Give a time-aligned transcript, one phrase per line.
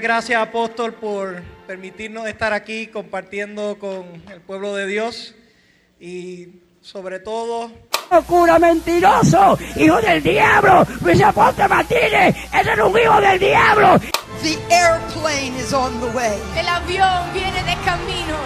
[0.00, 5.34] Gracias apóstol por permitirnos estar aquí compartiendo con el pueblo de Dios
[6.00, 6.48] y
[6.80, 7.70] sobre todo
[8.26, 9.58] ¡Cura mentiroso!
[9.76, 10.86] ¡Hijo del diablo!
[11.02, 12.34] ¡Luis Aponte Martínez!
[12.54, 14.00] ¡Ese es un hijo del diablo!
[14.42, 16.38] The airplane is on the way.
[16.56, 18.36] El avión viene de camino.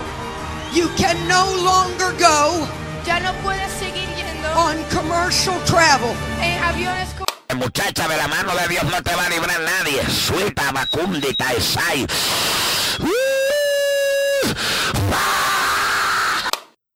[0.74, 2.66] You can no longer go
[3.06, 6.10] Ya no puedes seguir yendo on commercial travel.
[6.42, 7.24] en aviones co-
[7.54, 10.02] Muchacha, de la mano de Dios no te va a librar nadie.
[10.08, 12.06] Suelta, Macundi, Taisai.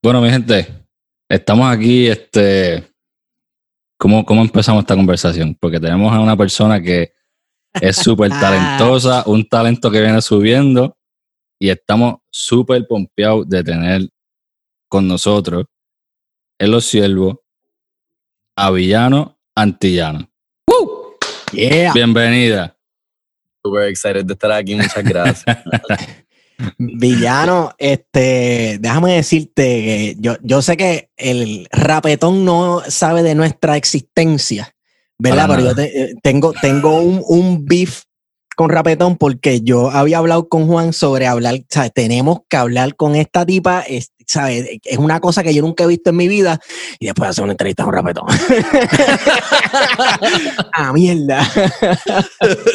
[0.03, 0.87] Bueno, mi gente,
[1.29, 2.93] estamos aquí, este,
[3.99, 5.57] ¿cómo, ¿cómo empezamos esta conversación?
[5.61, 7.13] Porque tenemos a una persona que
[7.81, 10.97] es súper talentosa, un talento que viene subiendo
[11.59, 14.09] y estamos súper pompeados de tener
[14.89, 15.67] con nosotros
[16.59, 17.37] en los siervos
[18.57, 20.31] a Villano Antillano.
[21.53, 21.93] Yeah.
[21.93, 22.77] Bienvenida.
[23.65, 25.45] Super excited de estar aquí, muchas gracias.
[26.79, 33.77] Villano, este, déjame decirte que yo, yo sé que el rapetón no sabe de nuestra
[33.77, 34.75] existencia,
[35.19, 35.49] ¿verdad?
[35.49, 38.05] Para Pero yo te- eh, tengo, tengo un, un beef
[38.57, 41.93] con rapetón porque yo había hablado con Juan sobre hablar, ¿sabes?
[41.95, 44.67] Tenemos que hablar con esta tipa, es, ¿sabes?
[44.83, 46.59] Es una cosa que yo nunca he visto en mi vida
[46.99, 48.25] y después hacer una entrevista con rapetón.
[50.73, 51.47] ah, mierda.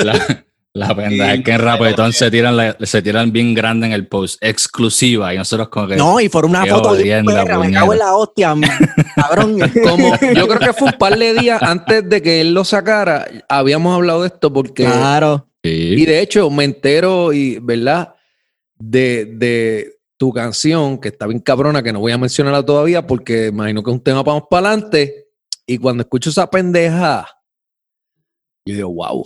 [0.03, 3.93] La, la pendeja es que en Rapetón se tiran, la- se tiran bien grande en
[3.93, 5.97] el post, exclusiva, y nosotros como que...
[5.97, 7.33] No, y por una foto de me
[7.73, 8.55] cago en la hostia,
[9.15, 9.57] cabrón.
[9.83, 13.27] Como, yo creo que fue un par de días antes de que él lo sacara,
[13.49, 14.85] habíamos hablado de esto porque...
[14.85, 15.47] Claro.
[15.63, 18.15] Y de hecho, me entero, y, ¿verdad?
[18.75, 23.47] De, de tu canción, que está bien cabrona, que no voy a mencionarla todavía porque
[23.47, 25.27] imagino que es un tema para más para adelante.
[25.65, 27.27] Y cuando escucho esa pendeja,
[28.65, 29.23] yo digo, wow.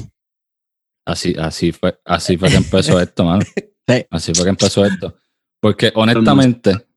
[1.06, 3.46] Así, así fue, así fue que empezó esto, mano.
[3.88, 4.06] Sí.
[4.10, 5.16] Así fue que empezó esto.
[5.62, 6.88] Porque honestamente,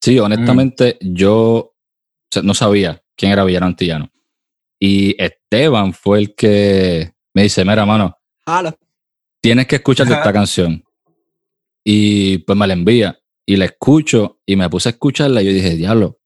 [0.00, 1.74] sí, honestamente, yo o
[2.30, 4.10] sea, no sabía quién era Villano Antillano.
[4.80, 8.17] Y Esteban fue el que me dice, mira, mano,
[9.40, 10.82] Tienes que escuchar esta canción.
[11.84, 13.18] Y pues me la envía.
[13.46, 16.18] Y la escucho y me puse a escucharla y yo dije, diablo.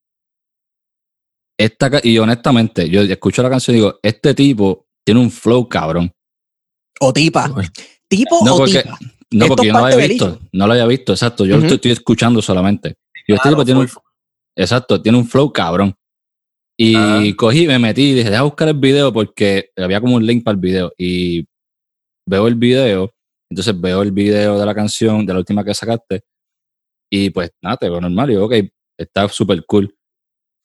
[1.57, 5.69] Esta, ca-" y honestamente, yo escucho la canción y digo, este tipo tiene un flow
[5.69, 6.11] cabrón.
[6.99, 7.53] O tipa.
[8.07, 8.97] Tipo No, o porque, tipa.
[9.31, 10.39] no, porque yo no lo había visto.
[10.51, 11.45] No lo había visto, exacto.
[11.45, 12.95] Yo lo estoy, escuchando solamente.
[13.27, 13.89] Y este Claro, tipo tiene un,
[14.55, 15.95] exacto, tiene un flow cabrón.
[16.77, 20.43] Y cogí, me metí y dije, deja buscar el video porque había como un link
[20.43, 20.91] para el video.
[20.97, 21.45] Y
[22.27, 23.13] veo el video,
[23.49, 26.23] entonces veo el video de la canción, de la última que sacaste.
[27.11, 28.29] Y pues nada, te veo normal.
[28.29, 28.53] Y digo, ok,
[28.97, 29.95] está súper cool.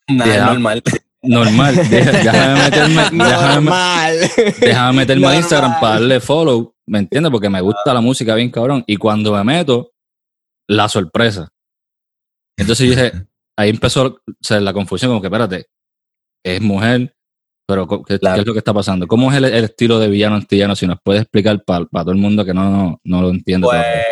[0.08, 0.82] Nada, normal.
[1.20, 4.16] Normal, deja- déjame meterme, Normal.
[4.60, 5.34] déjame meterme a.
[5.34, 7.32] Instagram para darle follow, ¿me entiendes?
[7.32, 8.84] Porque me gusta la música bien cabrón.
[8.86, 9.90] Y cuando me meto,
[10.68, 11.48] la sorpresa.
[12.56, 13.12] Entonces dije,
[13.58, 15.66] ahí empezó o sea, la confusión, como que espérate,
[16.44, 17.16] es mujer,
[17.68, 19.06] pero ¿qué, es lo que está pasando?
[19.06, 20.74] ¿Cómo es el, el estilo de villano antillano?
[20.74, 23.66] Si nos puedes explicar para todo el mundo que no, no, no lo entiende.
[23.66, 24.04] Pues, todavía.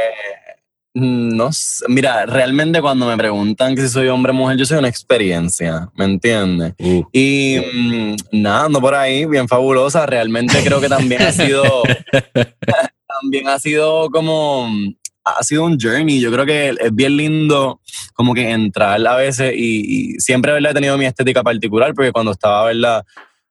[0.93, 1.87] no sé.
[1.89, 5.89] Mira, realmente cuando me preguntan que si soy hombre o mujer, yo soy una experiencia,
[5.95, 6.75] ¿me entiendes?
[6.79, 10.05] Uh, Y mm, nada, ando por ahí, bien fabulosa.
[10.05, 11.65] Realmente creo que también ha sido,
[13.23, 14.69] también ha sido como,
[15.25, 16.21] ha sido un journey.
[16.21, 17.81] Yo creo que es bien lindo
[18.13, 20.73] como que entrar a veces y, y siempre, ¿verdad?
[20.73, 23.03] He tenido mi estética particular porque cuando estaba, ¿verdad?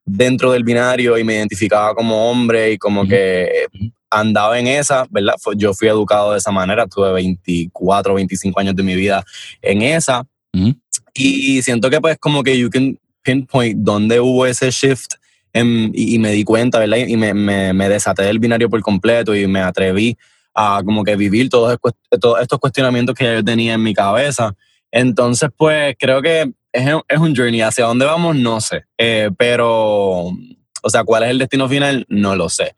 [0.05, 3.09] Dentro del binario y me identificaba como hombre y como Ujú.
[3.09, 3.67] que
[4.09, 5.33] andaba en esa, ¿verdad?
[5.57, 9.23] Yo fui educado de esa manera, tuve 24, 25 años de mi vida
[9.61, 10.25] en esa.
[10.53, 10.73] ujú.
[11.13, 15.13] Y siento que pues como que you can pinpoint dónde hubo ese shift
[15.53, 16.97] en- y, y me di cuenta, ¿verdad?
[16.97, 20.17] Y me, me, me desaté del binario por completo y me atreví
[20.53, 21.77] a como que vivir todos,
[22.22, 24.53] todos estos cuestionamientos que yo tenía en mi cabeza.
[24.91, 27.61] Entonces pues creo que es, es un journey.
[27.61, 28.35] ¿Hacia dónde vamos?
[28.35, 28.85] No sé.
[28.97, 32.05] Eh, pero, o sea, ¿cuál es el destino final?
[32.09, 32.75] No lo sé.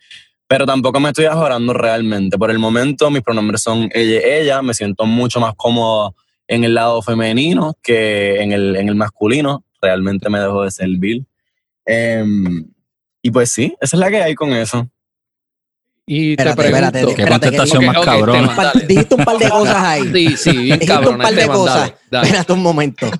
[0.47, 2.38] Pero tampoco me estoy ajorando realmente.
[2.38, 4.61] Por el momento mis pronombres son ella y ella.
[4.61, 6.15] Me siento mucho más cómodo
[6.47, 9.63] en el lado femenino que en el, en el masculino.
[9.81, 11.25] Realmente me dejo de servir.
[11.85, 12.65] Em,
[13.21, 14.89] y pues sí, esa es la que hay con eso.
[16.05, 16.85] Y Espérate, te pregunto...
[16.97, 18.85] espérate, Qué que- contestación más dale.
[18.88, 20.03] Dijiste un par de cosas ahí.
[20.13, 21.15] Sí, sí, bien Dijiste cabrón.
[21.15, 21.75] un par de cosas.
[21.75, 22.25] dale, dale.
[22.27, 23.11] Espérate un momento.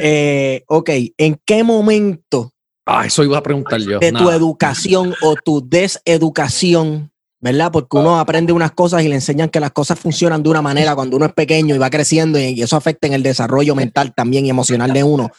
[0.00, 2.50] Eh, ok, ¿en qué momento
[2.86, 3.98] Ah, eso iba a preguntar yo.
[3.98, 7.10] de tu educación o tu deseducación,
[7.40, 7.72] ¿verdad?
[7.72, 10.94] Porque uno aprende unas cosas y le enseñan que las cosas funcionan de una manera
[10.94, 14.44] cuando uno es pequeño y va creciendo y eso afecta en el desarrollo mental también
[14.46, 15.30] y emocional de uno.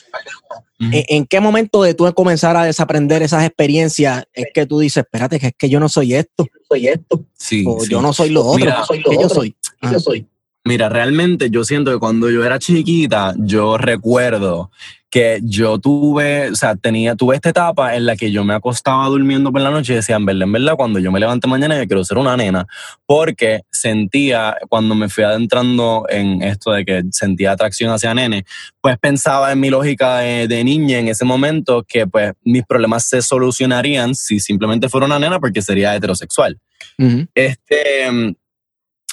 [0.80, 5.04] ¿En, en qué momento de tú comenzar a desaprender esas experiencias es que tú dices,
[5.04, 7.90] espérate, que es que yo no soy esto, soy esto, Sí, o sí.
[7.92, 9.56] yo no soy lo otro, Mira, soy lo yo soy?
[9.82, 9.92] Ah.
[9.94, 10.28] yo soy.
[10.68, 14.72] Mira, realmente yo siento que cuando yo era chiquita, yo recuerdo
[15.12, 19.06] que yo tuve, o sea, tenía, tuve esta etapa en la que yo me acostaba
[19.06, 21.78] durmiendo por la noche y decía, en verdad, en verdad, cuando yo me levante mañana
[21.78, 22.66] yo quiero ser una nena,
[23.06, 28.44] porque sentía, cuando me fui adentrando en esto de que sentía atracción hacia nene,
[28.82, 33.08] pues pensaba en mi lógica de, de niña en ese momento que pues mis problemas
[33.08, 36.60] se solucionarían si simplemente fuera una nena porque sería heterosexual.
[36.98, 37.28] Ujú.
[37.36, 38.34] Este, mm,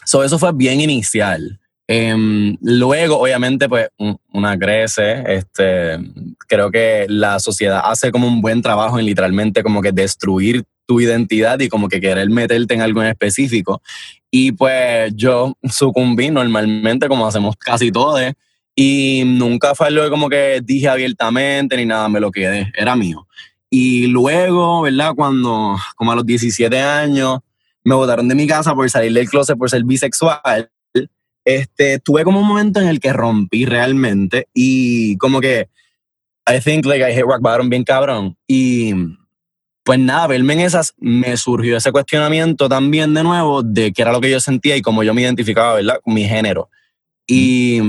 [0.04, 1.58] so eso fue bien inicial.
[1.88, 5.22] Em, luego, obviamente, pues un- una crece.
[5.26, 5.99] Este,
[6.49, 11.00] creo que la sociedad hace como un buen trabajo en literalmente como que destruir tu
[11.00, 13.82] identidad y como que querer meterte en algo en específico.
[14.31, 18.22] Y pues yo sucumbí normalmente, como hacemos casi todos.
[18.75, 22.96] Y nunca fue algo que como que dije abiertamente ni nada, me lo quedé, era
[22.96, 23.26] mío.
[23.69, 25.14] Y luego, ¿verdad?
[25.14, 27.40] Cuando, como a los 17 años,
[27.84, 30.70] me botaron de mi casa por salir del closet por ser bisexual.
[31.44, 35.69] Este, tuve como un momento en el que rompí realmente y como que
[36.49, 38.94] I think like I hit rock bottom bien cabrón y
[39.82, 44.12] pues nada, verme en esas me surgió ese cuestionamiento también de nuevo de qué era
[44.12, 45.99] lo que yo sentía y cómo yo me identificaba, ¿verdad?
[46.05, 46.70] Con mi género.
[47.26, 47.81] Y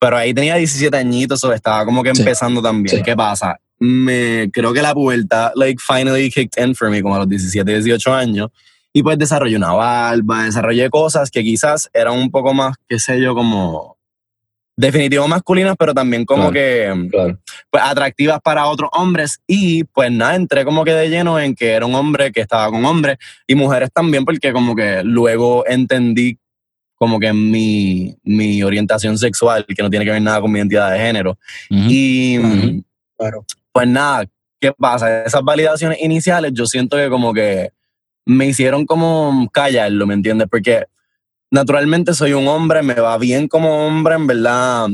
[0.00, 2.22] pero ahí tenía 17 añitos, o estaba como que Sí.
[2.22, 2.96] empezando también.
[2.96, 3.02] Sí.
[3.04, 3.56] ¿Qué pasa?
[3.78, 7.72] Me creo que la pubertad like finally kicked in for me como a los 17,
[7.72, 8.50] 18 años
[8.96, 13.20] y pues desarrollé una barba, desarrollé cosas que quizás eran un poco más, qué sé
[13.20, 13.98] yo, como
[14.76, 16.52] definitivo masculinas, pero también como Claro.
[16.54, 17.38] que Claro.
[17.70, 21.72] pues, atractivas para otros hombres y pues nada, entré como que de lleno en que
[21.72, 26.38] era un hombre que estaba con hombres y mujeres también porque como que luego entendí
[26.96, 30.92] como que mi, mi orientación sexual, que no tiene que ver nada con mi identidad
[30.92, 31.36] de género.
[31.68, 32.38] Y.
[33.18, 33.44] Claro.
[33.72, 34.24] pues nada,
[34.60, 35.24] ¿qué pasa?
[35.24, 37.70] Esas validaciones iniciales yo siento que como que
[38.26, 40.48] me hicieron como callarlo, ¿me entiendes?
[40.50, 40.84] Porque
[41.50, 44.88] naturalmente soy un hombre, me va bien como hombre, en verdad.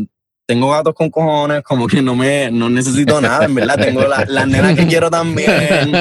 [0.47, 3.79] Tengo gatos con cojones, como que no me no necesito nada, en verdad.
[3.79, 5.93] Tengo la- las nenas que quiero también.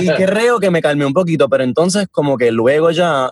[0.00, 3.30] Y creo que me calmé un poquito, pero entonces como que luego ya,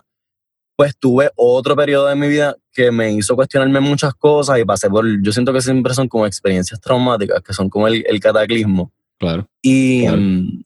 [0.75, 4.89] pues tuve otro periodo de mi vida que me hizo cuestionarme muchas cosas y pasé
[4.91, 8.91] por, yo siento que siempre son como experiencias traumáticas, que son como el, el cataclismo.
[9.17, 9.47] Claro.
[9.63, 10.17] Y Claro.
[10.17, 10.63] mm,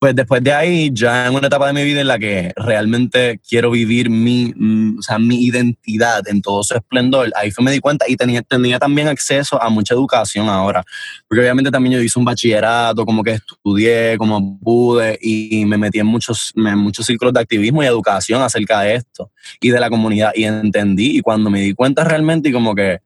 [0.00, 3.38] pues después de ahí, ya en una etapa de mi vida en la que realmente
[3.46, 7.70] quiero vivir mi, mm, o sea, mi identidad en todo su esplendor, ahí fue me
[7.70, 8.42] di cuenta y tenía,
[8.78, 10.82] también acceso a mucha educación ahora.
[11.28, 15.98] Porque obviamente también yo hice un bachillerato, como que estudié, como pude, y me metí
[15.98, 19.30] en muchos, en muchos círculos de activismo y educación acerca de esto
[19.60, 20.32] y de la comunidad.
[20.34, 23.00] Y entendí, y cuando me di cuenta realmente, y como que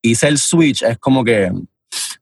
[0.00, 1.50] hice el switch, es como que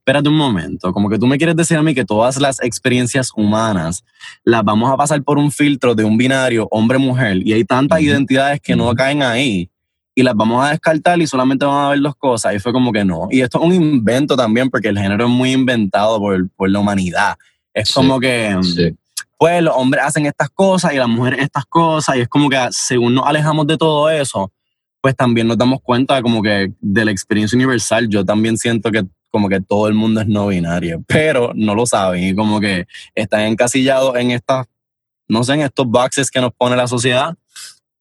[0.08, 3.30] espérate un momento, como que tú me quieres decir a mí que todas las experiencias
[3.36, 4.02] humanas
[4.42, 8.06] las vamos a pasar por un filtro de un binario hombre-mujer y hay tantas Ujú.
[8.08, 9.68] identidades que no caen ahí
[10.14, 12.90] y las vamos a descartar y solamente van a ver dos cosas y fue como
[12.90, 13.28] que no.
[13.30, 16.78] Y esto es un invento también porque el género es muy inventado por, por la
[16.78, 17.36] humanidad.
[17.74, 18.96] Es Sí, como que, Sí.
[19.36, 22.56] pues los hombres hacen estas cosas y las mujeres estas cosas y es como que
[22.70, 24.50] según nos alejamos de todo eso,
[25.02, 28.08] pues también nos damos cuenta como que de la experiencia universal.
[28.08, 31.86] Yo también siento que como que todo el mundo es no binario, pero no lo
[31.86, 34.66] saben y como que están encasillados en estas,
[35.28, 37.34] no sé, en estos boxes que nos pone la sociedad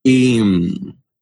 [0.03, 0.41] y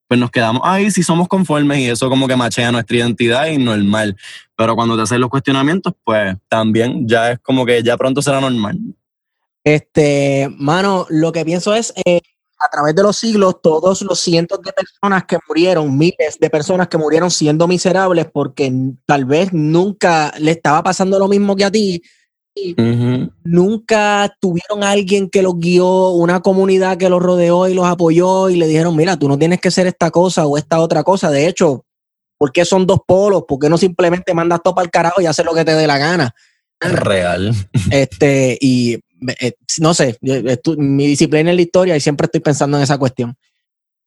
[0.07, 3.57] pues nos quedamos ahí si somos conformes y eso como que machea nuestra identidad y
[3.57, 4.15] normal.
[4.55, 8.39] Pero cuando te hacen los cuestionamientos, pues también ya es como que ya pronto será
[8.39, 8.77] normal.
[9.63, 12.21] Este, mano, lo que pienso es, eh,
[12.65, 16.87] a través de los siglos, todos los cientos de personas que murieron, miles de personas
[16.87, 18.73] que murieron siendo miserables porque
[19.05, 22.01] tal vez nunca le estaba pasando lo mismo que a ti,
[22.77, 23.29] Ujú.
[23.43, 28.49] nunca tuvieron a alguien que los guió, una comunidad que los rodeó y los apoyó
[28.49, 31.29] y le dijeron, mira, tú no tienes que ser esta cosa o esta otra cosa.
[31.29, 31.85] De hecho,
[32.37, 33.43] ¿por qué son dos polos?
[33.47, 35.85] ¿Por qué no simplemente mandas todo para el carajo y haces lo que te dé
[35.85, 36.33] la gana?
[36.79, 37.53] Real.
[37.91, 38.99] Este, y
[39.39, 42.97] eh, no sé, estu- mi disciplina es la historia y siempre estoy pensando en esa
[42.97, 43.35] cuestión.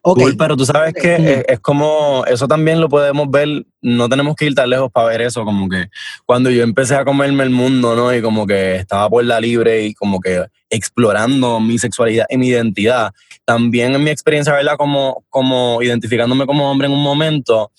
[0.01, 4.09] Ok, Cool, pero tú sabes que es, es como, eso también lo podemos ver, no
[4.09, 5.87] tenemos que ir tan lejos para ver eso, como que
[6.25, 8.15] cuando yo empecé a comerme el mundo, ¿no?
[8.15, 12.47] Y como que estaba por la libre y como que explorando mi sexualidad y mi
[12.49, 13.13] identidad,
[13.45, 14.77] también en mi experiencia, ¿verdad?
[14.77, 17.73] Como, como identificándome como hombre en un momento,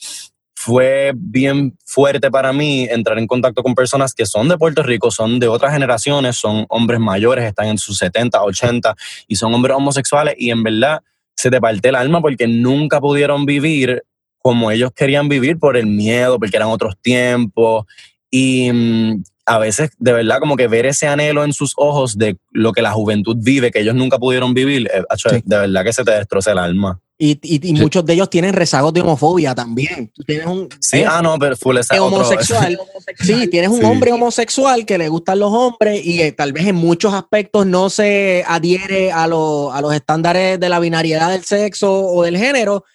[0.62, 5.10] fue bien fuerte para mí entrar en contacto con personas que son de Puerto Rico,
[5.10, 8.94] son de otras generaciones, son hombres mayores, están en sus 70, 80
[9.30, 11.00] y son hombres homosexuales y en verdad
[11.34, 14.04] se te parte el alma porque nunca pudieron vivir
[14.40, 17.86] como ellos querían vivir por el miedo, porque eran otros tiempos
[18.30, 22.36] y mm, a veces de verdad como que ver ese anhelo en sus ojos de
[22.52, 25.04] lo que la juventud vive, que ellos nunca pudieron vivir, eh,
[25.46, 27.00] de verdad que se te destroza el alma.
[27.22, 30.10] Y, y- y muchos de ellos tienen rezagos de homofobia también.
[30.16, 32.80] Tú tienes un Sí, ah, no, pero full ese Es otro- homosexual.
[33.20, 33.84] Sí, tienes un Sí.
[33.86, 37.90] hombre homosexual que le gustan los hombres y eh, tal vez en muchos aspectos no
[37.90, 42.86] se adhiere a, lo- a los estándares de la binariedad del sexo o del género.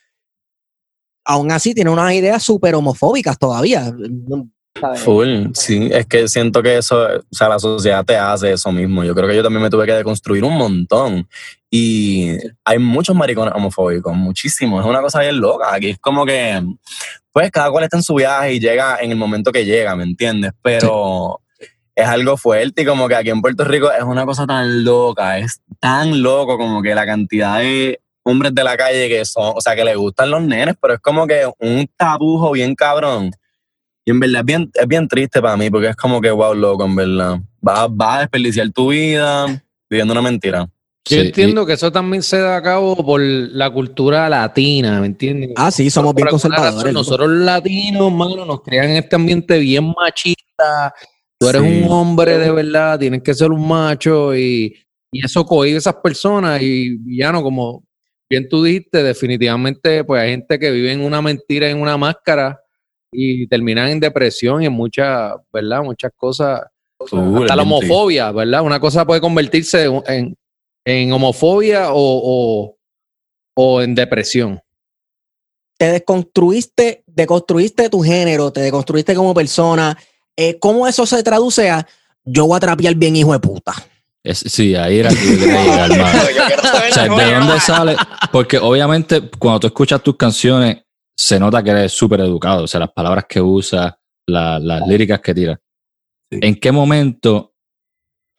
[1.26, 3.92] Aún así, tiene unas ideas súper homofóbicas todavía.
[4.80, 5.00] ¿Sabes?
[5.00, 9.04] Full, sí, es que siento que eso, o sea, la sociedad te hace eso mismo.
[9.04, 11.28] Yo creo que yo también me tuve que deconstruir un montón.
[11.70, 12.30] Y
[12.64, 14.84] hay muchos maricones homofóbicos, muchísimos.
[14.84, 15.74] Es una cosa bien loca.
[15.74, 16.62] Aquí es como que,
[17.32, 20.04] pues, cada cual está en su viaje y llega en el momento que llega, ¿me
[20.04, 20.52] entiendes?
[20.62, 21.40] Pero
[21.94, 25.38] es algo fuerte y como que aquí en Puerto Rico es una cosa tan loca,
[25.38, 29.60] es tan loco como que la cantidad de hombres de la calle que son, o
[29.60, 33.30] sea, que les gustan los nenes, pero es como que un tabujo bien cabrón.
[34.04, 36.54] Y en verdad es bien, es bien triste para mí porque es como que, wow,
[36.54, 37.38] loco, en verdad.
[37.60, 39.46] Vas, vas a desperdiciar tu vida
[39.88, 40.68] viviendo una mentira.
[41.06, 45.06] Yo Sí, entiendo que eso también se da a cabo por la cultura latina, ¿me
[45.06, 45.50] entiendes?
[45.56, 46.76] Ah, sí, somos Por bien conservadores.
[46.76, 46.94] razón.
[46.94, 50.94] Nosotros los latinos, mano, nos crean en este ambiente bien machista.
[51.38, 51.82] Tú eres Sí.
[51.82, 54.74] un hombre de verdad, tienes que ser un macho y,
[55.12, 56.62] y eso cohibe a esas personas.
[56.62, 57.84] Y villano, como
[58.30, 62.58] bien tú dijiste, definitivamente, pues hay gente que vive en una mentira, en una máscara
[63.14, 65.82] y terminan en depresión y en muchas, ¿verdad?
[65.82, 66.60] Muchas cosas.
[67.00, 68.62] Hasta la homofobia, ¿verdad?
[68.62, 70.36] Una cosa puede convertirse en,
[70.84, 72.76] en homofobia o, o,
[73.56, 74.60] o en depresión.
[75.76, 79.96] te desconstruiste, deconstruiste tu género, te deconstruiste como persona.
[80.36, 81.86] Eh, ¿Cómo eso se traduce a
[82.24, 83.72] yo voy a trapear bien, hijo de puta?
[84.22, 86.20] Es- sí, ahí era que yo quería llegar, mano.
[86.90, 87.96] O sea, ¿de dónde sale?
[88.32, 90.83] Porque obviamente cuando tú escuchas tus canciones,
[91.16, 92.64] se nota que eres súper educado.
[92.64, 93.94] O sea, las palabras que usas,
[94.26, 95.58] la- las líricas que tiras.
[96.30, 96.38] Sí.
[96.42, 97.54] ¿En qué momento,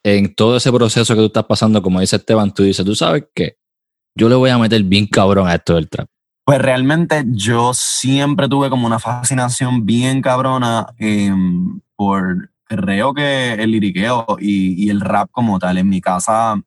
[0.04, 3.26] en todo ese proceso que tú estás pasando, como dice Esteban, tú dices, tú sabes
[3.34, 3.58] qué?
[4.18, 6.08] Yo le voy a meter bien cabrón a esto del trap.
[6.46, 13.72] Pues realmente yo siempre tuve como una fascinación bien cabrona em, por, creo que el
[13.72, 15.78] liriqueo y, y el rap como tal.
[15.80, 16.62] En mi casa,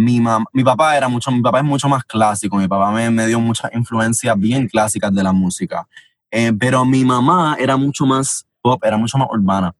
[0.00, 0.20] mi,
[0.52, 3.38] mi papá era mucho, mi papá es mucho más clásico, mi papá me, me dio
[3.40, 5.86] muchas influencias bien clásicas de la música.
[6.30, 9.74] Eh, pero mi mamá era mucho más pop, era mucho más urbana.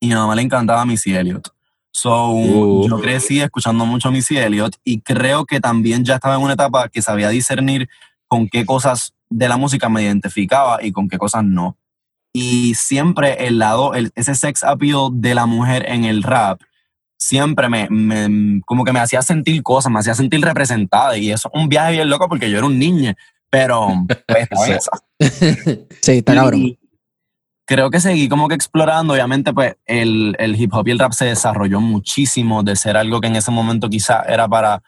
[0.00, 1.48] Y a mi mamá le encantaba Missy Elliott.
[1.92, 2.86] So, Uh.
[2.88, 6.88] yo crecí escuchando mucho Missy Elliott y creo que también ya estaba en una etapa
[6.88, 7.88] que sabía discernir
[8.28, 11.76] con qué cosas de la música me identificaba y con qué cosas no.
[12.32, 16.60] Y siempre el lado, el- ese sex appeal de la mujer en el rap,
[17.18, 21.16] siempre me, me- como que me hacía sentir cosas, me hacía sentir representada.
[21.16, 23.14] Y eso es un viaje bien loco porque yo era un niño,
[23.50, 23.88] pero
[24.26, 24.72] pues, Sí.
[24.72, 24.90] esa.
[26.02, 26.60] Sí, está cabrón.
[26.60, 26.78] Y
[27.66, 29.14] creo que seguí como que explorando.
[29.14, 33.20] Obviamente, pues el, el hip hop y el rap se desarrolló muchísimo de ser algo
[33.20, 34.82] que en ese momento quizá era para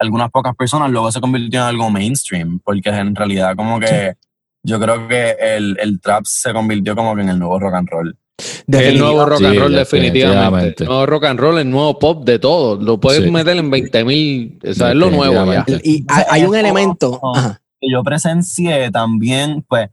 [0.00, 4.14] algunas pocas personas, luego se convirtió en algo mainstream, porque en realidad como que
[4.62, 7.88] yo creo que el, el trap se convirtió como que en el nuevo rock and
[7.88, 8.18] roll.
[8.68, 10.14] El nuevo rock Sí, and roll, definitivamente.
[10.38, 10.84] definitivamente.
[10.84, 12.76] El nuevo rock and roll, el nuevo pop de todo.
[12.80, 13.30] Lo puedes Sí.
[13.30, 14.58] meter en 20 mil.
[14.68, 15.64] O sea, es lo nuevo ya.
[15.82, 17.20] Y hay, hay un elemento.
[17.34, 17.60] Ajá.
[17.80, 19.88] que yo presencié también, pues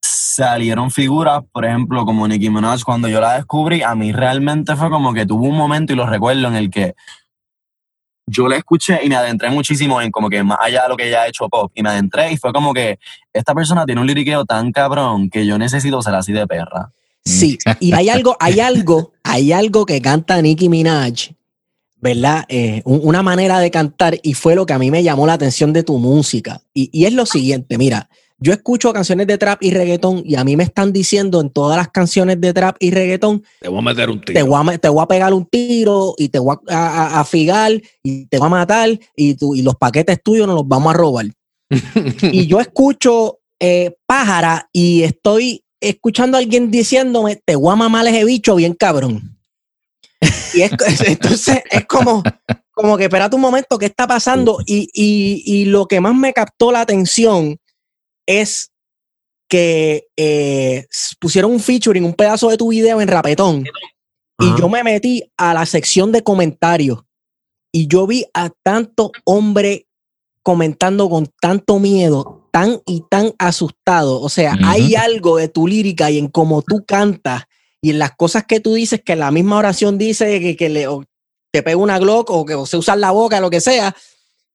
[0.00, 4.88] salieron figuras, por ejemplo, como Nicki Minaj, cuando yo la descubrí, a mí realmente fue
[4.88, 6.94] como que tuvo un momento, y lo recuerdo, en el que
[8.26, 11.08] yo la escuché y me adentré muchísimo en como que más allá de lo que
[11.08, 12.98] ella ha hecho pop, y me adentré y fue como que
[13.32, 16.90] esta persona tiene un liriqueo tan cabrón que yo necesito ser así de perra.
[17.24, 21.30] Sí, y hay algo, hay algo, hay algo que canta Nicki Minaj,
[21.96, 22.44] ¿verdad?
[22.48, 25.32] Eh, un- una manera de cantar y fue lo que a mí me llamó la
[25.34, 26.60] atención de tu música.
[26.74, 30.44] Y, y es lo siguiente, mira, yo escucho canciones de trap y reggaetón y a
[30.44, 33.82] mí me están diciendo en todas las canciones de trap y reggaetón, Te voy a
[33.82, 34.46] meter un te tiro.
[34.46, 36.76] voy a, te voy a pegar un tiro y te voy a,
[37.16, 40.56] a- a figar y te voy a matar y, tú, y los paquetes tuyos nos
[40.56, 41.26] los vamos a robar.
[42.22, 48.06] y yo escucho eh, pájara y estoy escuchando a alguien diciéndome, te voy a mamar
[48.06, 49.38] ese bicho bien cabrón.
[50.54, 50.72] Y es,
[51.06, 52.22] entonces es como,
[52.72, 54.58] como que espérate un momento, ¿qué está pasando?
[54.66, 57.58] Y, y- y lo que más me captó la atención
[58.26, 58.70] es
[59.48, 60.86] que eh,
[61.20, 63.64] pusieron un featuring, un pedazo de tu video en Rapetón.
[64.40, 64.56] Y Ajá.
[64.58, 67.00] yo me metí a la sección de comentarios
[67.72, 69.86] y yo vi a tanto hombre
[70.42, 74.20] comentando con tanto miedo, tan y tan asustado.
[74.20, 77.42] O sea, hay algo de tu lírica y en cómo tú cantas
[77.82, 80.86] y en las cosas que tú dices, que la misma oración dice que, que le,
[80.86, 81.02] o
[81.50, 83.96] te pega una glock o que o se usa la boca, lo que sea.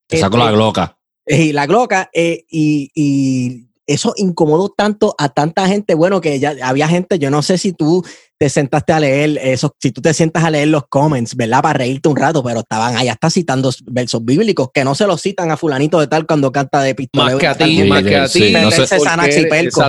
[0.07, 0.97] Te saco Este, la gloca.
[1.27, 6.55] y la gloca, eh, y, y eso incomodó tanto a tanta gente, bueno, que ya
[6.63, 8.05] había gente, yo no sé si tú
[8.39, 11.61] te sentaste a leer eso, si tú te sientas a leer los comments, ¿verdad?
[11.61, 15.21] Para reírte un rato, pero estaban allá hasta citando versos bíblicos que no se los
[15.21, 17.25] citan a fulanito de tal cuando canta de pistola.
[17.25, 18.53] Más que a ti, Sí, más que a sí, ti.
[18.53, 18.87] no sé-.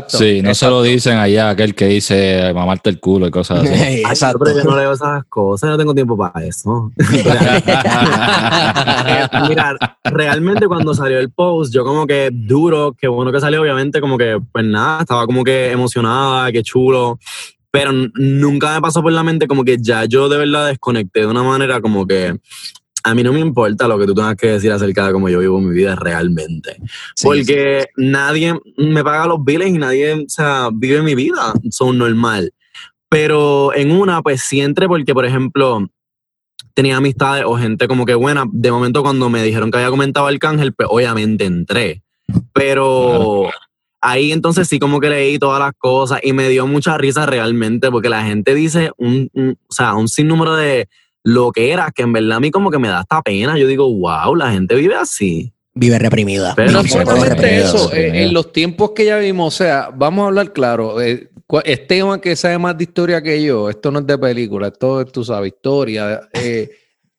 [0.09, 3.73] Sí, no se lo dicen allá aquel que dice mamarte el culo y cosas así.
[4.01, 4.41] Exacto.
[4.45, 6.91] pero yo no leo esas cosas, no tengo tiempo para eso.
[9.49, 14.01] Mira, realmente cuando salió el post, yo como que duro, que bueno que salió, obviamente,
[14.01, 17.21] como que, pues nada, estaba como que emocionada, que chulo,
[17.71, 21.27] pero nunca me pasó por la mente como que ya yo de verdad desconecté de
[21.27, 22.37] una manera como que
[23.03, 25.39] a mí no me importa lo que tú tengas que decir acerca de cómo yo
[25.39, 26.77] vivo mi vida realmente.
[27.15, 31.99] Sí, porque nadie me paga los biles y nadie, o sea, vive mi vida, son
[31.99, 32.53] normal.
[33.09, 35.89] Pero en una, pues sí entré porque, por ejemplo,
[36.75, 38.45] tenía amistades o gente como que buena.
[38.53, 42.03] De momento, cuando me dijeron que había comentado Arcángel, pues obviamente entré.
[42.53, 43.51] Pero
[44.01, 47.91] ahí entonces sí como que leí todas las cosas y me dio mucha risa realmente
[47.91, 50.89] porque la gente dice un, un- o sea, un sinnúmero de
[51.23, 53.59] lo que era que en verdad a mí como que me da hasta pena.
[53.59, 55.53] Yo digo, wow, la gente vive así.
[55.75, 56.55] Vive reprimida.
[56.57, 60.27] Pero No solamente eso, eh, en los tiempos que ya vimos, o sea, vamos a
[60.29, 61.01] hablar claro.
[61.01, 61.29] eh,
[61.65, 65.13] Esteban, que sabe más de historia que yo, esto no es de película, esto es,
[65.13, 66.23] tú sabes, historia.
[66.33, 66.71] eh,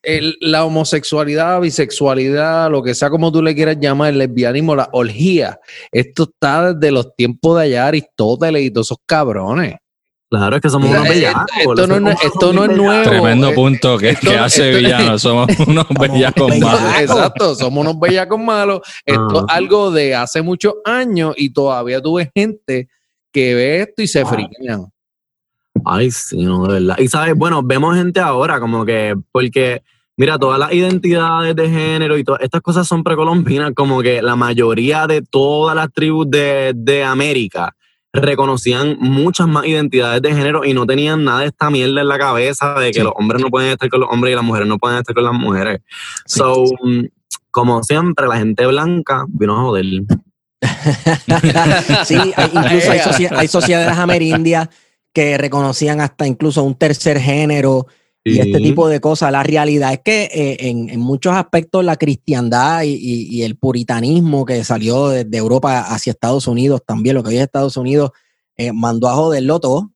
[0.04, 4.90] el- la homosexualidad, bisexualidad, lo que sea como tú le quieras llamar, el lesbianismo, la
[4.94, 5.60] orgía,
[5.92, 9.76] esto está desde los tiempos de allá, Aristóteles y todos esos cabrones.
[10.30, 11.46] Claro, es que somos unos eh, bellacos.
[11.60, 13.04] esto no es- esto no nuevo.
[13.04, 15.20] Tremendo eh, punto que, esto- que hace esto- villano.
[15.20, 17.00] Somos unos bellacos malos.
[17.02, 18.80] Exacto, somos unos bellacos malos.
[19.06, 19.58] Esto es Ajá.
[19.58, 22.88] algo de hace muchos años y todavía tuve gente
[23.34, 24.86] que ve esto y se friquean.
[25.86, 26.98] Ay, sí, no, de verdad.
[27.00, 29.82] Y sabes, bueno, vemos gente ahora como que, porque,
[30.18, 34.36] mira, todas las identidades de género y todas estas cosas son precolombinas, como que la
[34.36, 37.76] mayoría de todas las tribus de, de América
[38.14, 42.18] reconocían muchas más identidades de género y no tenían nada de esta mierda en la
[42.20, 43.04] cabeza de que Sí.
[43.04, 45.24] los hombres no pueden estar con los hombres y las mujeres no pueden estar con
[45.24, 45.80] las mujeres.
[46.26, 46.40] Sí.
[46.40, 47.06] So, mm,
[47.52, 49.86] como siempre, la gente blanca vino a joder.
[52.06, 54.70] sí, hay- incluso hay, socie- hay sociedades amerindias
[55.14, 57.88] que reconocían hasta incluso un tercer género
[58.24, 59.32] y este tipo de cosas.
[59.32, 63.58] La realidad es que eh, en, en muchos aspectos la cristiandad y, y- y el
[63.58, 67.78] puritanismo que salió de, de Europa hacia Estados Unidos, también lo que hoy es Estados
[67.78, 68.12] Unidos,
[68.58, 69.92] eh, mandó a joderlo todo.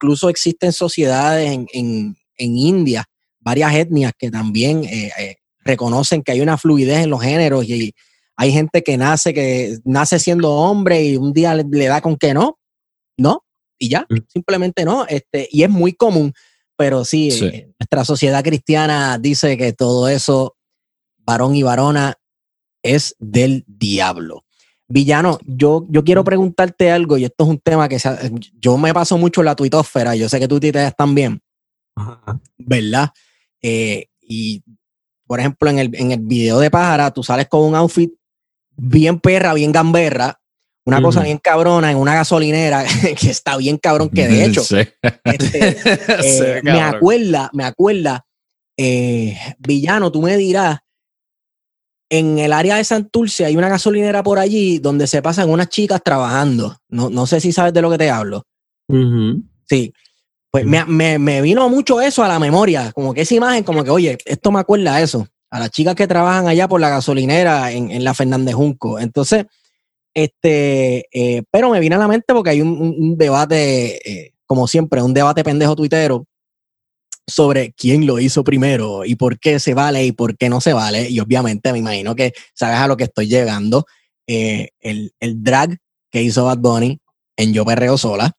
[0.00, 3.04] Incluso existen sociedades en, en- en India,
[3.40, 7.92] varias etnias que también eh, eh, reconocen que hay una fluidez en los géneros y
[8.36, 12.16] hay gente que nace, que nace siendo hombre y un día le, le da con
[12.16, 12.58] que no,
[13.16, 13.42] no,
[13.78, 14.16] y ya, Mm.
[14.28, 15.06] simplemente no.
[15.06, 16.32] Este, y es muy común,
[16.76, 17.66] pero sí, Sí.
[17.78, 20.56] nuestra sociedad cristiana dice que todo eso,
[21.18, 22.14] varón y varona,
[22.82, 24.44] es del diablo.
[24.90, 28.08] Villano, yo, yo quiero preguntarte algo, y esto es un tema que se
[28.58, 31.40] yo me paso mucho en la tuitósfera, yo sé que tú tuiteas también,
[31.94, 32.40] Ajá.
[32.56, 33.10] ¿verdad?
[33.60, 34.62] Eh, y,
[35.26, 38.10] por ejemplo, en el, en el video de Pájara, tú sales con un outfit
[38.76, 40.40] bien perra, bien gamberra,
[40.88, 42.84] una cosa bien cabrona en una gasolinera
[43.20, 44.76] que está bien cabrón, que de hecho, Sí.
[45.24, 45.72] este,
[46.22, 48.24] Sí, eh, me acuerda, me acuerda,
[48.76, 50.78] eh, Villano, tú me dirás,
[52.10, 56.00] en el área de Santurce hay una gasolinera por allí donde se pasan unas chicas
[56.02, 56.74] trabajando.
[56.88, 58.44] No, no sé si sabes de lo que te hablo.
[59.68, 59.92] Sí.
[60.50, 63.84] Pues me, me- me vino mucho eso a la memoria, como que esa imagen, como
[63.84, 66.88] que, oye, esto me acuerda a eso, a las chicas que trabajan allá por la
[66.88, 68.98] gasolinera en, en la Fernández Junco.
[68.98, 69.44] Entonces,
[70.24, 74.32] este, eh, pero me vino a la mente porque hay un, un- un debate, eh,
[74.46, 76.24] como siempre, un debate pendejo tuitero
[77.26, 80.72] sobre quién lo hizo primero y por qué se vale y por qué no se
[80.72, 81.08] vale.
[81.10, 83.84] Y obviamente me imagino que sabes a lo que estoy llegando.
[84.26, 85.76] Eh, el, el drag
[86.10, 86.98] que hizo Bad Bunny
[87.36, 88.32] en Yo Perreo Sola.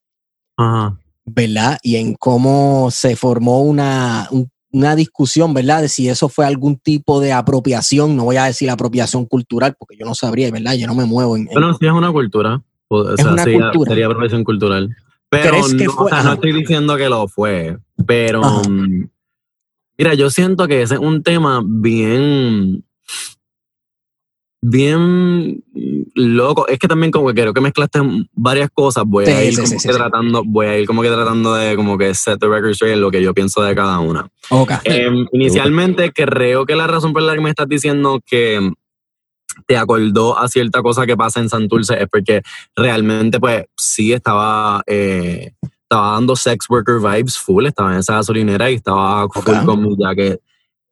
[0.58, 1.00] Ajá.
[1.26, 1.78] ¿verdad?
[1.84, 5.82] Y en cómo se formó una, un- una discusión, ¿verdad?
[5.82, 9.96] De si eso fue algún tipo de apropiación, no voy a decir apropiación cultural, porque
[9.98, 10.74] yo no sabría, ¿verdad?
[10.76, 11.44] Yo no me muevo en...
[11.44, 12.62] en- Bueno, sí es una cultura.
[12.88, 13.90] O Es sea, una sería, cultura.
[13.90, 14.96] sería apropiación cultural.
[15.30, 16.06] Pero ¿Crees que no, fue?
[16.06, 17.78] o sea, no estoy diciendo que lo fue.
[18.08, 18.42] Pero
[19.98, 22.84] mira, yo siento que ese es un tema bien,
[24.62, 25.64] bien
[26.16, 26.68] loco.
[26.68, 28.00] Es que también como que creo que mezclaste
[28.34, 29.04] varias cosas.
[29.06, 31.54] Voy Sí, a ir sí, como sí, que tratando, voy a ir como que tratando
[31.56, 34.28] de como que set the record straight en lo que yo pienso de cada una.
[34.50, 34.72] Ok.
[34.84, 38.72] Em, inicialmente creo que la razón por la que me estás diciendo que
[39.68, 42.42] te acordó a cierta cosa que pasa en Santurce es porque
[42.76, 45.52] realmente pues sí estaba eh,
[45.90, 49.96] estaba dando sex worker vibes full, estaba en esa gasolinera y estaba full con mi
[49.98, 50.40] jacket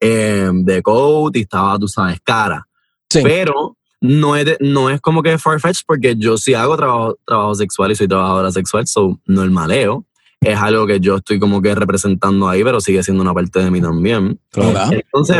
[0.00, 2.66] eh, de coat y estaba, tú sabes, cara.
[3.08, 3.20] Sí.
[3.22, 7.54] Pero no es, de- no es como que farfetch porque yo sí hago trabajo, trabajo
[7.54, 10.04] sexual y soy trabajadora sexual, so normaleo.
[10.40, 13.70] Es algo que yo estoy como que representando ahí, pero sigue siendo una parte de
[13.72, 14.38] mí también.
[14.56, 14.92] Ok.
[14.92, 15.36] Entonces,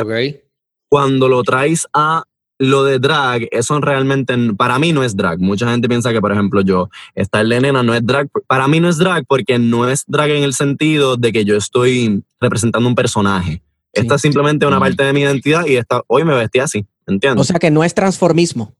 [0.88, 2.24] cuando lo traes a
[2.60, 5.38] lo de drag, eso realmente, para mí no es drag.
[5.38, 8.28] Mucha gente piensa que, por ejemplo, yo, estar de nena no es drag.
[8.48, 11.54] Para mí no es drag porque no es drag en el sentido de que yo
[11.56, 13.62] estoy representando un personaje.
[13.92, 17.40] Esta es simplemente una parte de mi identidad y esta, hoy me vestí así, ¿entiendes?
[17.40, 18.74] O sea que no es transformismo.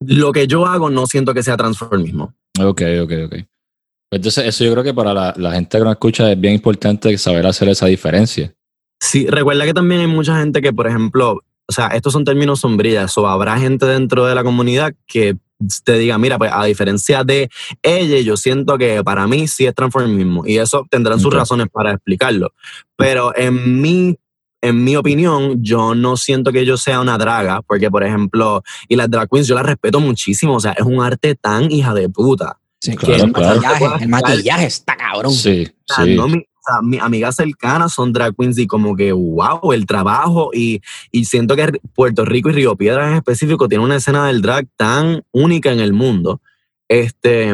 [0.00, 2.34] lo que yo hago no siento que sea transformismo.
[2.58, 3.30] Ok, ok, ok.
[3.30, 6.54] Pues Entonces, eso yo creo que para la, la gente que nos escucha es bien
[6.54, 8.54] importante saber hacer esa diferencia.
[9.00, 12.60] Sí, recuerda que también hay mucha gente que, por ejemplo, o sea, estos son términos
[12.60, 15.36] sombrillas, o habrá gente dentro de la comunidad que
[15.84, 17.48] te diga, mira, pues a diferencia de
[17.82, 21.92] ella, yo siento que para mí sí es transformismo, y eso tendrán sus razones para
[21.92, 22.52] explicarlo.
[22.96, 24.16] Pero en mi,
[24.60, 28.96] en mi opinión, yo no siento que yo sea una draga, porque, por ejemplo, y
[28.96, 32.08] las drag queens yo las respeto muchísimo, o sea, es un arte tan hija de
[32.08, 32.58] puta.
[32.80, 33.54] Sí, Claro, el claro.
[33.60, 35.32] maquillaje, el maquillaje está cabrón.
[35.32, 36.14] Sí, O sea, sí.
[36.14, 39.86] no, mi- o sea, mis amigas cercanas son drag queens y como que, wow, el
[39.86, 40.80] trabajo y,
[41.12, 44.66] y siento que Puerto Rico y Río Piedras en específico tiene una escena del drag
[44.76, 46.40] tan única en el mundo.
[46.88, 47.52] Este,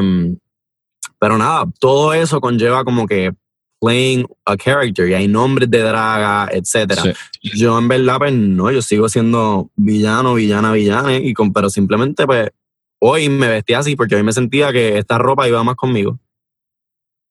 [1.19, 3.33] pero nada, todo eso conlleva como que
[3.83, 7.03] playing a character y hay nombres de draga, etcétera.
[7.03, 7.11] Sí.
[7.59, 12.25] Yo en verdad, pues no, yo sigo siendo villano, villana, villana, y con, pero simplemente
[12.25, 12.49] pues
[13.01, 16.21] hoy me vestí así porque hoy me sentía que esta ropa iba más conmigo.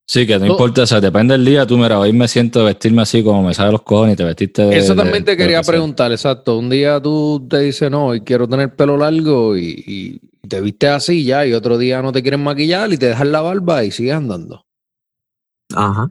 [0.06, 2.64] Sí, que no Tú- importa, o sea, depende del día, tú, mira, hoy me siento
[2.66, 4.76] vestirme así como me sale los cojones y te vestiste de...
[4.76, 5.72] Eso también te de quería sea.
[5.72, 6.58] preguntar, exacto.
[6.58, 10.90] Un día tú te dices, no, hoy quiero tener pelo largo y, y te vistes
[10.90, 13.90] así ya, y otro día no te quieren maquillar y te dejas la barba y
[13.90, 14.66] sigues andando.
[15.74, 16.10] Ajá.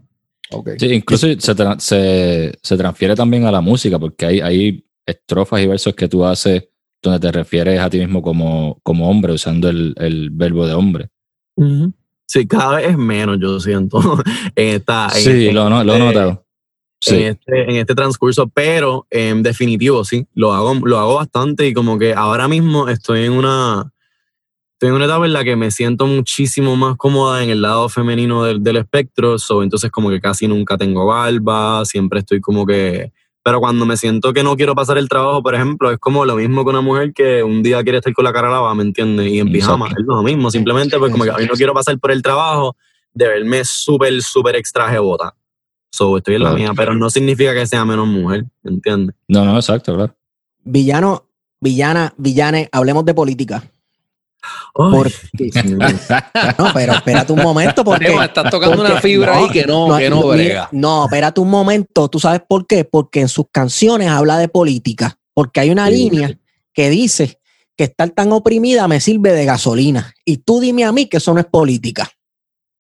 [0.78, 5.62] Sí, incluso se, tra- se, se transfiere también a la música, porque hay, hay estrofas
[5.62, 6.68] y versos que tú haces
[7.02, 11.10] donde te refieres a ti mismo como, como hombre, usando el, el verbo de hombre.
[12.28, 14.00] Sí, cada vez es menos, yo siento,
[14.56, 16.30] en esta, en, Sí, en lo, no- lo he este- notado.
[16.32, 16.40] en
[17.04, 21.74] Sí, este, en este transcurso, pero en definitivo, sí, lo hago, lo hago bastante y
[21.74, 23.92] como que ahora mismo estoy en una,
[24.82, 27.88] estoy en una etapa en la que me siento muchísimo más cómoda en el lado
[27.88, 32.66] femenino del, del espectro, so, entonces como que casi nunca tengo barba, siempre estoy como
[32.66, 33.12] que,
[33.44, 36.36] pero cuando me siento que no quiero pasar el trabajo, por ejemplo, es como lo
[36.36, 39.32] mismo que una mujer que un día quiere estar con la cara lavada, ¿me entiendes?
[39.32, 42.10] Y en pijama, es lo mismo, simplemente pues como que hoy no quiero pasar por
[42.12, 42.76] el trabajo
[43.14, 45.36] de verme súper, súper extraje bota.
[45.92, 46.60] So, estoy en la Claro.
[46.64, 49.16] mía, pero no significa que sea menos mujer, ¿entiendes?
[49.28, 50.16] no, no, exacto, claro.
[50.64, 51.28] Villano,
[51.60, 53.64] villana, villane, hablemos de política.
[54.74, 55.52] Porque,
[56.58, 58.14] no, pero espérate un momento porque...
[58.14, 60.70] Estás tocando porque- una fibra ahí que no, que no brega.
[60.72, 62.08] No, espérate un momento.
[62.10, 62.86] ¿Tú sabes por qué?
[62.86, 65.18] Porque en sus canciones habla de política.
[65.34, 65.94] Porque hay una Sí.
[65.94, 66.38] línea
[66.74, 67.40] que dice
[67.78, 70.14] que estar tan oprimida me sirve de gasolina.
[70.26, 72.10] Y tú dime a mí que eso no es política.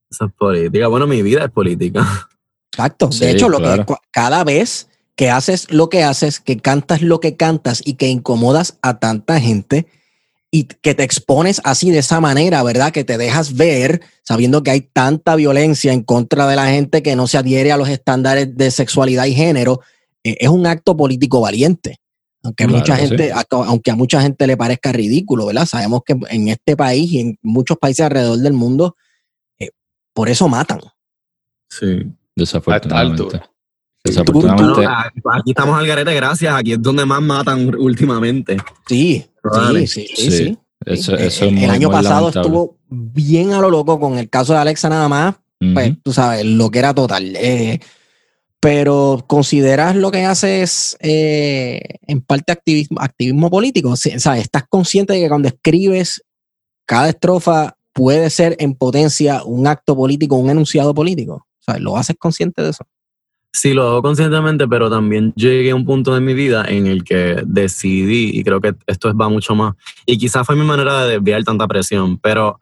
[0.09, 0.87] Eso es política.
[0.87, 2.27] Bueno, mi vida es política.
[2.73, 3.11] Exacto.
[3.11, 7.19] Sí, de hecho, lo que, cada vez que haces lo que haces, que cantas lo
[7.19, 9.87] que cantas y que incomodas a tanta gente
[10.53, 12.91] y que te expones así de esa manera, ¿verdad?
[12.91, 17.15] Que te dejas ver sabiendo que hay tanta violencia en contra de la gente que
[17.15, 19.79] no se adhiere a los estándares de sexualidad y género,
[20.23, 21.97] eh, es un acto político valiente.
[22.43, 23.07] Aunque, Claro mucha sí.
[23.07, 25.65] gente, a- aunque a mucha gente le parezca ridículo, ¿verdad?
[25.65, 28.95] Sabemos que en este país y en muchos países alrededor del mundo,
[29.59, 29.69] eh,
[30.13, 30.81] por eso matan.
[31.69, 32.03] Sí.
[32.35, 33.41] Desafortunadamente.
[34.03, 34.85] Desafortunadamente.
[34.85, 36.53] Aquí estamos al garete, gracias.
[36.53, 38.57] Aquí es donde más matan últimamente.
[38.87, 39.87] Sí, Vale.
[39.87, 40.37] sí, sí, sí, Sí.
[40.45, 40.57] sí.
[40.83, 42.47] Eso, eso es muy, el año muy pasado lamentable.
[42.47, 45.35] estuvo bien a lo loco con el caso de Alexa nada más,
[45.75, 47.35] pues tú sabes, lo que era total.
[47.35, 47.79] Eh,
[48.59, 53.89] pero consideras lo que haces eh, en parte activismo, activismo político.
[53.89, 56.23] O sea, estás consciente de que cuando escribes
[56.85, 61.47] cada estrofa puede ser en potencia un acto político, un enunciado político.
[61.59, 62.85] O sea, ¿lo haces consciente de eso?
[63.53, 67.03] Sí, lo hago conscientemente, pero también llegué a un punto de mi vida en el
[67.03, 71.13] que decidí, y creo que esto va mucho más, y quizás fue mi manera de
[71.13, 72.61] desviar tanta presión, pero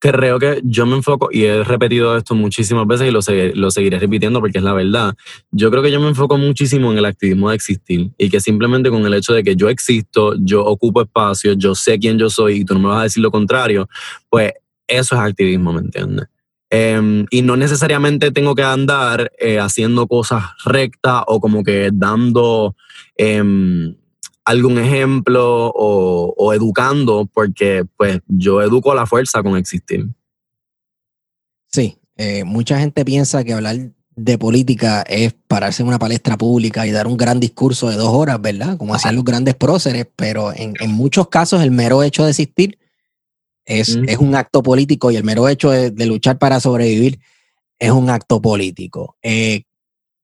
[0.00, 3.70] creo que yo me enfoco, y he repetido esto muchísimas veces y lo, se- lo
[3.70, 5.14] seguiré repitiendo porque es la verdad,
[5.52, 8.90] yo creo que yo me enfoco muchísimo en el activismo de existir y que simplemente
[8.90, 12.60] con el hecho de que yo existo, yo ocupo espacio, yo sé quién yo soy
[12.60, 13.88] y tú no me vas a decir lo contrario,
[14.28, 14.52] pues
[14.86, 16.26] eso es activismo, ¿me entiendes?
[16.72, 22.76] Em, y no necesariamente tengo que andar eh, haciendo cosas rectas o como que dando
[23.16, 23.96] em,
[24.44, 30.06] algún ejemplo o, educando, porque pues yo educo a la fuerza con existir.
[31.66, 33.76] Sí, eh, mucha gente piensa que hablar
[34.14, 38.12] de política es pararse en una palestra pública y dar un gran discurso de dos
[38.12, 38.76] horas, ¿verdad?
[38.76, 42.78] Como hacían los grandes próceres, pero en, en muchos casos el mero hecho de existir
[43.70, 44.08] es, Mm.
[44.08, 47.20] es un acto político y el mero hecho de, de luchar para sobrevivir
[47.78, 49.16] es un acto político.
[49.22, 49.62] Eh,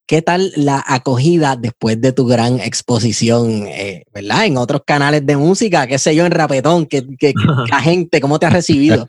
[0.09, 4.47] ¿Qué tal la acogida después de tu gran exposición, eh, ¿verdad?
[4.47, 7.35] En otros canales de música, qué sé yo, en Rapetón, que, que- que
[7.71, 9.07] la gente, ¿cómo te ha recibido?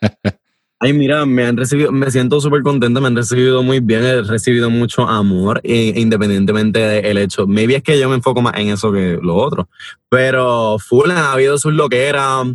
[0.80, 4.22] Ay, mira, me han recibido, me siento súper contento, me han recibido muy bien, he
[4.24, 7.46] recibido mucho amor, e- independientemente del hecho.
[7.48, 9.70] Maybe es que yo me enfoco más en eso que lo otro.
[10.10, 12.48] Pero full ha habido sus loqueras,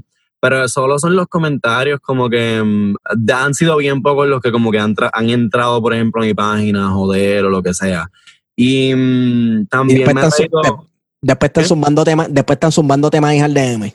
[0.42, 2.96] pero solo son los comentarios como que mm,
[3.32, 6.34] han sido bien pocos los que como que han, han entrado, por ejemplo, a mi
[6.34, 8.10] página, joder o lo que sea.
[8.56, 10.88] Y Y también después me están, traído- de-
[11.22, 11.68] después están ¿Qué?
[11.68, 13.92] zumbando temas, después están zumbando temas al DM.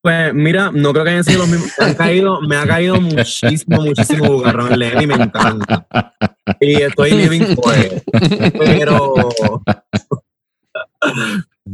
[0.00, 1.70] Pues mira, no creo que hayan sido los mismos.
[1.78, 5.86] Me, han caído, me ha caído muchísimo, muchísimo bugarrón Lenny, me encanta.
[6.58, 8.02] Y estoy living for it.
[8.58, 9.14] Pero,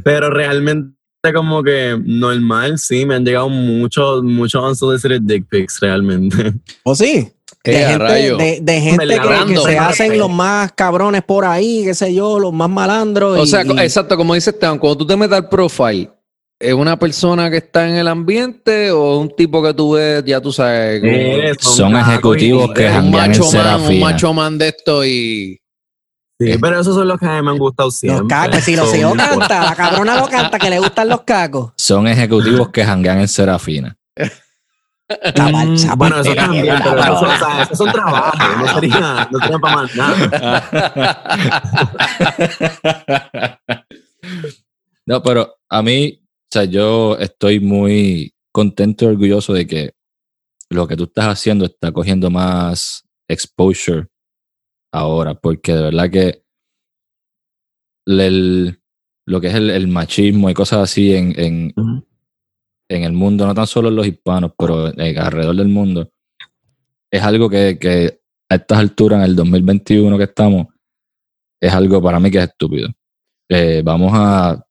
[0.04, 0.97] pero realmente
[1.34, 6.52] como que normal, sí, me han llegado muchos, muchos unsolicited dick pics realmente.
[6.84, 7.28] ¿O sí?
[7.64, 8.36] De gente, rayo.
[8.38, 12.38] de, de gente que- que, se hacen los más cabrones por ahí, qué sé yo,
[12.38, 13.38] los más malandros.
[13.38, 16.08] O y- sea, y- exacto, como dice Esteban, cuando tú te metes al profile,
[16.58, 20.40] ¿es una persona que está en el ambiente o un tipo que tú ves, ya
[20.40, 24.06] tú sabes, como Eh, Son ejecutivos y- que un macho man, un Serafina.
[24.06, 25.60] macho man de esto y...
[26.40, 28.20] Sí, pero esos son los que a mí me han gustado siempre.
[28.20, 29.48] los cacos, si lo So, si lo no importa.
[29.48, 31.72] canta, la cabrona lo canta, que le gustan los cacos.
[31.76, 33.96] Son ejecutivos que janguean en Serafina.
[35.10, 39.58] Mm, bueno, eso también, pero son, o sea, esos son trabajos, no sería, no sería
[39.58, 41.18] para más nada.
[45.06, 49.94] No, pero a mí, o sea, yo estoy muy contento y orgulloso de que
[50.68, 54.06] lo que tú estás haciendo está cogiendo más exposure
[54.92, 56.42] ahora, porque de verdad que
[58.06, 58.80] el-
[59.26, 61.74] lo que es el, el machismo y cosas así en, en,
[62.90, 66.10] en el mundo, no tan solo en los hispanos, pero eh, alrededor del mundo,
[67.10, 68.20] es algo que, que
[68.50, 70.68] a estas alturas, en el 2021 que estamos,
[71.60, 72.88] es algo para mí que es estúpido.
[73.50, 74.64] Eh, vamos a,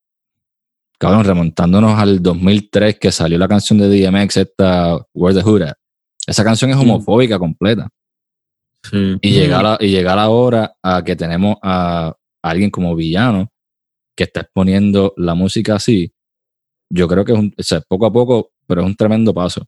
[0.97, 5.73] cabrón, remontándonos al 2003 que salió la canción de DMX, esta Where's the Hood At?
[6.25, 7.87] Esa canción es homofóbica completa.
[8.83, 9.17] Sí.
[9.21, 12.13] Y llegar, a- y llegar ahora a que tenemos a
[12.43, 13.49] alguien como villano
[14.15, 16.11] que está exponiendo la música así,
[16.91, 19.65] yo creo que es un, o sea, poco a poco, pero es un tremendo paso.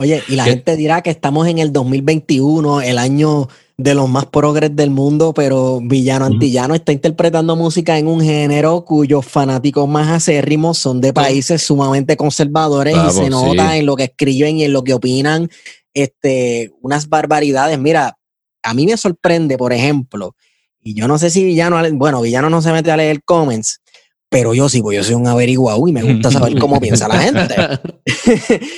[0.00, 0.50] Oye, y la ¿Qué?
[0.50, 5.32] gente dirá que estamos en el 2021, el año de los más progres del mundo,
[5.34, 6.24] pero Villano.
[6.24, 12.16] Antillano está interpretando música en un género cuyos fanáticos más acérrimos son de países sumamente
[12.16, 13.78] conservadores y se nota sí.
[13.78, 15.48] en lo que escriben y en lo que opinan
[15.92, 17.78] este, unas barbaridades.
[17.78, 18.16] Mira,
[18.64, 20.34] a mí me sorprende, por ejemplo,
[20.80, 23.80] y yo no sé si Villano, bueno, Villano no se mete a leer comments,
[24.28, 27.18] pero yo sí, pues yo soy un averiguado y me gusta saber cómo piensa la
[27.20, 27.54] gente.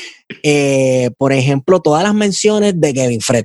[0.43, 3.45] Eh, por ejemplo, todas las menciones de Kevin Fred,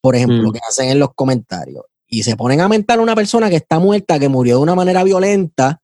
[0.00, 0.52] por ejemplo, Mm.
[0.52, 3.80] que hacen en los comentarios, y se ponen a mentar a una persona que está
[3.80, 5.82] muerta, que murió de una manera violenta,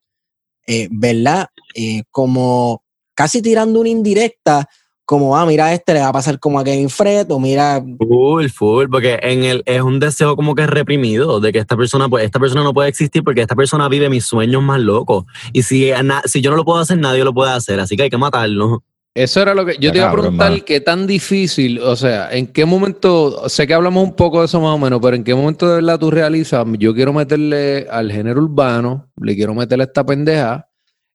[0.65, 1.49] eh, ¿verdad?
[1.75, 4.69] Eh, como casi tirando una indirecta,
[5.05, 7.83] como, ah, mira, a este le va a pasar como a Kevin Fred, o mira,
[7.99, 12.09] Full, full, porque en el, es un deseo como que reprimido de que esta persona,
[12.09, 15.25] pues esta persona no puede existir porque esta persona vive mis sueños más locos.
[15.53, 18.05] Y si, na- si yo no lo puedo hacer, nadie lo puede hacer, así que
[18.05, 18.83] hay que matarlo.
[19.15, 22.47] Eso era lo que yo te iba a preguntar, qué tan difícil, o sea, en
[22.47, 25.35] qué momento, sé que hablamos un poco de eso más o menos, pero en qué
[25.35, 30.07] momento de verdad tú realizas, yo quiero meterle al género urbano, le quiero meterle esta
[30.07, 30.67] pendeja,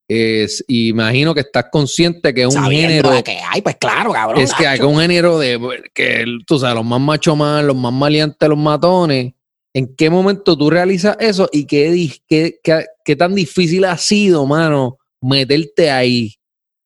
[0.07, 4.13] es, y imagino que estás consciente que es un género, de que hay, pues claro,
[4.13, 4.41] cabrón.
[4.41, 5.59] es que hay un género de,
[5.93, 9.33] que tú sabes, los más machos más, los más maleantes, los matones,
[9.73, 14.45] ¿en qué momento tú realizas eso y qué, qué, qué, qué tan difícil ha sido,
[14.45, 16.35] mano, meterte ahí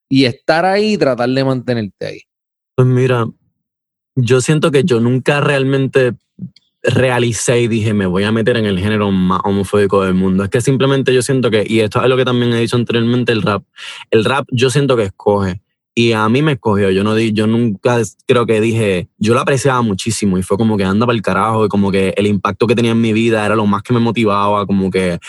[0.10, 2.22] y estar ahí y tratar de mantenerte ahí?
[2.76, 3.28] Pues mira,
[4.16, 6.14] yo siento que yo nunca realmente
[6.84, 10.44] realicé y dije, me voy a meter en el género más homofóbico del mundo.
[10.44, 13.32] Es que simplemente yo siento que, y esto es lo que también he dicho anteriormente,
[13.32, 13.64] el rap,
[14.10, 15.62] el rap yo siento que escoge.
[15.94, 19.42] Y a mí me escogió, yo no di, yo nunca creo que dije, yo lo
[19.42, 22.66] apreciaba muchísimo y fue como que anda para el carajo y como que el impacto
[22.66, 25.20] que tenía en mi vida era lo más que me motivaba, como que,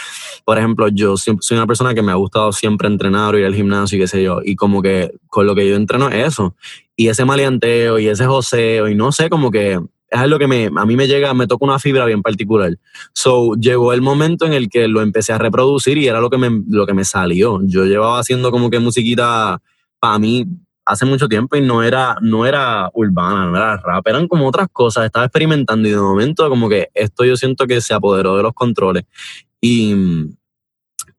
[0.45, 3.45] por ejemplo, yo siempre, soy una persona que me ha gustado siempre entrenar o ir
[3.45, 6.29] al gimnasio y qué sé yo, y como que con lo que yo entreno es
[6.29, 6.55] eso,
[6.95, 9.81] y ese maleanteo y ese joseo y no sé, como que
[10.13, 12.77] es algo que me, a mí me llega, me toca una fibra bien particular.
[13.15, 16.37] So, llegó el momento en el que lo empecé a reproducir y era lo que
[16.37, 17.61] me, lo que me salió.
[17.63, 19.63] Yo llevaba haciendo como que musiquita
[19.99, 20.47] para mí
[20.85, 24.69] hace mucho tiempo y no era, no era urbana, no era rap, eran como otras
[24.71, 28.43] cosas, estaba experimentando y de momento como que esto yo siento que se apoderó de
[28.43, 29.05] los controles.
[29.63, 29.95] Y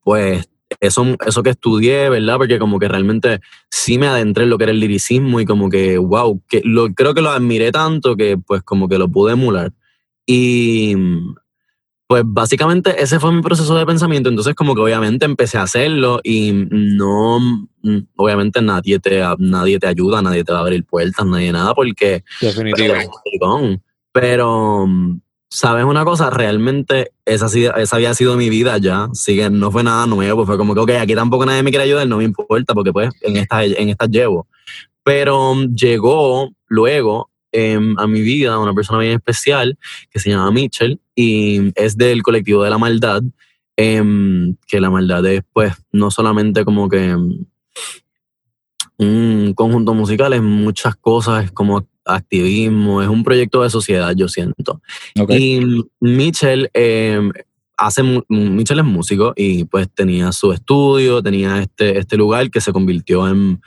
[0.03, 0.47] pues
[0.79, 2.37] eso, eso que estudié, ¿verdad?
[2.37, 5.69] Porque como que realmente sí me adentré en lo que era el liricismo y como
[5.69, 9.33] que, wow, que lo, creo que lo admiré tanto que pues como que lo pude
[9.33, 9.71] emular.
[10.25, 10.95] Y
[12.07, 16.19] pues básicamente ese fue mi proceso de pensamiento, entonces como que obviamente empecé a hacerlo
[16.23, 17.39] y no,
[18.15, 22.23] obviamente nadie te, nadie te ayuda, nadie te va a abrir puertas, nadie nada, porque...
[22.39, 22.93] Definitivo.
[23.41, 23.79] Pero,
[24.11, 24.87] pero
[25.53, 26.31] ¿sabes una cosa?
[26.31, 27.45] Realmente esa,
[27.91, 30.89] había sido mi vida ya, así que no fue nada nuevo, fue como que, ok,
[30.99, 34.07] aquí tampoco nadie me quiere ayudar, no me importa, porque pues en estas en esta
[34.07, 34.47] llevo.
[35.03, 39.77] Pero llegó luego em, a mi vida una persona bien especial
[40.09, 43.21] que se llama Mitchell y es del colectivo de la maldad,
[43.75, 47.45] em, que la maldad es pues no solamente como que em,
[48.97, 54.27] un conjunto musical, es muchas cosas, es como activismo, es un proyecto de sociedad, yo
[54.27, 54.81] siento.
[55.29, 55.61] Y
[55.99, 57.29] Mitchell eh,
[57.77, 62.71] hace, Mitchell es músico y pues tenía su estudio, tenía este, este lugar que se
[62.71, 63.61] convirtió en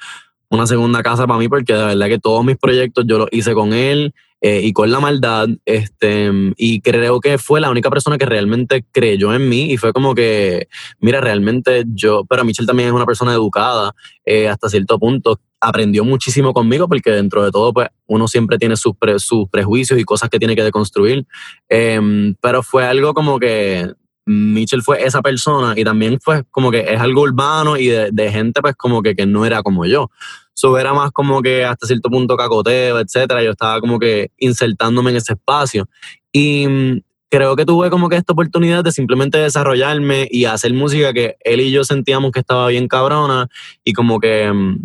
[0.49, 3.53] una segunda casa para mí porque de verdad que todos mis proyectos yo los hice
[3.55, 4.15] con él
[4.49, 8.85] eh, y con la maldad, este, y creo que fue la única persona que realmente
[8.93, 10.69] creyó en mí y fue como que,
[11.01, 13.93] mira, realmente yo, pero Michelle también es una persona educada
[14.25, 18.77] eh, hasta cierto punto, aprendió muchísimo conmigo porque dentro de todo, pues uno siempre tiene
[18.77, 21.27] sus, sus prejuicios y cosas que tiene que deconstruir,
[21.69, 23.95] em, pero fue algo como que
[24.27, 28.31] Mitchell fue esa persona y también fue como que es algo urbano y de, de
[28.31, 30.09] gente pues como que, que no era como yo.
[30.57, 33.43] Eso era más como que hasta cierto punto cacoteo, etcétera.
[33.43, 35.89] Yo estaba como que insertándome en ese espacio.
[36.33, 41.13] Y mm, creo que tuve como que esta oportunidad de simplemente desarrollarme y hacer música
[41.13, 43.49] que él y yo sentíamos que estaba bien cabrona
[43.85, 44.79] y como que mm,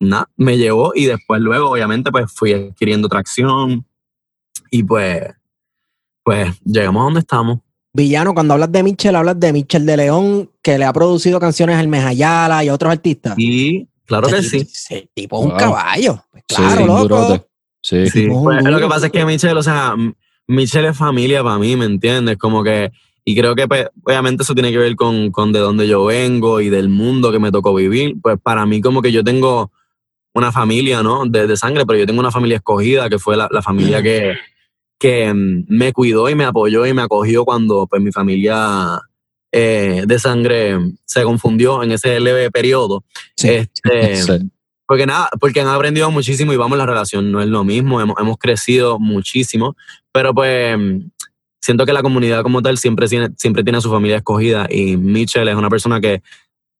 [0.00, 3.86] nada, me llevó y después luego obviamente pues fui adquiriendo tracción
[4.70, 5.22] y pues
[6.24, 7.60] pues llegamos a donde estamos.
[7.92, 11.76] Villano, cuando hablas de Michel, hablas de Michel de León, que le ha producido canciones
[11.76, 13.34] al Mejayala y a otros artistas.
[13.38, 14.58] Y Claro que sí.
[14.58, 16.24] Ese tipo es un caballo.
[16.30, 17.46] Pues claro, sí, loco.
[17.82, 18.06] Sí.
[18.08, 18.28] sí.
[18.28, 19.94] Pues, lo que pasa es que Michelle, o sea,
[20.46, 22.38] Michelle es familia para mí, ¿me entiendes?
[22.38, 22.92] Como que,
[23.24, 26.60] y creo que pues, obviamente eso tiene que ver con, con de dónde yo vengo
[26.60, 28.16] y del mundo que me tocó vivir.
[28.22, 29.72] Pues para mí como que yo tengo
[30.34, 31.26] una familia, ¿no?
[31.26, 34.34] De, de sangre, pero yo tengo una familia escogida, que fue la, la familia que,
[34.98, 39.00] que mm, me cuidó y me apoyó y me acogió cuando pues mi familia
[39.58, 43.04] eh, de sangre se confundió en ese leve periodo.
[43.42, 44.20] Este,
[44.86, 48.20] porque nada, porque han aprendido muchísimo y vamos, la relación no es lo mismo, hemos,
[48.20, 49.74] hemos crecido muchísimo,
[50.12, 50.76] pero pues
[51.62, 54.98] siento que la comunidad como tal siempre tiene, siempre tiene a su familia escogida y
[54.98, 56.22] Mitchell es una persona que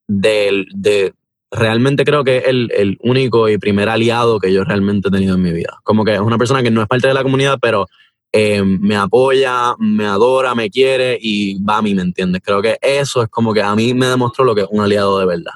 [0.07, 1.15] de, de
[1.51, 5.35] realmente creo que es el, el, único y primer aliado que yo realmente he tenido
[5.35, 5.79] en mi vida.
[5.83, 7.89] Como que es una persona que no es parte de la comunidad, pero
[8.33, 12.43] eh, me apoya, me adora, me quiere y va a mí, ¿me entiendes?
[12.45, 15.19] Creo que eso es como que a mí me demostró lo que es un aliado
[15.19, 15.53] de verdad.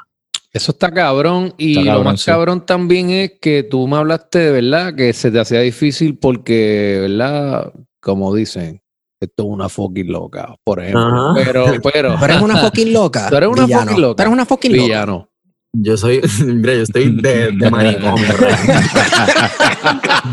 [0.52, 4.94] Eso está cabrón y lo más cabrón también es que tú me hablaste de verdad
[4.96, 7.72] que se te hacía difícil porque, ¿verdad?
[8.00, 8.82] Como dicen,
[9.20, 11.34] esto es una fucking loca, por ejemplo.
[11.34, 12.16] Pero, pero.
[12.18, 13.28] Pero eres una fucking loca.
[13.28, 14.16] Tú eres una fucking loca.
[14.16, 14.82] Tú eres una fucking loca.
[14.82, 15.29] Villano.
[15.72, 18.26] Yo soy, mira, yo estoy de, de manicomio.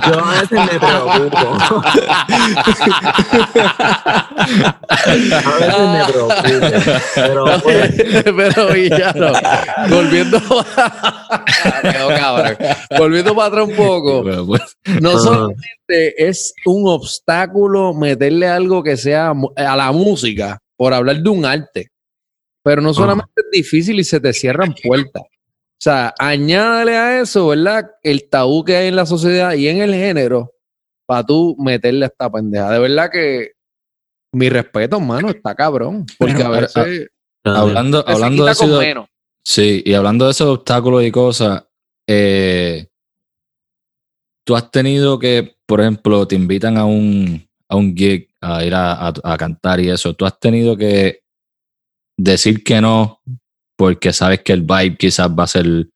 [0.07, 1.37] yo a veces me preocupo.
[4.97, 6.35] a veces me preocupo.
[7.15, 9.31] Pero, pues, pero villano,
[9.89, 10.41] volviendo,
[12.97, 14.23] volviendo para atrás un poco,
[14.99, 21.29] no solamente es un obstáculo meterle algo que sea a la música por hablar de
[21.29, 21.91] un arte
[22.67, 25.23] pero no solamente es difícil y se te cierran puertas.
[25.23, 27.91] O sea, añádale a eso, ¿verdad?
[28.03, 30.51] El tabú que hay en la sociedad y en el género
[31.05, 32.69] para tú meterle a esta pendeja.
[32.71, 33.53] De verdad que
[34.33, 36.05] mi respeto, hermano, está cabrón.
[36.19, 37.07] Porque a veces.
[37.45, 39.07] hablando, hablando de eso.
[39.45, 41.63] Sí, y hablando de esos obstáculos y cosas,
[42.05, 42.85] eh,
[44.43, 48.75] tú has tenido que, por ejemplo, te invitan a un, a un gig a ir
[48.75, 50.13] a, a cantar y eso.
[50.15, 51.21] Tú has tenido que
[52.17, 53.21] decir que no
[53.75, 55.87] porque sabes que el vibe quizás va a ser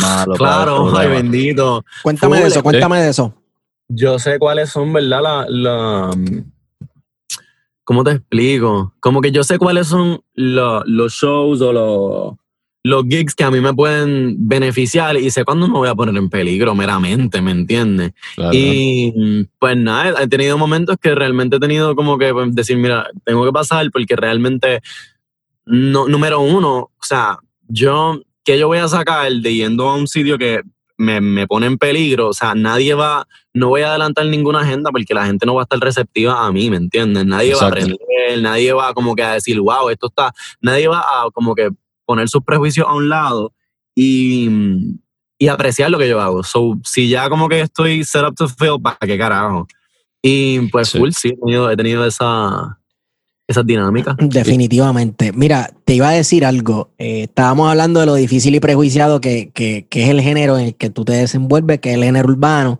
[0.00, 0.34] malo.
[0.34, 1.84] Claro, ay bendito.
[2.02, 3.34] Cuéntame de eso, cuéntame de eso.
[3.88, 5.20] Yo sé cuáles son, ¿verdad?
[5.22, 6.10] La, la,
[7.84, 8.94] ¿Cómo te explico?
[9.00, 12.34] Como que yo sé cuáles son los shows o los,
[12.84, 16.16] los gigs que a mí me pueden beneficiar y sé cuándo me voy a poner
[16.16, 18.12] en peligro meramente, ¿me entiendes?
[18.36, 18.52] Claro.
[18.54, 23.08] Y pues nada, he tenido momentos que realmente he tenido como que pues, decir, mira,
[23.24, 24.82] tengo que pasar porque realmente,
[25.66, 27.38] no, número uno, o sea,
[27.68, 30.62] yo, ¿qué yo voy a sacar de yendo a un sitio que
[30.96, 32.28] me, me pone en peligro?
[32.28, 35.62] O sea, nadie va, no voy a adelantar ninguna agenda porque la gente no va
[35.62, 37.24] a estar receptiva a mí, ¿me entiendes?
[37.26, 37.98] Nadie va a aprender,
[38.40, 41.70] nadie va como que a decir, wow, esto está, nadie va a como que
[42.04, 43.52] poner sus prejuicios a un lado
[43.94, 44.48] y,
[45.38, 46.42] y apreciar lo que yo hago.
[46.42, 49.68] So, si ya como que estoy set up to fail, ¿para qué carajo?
[50.22, 50.98] Y pues Sí.
[50.98, 52.78] full, sí, he tenido, he tenido esa,
[53.50, 54.16] esa dinámica.
[54.20, 55.32] Definitivamente.
[55.32, 56.90] Mira, te iba a decir algo.
[56.98, 60.66] Eh, estábamos hablando de lo difícil y prejuiciado que, que- que es el género en
[60.66, 62.78] el que tú te desenvuelves, que es el género urbano.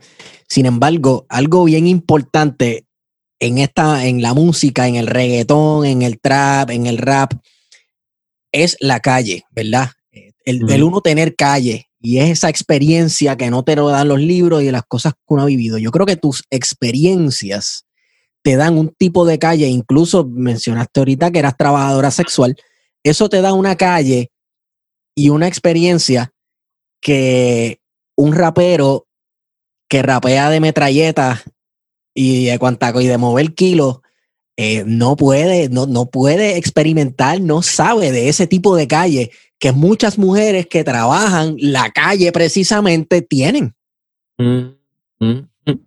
[0.49, 2.85] Sin embargo, algo bien importante
[3.39, 7.33] en esta, en la música, en el reggaetón, en el trap, en el rap,
[8.53, 9.91] es la calle, ¿verdad?
[10.13, 11.87] Eh, El, el uno tener calle.
[12.03, 15.21] Y es esa experiencia que no te lo dan los libros y las cosas que
[15.29, 15.77] uno ha vivido.
[15.79, 17.85] Yo creo que tus experiencias
[18.43, 22.57] te dan un tipo de calle, incluso mencionaste ahorita que eras trabajadora sexual,
[23.03, 24.31] eso te da una calle
[25.15, 26.33] y una experiencia
[27.01, 27.81] que
[28.17, 29.07] un rapero
[29.89, 31.43] que rapea de metralleta
[32.15, 34.01] y de cuantaco y de mover kilos
[34.57, 39.73] eh, no puede, no, no puede experimentar, no sabe de ese tipo de calle que
[39.73, 43.75] muchas mujeres que trabajan la calle precisamente tienen.
[44.39, 44.75] Mm,
[45.21, 45.81] mm, mm.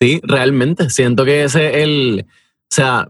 [0.00, 0.90] Sí, realmente.
[0.90, 2.26] Siento que ese es el.
[2.28, 3.08] O sea,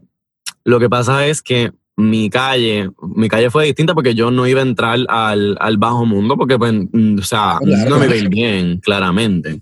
[0.64, 4.61] lo que pasa es que mi calle, mi calle fue distinta porque yo no iba
[4.61, 8.05] a entrar al, al bajo mundo porque, pues, mm, o sea, Claro, no me claro.
[8.07, 9.61] iba a ir bien, claramente.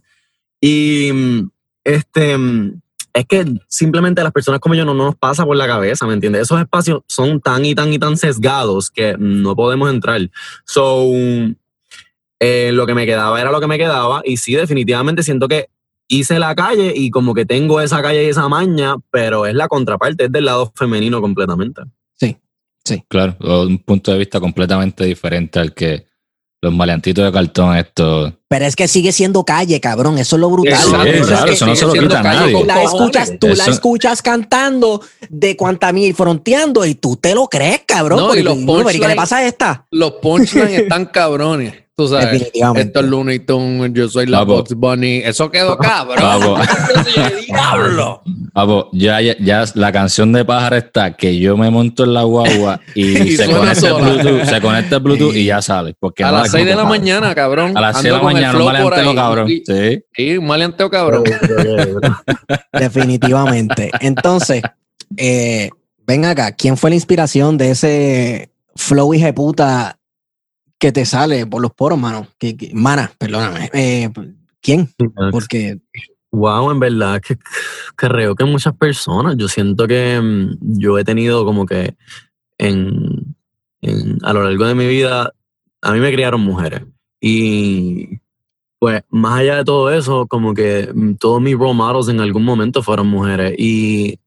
[0.61, 1.51] Y mm,
[1.85, 2.37] este.
[2.39, 2.81] mm,
[3.15, 6.13] Es que simplemente a las personas como yo no nos pasa por la cabeza, ¿me
[6.13, 6.43] entiendes?
[6.43, 10.21] Esos espacios son tan y tan y tan sesgados que no podemos entrar.
[10.67, 11.09] So,
[12.39, 14.21] eh, lo que me quedaba era lo que me quedaba.
[14.25, 15.69] Y sí, definitivamente siento que
[16.09, 19.69] hice la calle y como que tengo esa calle y esa maña, pero es la
[19.69, 21.83] contraparte, es del lado femenino completamente.
[23.09, 26.07] Claro, o un punto de vista completamente diferente al que
[26.63, 28.33] los maleantitos de cartón, estos.
[28.49, 30.19] Pero es que sigue siendo calle, cabrón.
[30.19, 30.75] Eso es lo brutal.
[30.79, 32.65] Sí, Eso es claro, que eso no se lo quita nadie.
[32.65, 37.83] la escuchas, tú la escuchas cantando de cuanta mil fronteando y tú te lo crees,
[37.87, 38.21] cabrón.
[38.21, 39.87] No, porque y los tú dices, "Pero, ¿y ¿Qué le punchlines- pasa a esta?
[39.91, 41.75] Los punchlines están cabrones.
[41.99, 42.31] Tú sabes.
[42.31, 42.89] Definitivamente.
[42.89, 44.43] Esto es Looney Tunes, yo soy la.
[44.45, 45.23] Bugs Bunny.
[45.25, 46.61] Eso quedó cabrón.
[47.47, 48.23] ¡Diablo!
[48.53, 52.25] Papo, ya, ya, ya la canción de pájaro está que yo me monto en la
[52.25, 54.11] guagua y, Y se, conecta sola.
[54.11, 55.95] Bluetooth, se conecta el Bluetooth y ya sale.
[55.99, 57.75] Porque A no las la 6 de la mañana, cabrón.
[57.75, 59.49] A las 6 de la mañana, un maleanteo, cabrón.
[59.49, 60.05] Sí.
[60.15, 61.25] Sí, un maleanteo, cabrón.
[62.75, 63.91] Definitivamente.
[64.01, 64.61] Entonces,
[65.17, 65.71] eh,
[66.07, 69.99] ven acá, ¿quién fue la inspiración de ese flow puta
[70.79, 72.29] que te sale por los poros, mano?
[72.39, 73.71] Que, que- mana, perdóname.
[73.73, 74.11] Eh,
[74.61, 74.91] ¿Quién?
[75.31, 75.79] Porque
[76.33, 77.39] Wow, en verdad que
[77.95, 81.97] creo que muchas personas, yo siento que mm, yo he tenido como que
[82.59, 83.35] en,
[83.81, 85.33] en- a lo largo de mi vida,
[85.81, 86.83] a mí me criaron mujeres
[87.21, 88.19] y
[88.79, 92.45] pues más allá de todo eso, como que mm, todos mis role models en algún
[92.45, 94.19] momento fueron mujeres y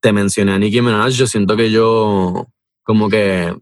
[0.00, 2.46] te mencioné a Nicki Minaj, yo siento que yo
[2.84, 3.54] como que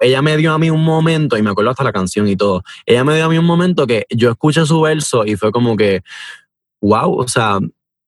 [0.00, 2.62] ella me dio a mí un momento, y me acuerdo hasta la canción y todo,
[2.86, 5.76] ella me dio a mí un momento que yo escuché su verso y fue como
[5.76, 6.02] que,
[6.80, 7.58] wow, o sea,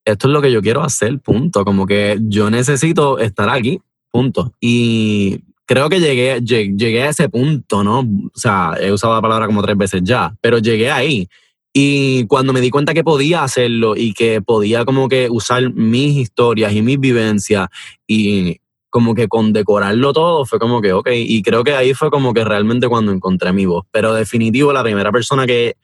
[0.05, 1.65] esto es lo que yo quiero hacer, punto.
[1.65, 4.53] Como que yo necesito estar aquí, punto.
[4.61, 8.01] Y creo que llegué, lleg- llegué a ese punto, ¿no?
[8.01, 11.29] O sea, he usado la palabra como tres veces ya, pero llegué ahí.
[11.73, 16.17] Y cuando me di cuenta que podía hacerlo y que podía como que usar mis
[16.17, 17.69] historias y mis vivencias
[18.07, 18.61] y
[18.97, 22.47] como que condecorarlo todo, fue como que, ok, y creo que ahí fue como que
[22.47, 23.85] realmente cuando encontré mi voz.
[23.91, 25.77] Pero definitivo, la primera persona que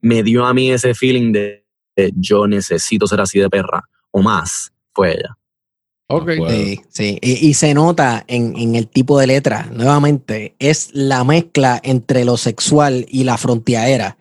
[0.00, 1.64] me dio a mí ese feeling de,
[1.96, 5.36] de yo necesito ser así de perra o más, fue ella.
[6.06, 6.30] Ok.
[6.48, 7.18] Sí, sí.
[7.20, 12.24] Y, y se nota en, en el tipo de letra, nuevamente, es la mezcla entre
[12.24, 14.16] lo sexual y la fronteadera,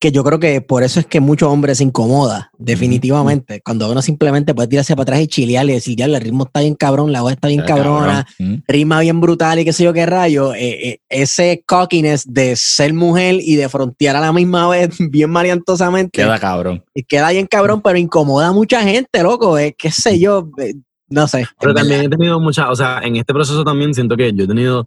[0.00, 4.00] que yo creo que por eso es que muchos hombres se incomoda, definitivamente, cuando uno
[4.00, 7.12] simplemente puede tirarse para atrás y chilear y decir, ya, el ritmo está bien cabrón,
[7.12, 8.54] la voz está bien Está cabrona, cabrón.
[8.54, 8.62] Mm.
[8.66, 12.94] rima bien brutal y qué sé yo qué rayo, eh, eh, ese cockiness de ser
[12.94, 16.82] mujer y de frontear a la misma vez bien mariantosamente, Queda cabrón.
[16.94, 20.74] y queda bien cabrón, pero incomoda a mucha gente, loco, eh, qué sé yo, eh,
[21.08, 21.44] no sé.
[21.60, 21.88] Pero verdad.
[21.88, 24.86] también he tenido muchas, o sea, en este proceso también siento que yo he tenido,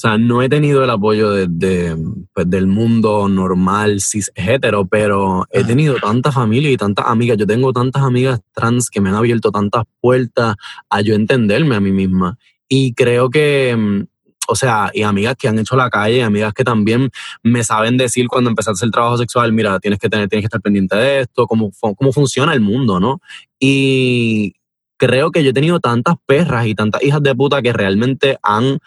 [0.00, 1.94] o sea, no he tenido el apoyo de, de,
[2.32, 7.36] pues, del mundo normal, cis hetero, pero he tenido tanta familia y tantas amigas.
[7.36, 10.56] Yo tengo tantas amigas trans que me han abierto tantas puertas
[10.88, 12.38] a yo entenderme a mí misma.
[12.66, 14.06] Y creo que, mm,
[14.48, 17.10] o sea, y amigas que han hecho la calle, amigas que también
[17.42, 20.62] me saben decir cuando empezaste el trabajo sexual, mira, tienes que tener, tienes que estar
[20.62, 23.20] pendiente de esto, cómo, cómo funciona el mundo, ¿no?
[23.58, 24.54] Y
[24.96, 28.78] creo que yo he tenido tantas perras y tantas hijas de puta que realmente han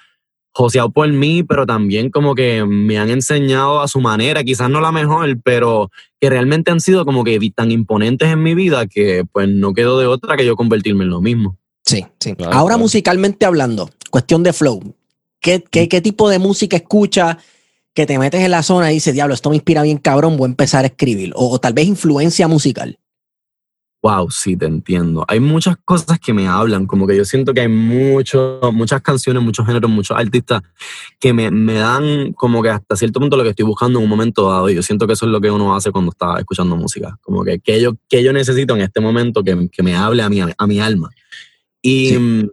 [0.53, 4.79] joseado por mí, pero también como que me han enseñado a su manera, quizás no
[4.79, 5.89] la mejor, pero
[6.21, 9.99] que realmente han sido como que tan imponentes en mi vida que pues no quedó
[9.99, 11.57] de otra que yo convertirme en lo mismo.
[11.83, 12.35] Sí, sí.
[12.35, 12.83] Claro, Ahora claro.
[12.83, 14.95] musicalmente hablando, cuestión de flow.
[15.41, 17.37] ¿Qué, qué, qué tipo de música escuchas
[17.93, 20.45] que te metes en la zona y dices, diablo, esto me inspira bien cabrón, voy
[20.45, 21.33] a empezar a escribir?
[21.35, 22.99] O, o tal vez influencia musical.
[24.03, 25.23] Wow, sí, te entiendo.
[25.29, 29.41] Hay muchas cosas que me hablan, como que yo siento que hay mucho, muchas canciones,
[29.41, 30.61] muchos géneros, muchos artistas
[31.21, 34.09] que me, me dan como que hasta cierto punto lo que estoy buscando en un
[34.09, 34.69] momento dado.
[34.69, 37.17] Y yo siento que eso es lo que uno hace cuando está escuchando música.
[37.21, 40.27] Como que, que, yo, que yo necesito en este momento que, que me hable a
[40.27, 41.09] mi, a mi alma.
[41.81, 42.49] Y mm,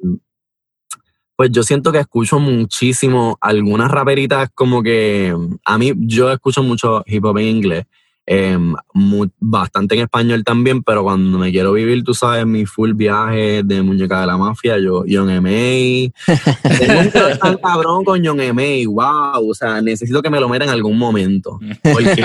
[1.34, 5.34] pues yo siento que escucho muchísimo algunas raperitas como que
[5.64, 7.86] a mí yo escucho mucho hip hop en inglés.
[8.32, 8.56] Eh,
[8.94, 13.62] mu- bastante en español también, pero cuando me quiero vivir, tú sabes, mi full viaje
[13.64, 16.12] de muñeca de la mafia, yo, John M.A.
[16.78, 17.10] Tengo un
[17.40, 18.88] tan cabrón con John M.A.
[18.88, 21.58] Wow, o sea, necesito que me lo meta en algún momento.
[21.82, 22.24] Porque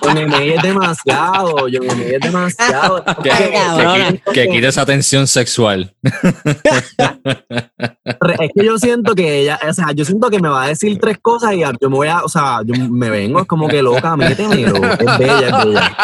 [0.00, 0.42] John M.A.
[0.42, 2.16] es demasiado, John M.A.
[2.16, 3.04] es demasiado.
[3.22, 5.94] Que, que- que quite esa tensión sexual.
[8.40, 10.98] Es que yo siento que ella, o sea, yo siento que me va a decir
[11.00, 13.82] tres cosas y yo me voy a, o sea, yo me vengo, es como que
[13.82, 14.76] loca, métemelo.
[14.76, 15.96] Es bella, es bella.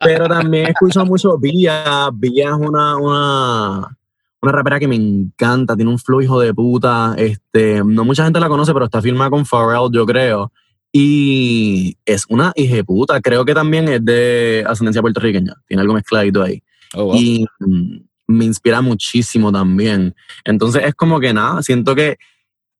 [0.00, 2.10] Pero también escucho mucho Villa.
[2.12, 3.96] Villa es una, una,
[4.40, 7.14] una rapera que me encanta, tiene un flow hijo de puta.
[7.16, 10.52] Este, no mucha gente la conoce, pero está firmada con Pharrell, yo creo.
[10.96, 12.52] Y es una
[12.86, 13.20] puta.
[13.20, 15.54] Creo que también es de ascendencia puertorriqueña.
[15.66, 16.62] Tiene algo mezcladito ahí
[16.96, 17.16] Oh, wow.
[17.16, 17.96] y mm,
[18.28, 20.14] me inspira muchísimo también.
[20.44, 22.16] Entonces es como que nada, siento que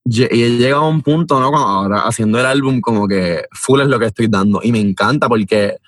[0.06, 1.50] he llegado a un punto, ¿no?
[1.50, 4.78] Cuando ahora haciendo el álbum, como que full es lo que estoy dando y me
[4.78, 5.78] encanta porque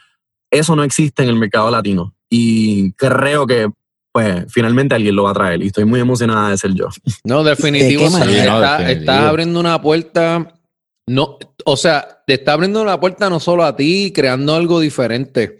[0.51, 3.69] eso no existe en el mercado latino y creo que
[4.11, 6.89] pues finalmente alguien lo va a traer y estoy muy emocionada de ser yo.
[7.23, 8.07] No, definitivo.
[8.07, 8.27] Está- No,
[8.61, 8.89] definitivo.
[8.89, 10.53] estás abriendo una puerta.
[11.09, 15.59] No, o sea, te está abriendo una puerta no solo a ti, creando algo diferente.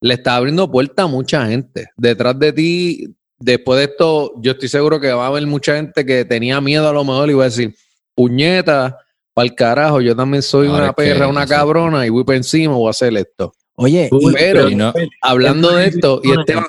[0.00, 1.88] Le está abriendo puerta a mucha gente.
[1.96, 6.04] Detrás de ti, después de esto, yo estoy seguro que va a haber mucha gente
[6.06, 7.74] que tenía miedo a lo mejor y va a decir,
[8.14, 8.98] puñeta,
[9.32, 12.74] para el carajo, yo también soy Ahora una perra, una cabrona y voy para encima,
[12.74, 13.52] voy a hacer esto.
[13.76, 16.30] Oye, y- pero- y no- Hablando de esto, y.
[16.38, 16.64] Esteban,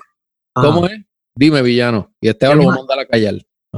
[0.55, 0.67] Ajá.
[0.67, 0.99] ¿cómo es?
[1.36, 2.11] Dime, villano.
[2.19, 3.36] Y Esteban Es lo va a mandar a callar.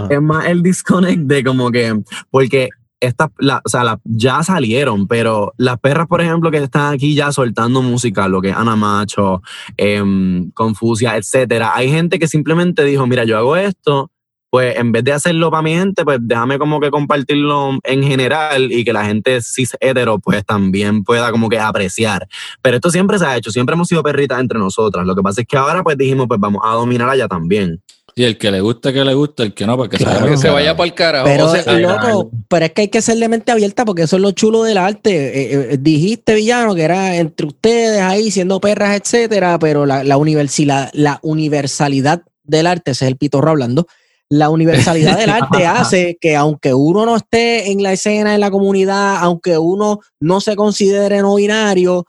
[0.10, 1.94] Es más el disconnect de como que,
[2.30, 2.70] porque
[3.00, 7.32] estas, la- o sea, ya salieron, pero las perras, por ejemplo, que están aquí ya
[7.32, 9.42] soltando música, lo que es Ana Macho,
[9.78, 14.12] em, Confusia, etcétera, hay gente que simplemente dijo, mira, yo hago esto,
[14.50, 18.72] pues en vez de hacerlo para mi gente, pues déjame como que compartirlo en general
[18.72, 22.28] y que la gente cis hetero pues también pueda como que apreciar.
[22.62, 25.06] Pero esto siempre se ha hecho, siempre hemos sido perritas entre nosotras.
[25.06, 27.82] Lo que pasa es que ahora pues dijimos, pues vamos a dominar allá también.
[28.18, 30.16] Y el que le guste, que le guste, el que no, pues que Claro.
[30.16, 31.26] se vaya Que se para vaya el para el carajo.
[31.26, 34.16] Pero, O sea, loco, pero es que hay que ser de mente abierta porque eso
[34.16, 35.12] es lo chulo del arte.
[35.12, 40.18] Eh, eh, dijiste, villano, que era entre ustedes ahí siendo perras, etcétera, pero la, la,
[40.18, 43.86] universidad, la universalidad del arte, ese es el pitorro hablando,
[44.30, 48.50] la universalidad del arte hace que aunque uno no esté en la escena, en la
[48.50, 52.08] comunidad, aunque uno no se considere no binario,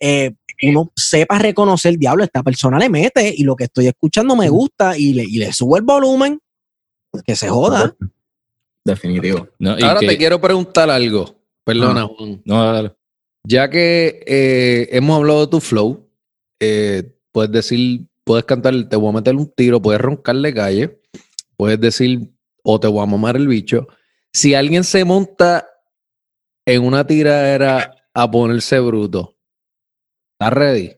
[0.00, 0.32] eh,
[0.62, 4.96] uno sepa reconocer, diablo, esta persona le mete y lo que estoy escuchando me gusta
[4.98, 6.40] y le, y le subo el volumen,
[7.26, 7.94] que se joda.
[8.84, 9.48] Definitivo.
[9.58, 11.34] No, y Ahora que- te quiero preguntar algo.
[11.64, 12.40] Perdona, Juan.
[12.44, 12.92] No, dale.
[13.44, 16.08] Ya que eh, hemos hablado de tu flow,
[16.60, 21.00] eh, puedes decir, puedes cantar, te voy a meter un tiro, puedes roncarle calle,
[21.56, 22.30] puedes decir,
[22.62, 23.88] o te voy a mamar el bicho.
[24.32, 25.66] Si alguien se monta
[26.64, 29.35] en una tiradera a ponerse bruto,
[30.38, 30.92] ¿estás ready?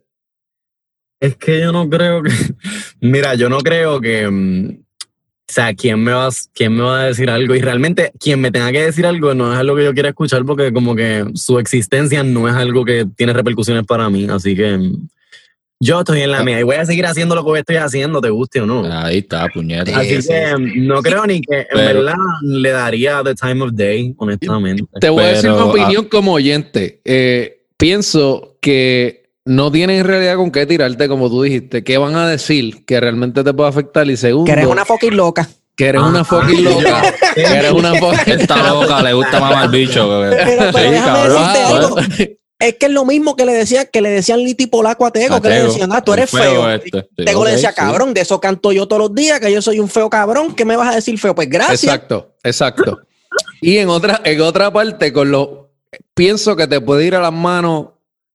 [1.20, 2.30] Es que yo no creo que.
[3.01, 4.28] Mira, yo no creo que.
[4.28, 7.55] mm, O sea, ¿quién me, va, a- ¿quién me va a decir algo?
[7.55, 10.45] Y realmente, quien me tenga que decir algo no es algo que yo quiera escuchar
[10.45, 14.26] porque, como que su existencia no es algo que tiene repercusiones para mí.
[14.30, 14.76] Así que.
[14.76, 15.09] mm,
[15.80, 18.30] Yo estoy en la mía y voy a seguir haciendo lo que estoy haciendo, te
[18.30, 18.84] guste o no.
[18.93, 19.97] Ahí está, puñeta.
[19.99, 23.70] Así que mm, no creo ni que en Pero- verdad le daría the time of
[23.74, 24.84] day, honestamente.
[25.01, 27.01] Te voy a decir Pero, mi opinión como oyente.
[27.05, 29.18] Eh, pienso que
[29.49, 31.82] no tienes en realidad con qué tirarte, como tú dijiste.
[31.84, 34.09] ¿Qué van a decir que realmente te puede afectar?
[34.09, 35.49] Y segundo, Que eres una fucking loca.
[35.76, 37.03] que eres una Ah, fucking loca.
[37.34, 40.09] que eres una fucking Esta loca le gusta mamar el bicho.
[40.09, 41.32] Pero, pero Sí, déjame cabrón.
[41.42, 41.96] decirte Ah, algo.
[42.61, 45.36] Es que es lo mismo que le decían, que le decían Liti Polaco a Tego,
[45.36, 46.70] A que le decían, ah, tú eres feo feo.
[46.70, 47.09] este.
[47.16, 47.76] Sí, Tego le decía, sí.
[47.76, 50.64] cabrón, de eso canto yo todos los días, que yo soy un feo cabrón, ¿qué
[50.64, 51.34] me vas a decir feo?
[51.36, 51.84] Pues gracias.
[51.84, 52.99] Exacto, exacto.
[53.61, 55.70] Y en otra, en otra parte, con lo
[56.14, 57.90] pienso que te puede ir a las manos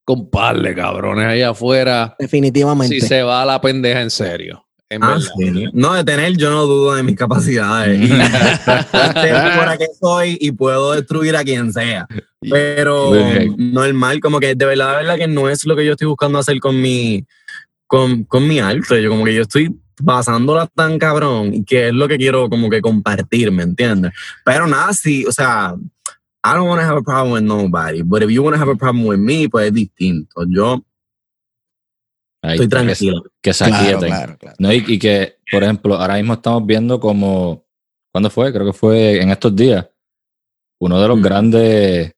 [0.05, 2.99] de cabrones ahí afuera Definitivamente.
[2.99, 4.65] si se va a la pendeja en serio.
[4.89, 5.25] En Ah, verdad.
[5.37, 5.65] sí.
[5.73, 7.99] No, de tener, yo no dudo de mis capacidades.
[8.09, 12.05] Y por que soy y puedo destruir a quien sea.
[12.41, 13.11] Pero
[13.57, 16.37] normal, como que de verdad, de verdad que no es lo que yo estoy buscando
[16.37, 17.25] hacer con mi,
[17.87, 19.01] con, con mi arte.
[19.01, 19.73] Yo como que yo estoy
[20.05, 24.11] pasándola tan cabrón que es lo que quiero como que compartir, ¿me entiendes?
[24.43, 25.75] Pero nada, sí, o sea,
[26.45, 28.69] I don't want to have a problem with nobody, but if you want to have
[28.69, 30.43] a problem with me, pues es distinto.
[30.47, 30.83] Yo
[32.41, 33.23] Ahí estoy está, que- tranquilo.
[33.41, 34.09] Que se Claro, aquieten.
[34.09, 34.55] claro, claro.
[34.59, 37.63] No, y, y que, por ejemplo, ahora mismo estamos viendo como,
[38.11, 38.51] ¿cuándo fue?
[38.51, 39.87] Creo que fue en estos días,
[40.81, 41.21] uno de los Mm.
[41.21, 42.11] grandes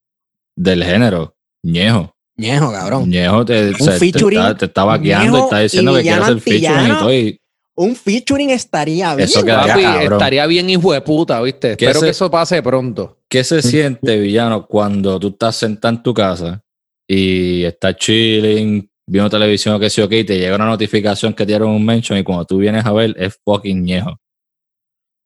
[0.55, 2.15] del género, Ñejo.
[2.37, 3.09] Ñejo, cabrón.
[3.09, 6.01] Ñejo te, Un se- te featuring, está, te está vaqueando y está diciendo y que
[6.01, 7.13] quiere hacer featuring y todo.
[7.13, 7.41] Y
[7.77, 9.27] Un featuring estaría bien.
[9.27, 10.13] Eso quedaría Papi, cabrón.
[10.13, 11.71] estaría bien hijo de puta, ¿viste?
[11.71, 13.19] Espero ese- que eso pase pronto.
[13.35, 16.63] ¿Qué se siente, villano, cuando tú estás sentado en tu casa
[17.05, 21.33] y estás chilling, viendo televisión o qué sé yo qué, y te llega una notificación
[21.33, 24.17] que te dieron un mention y cuando tú vienes a ver es fucking ñejo?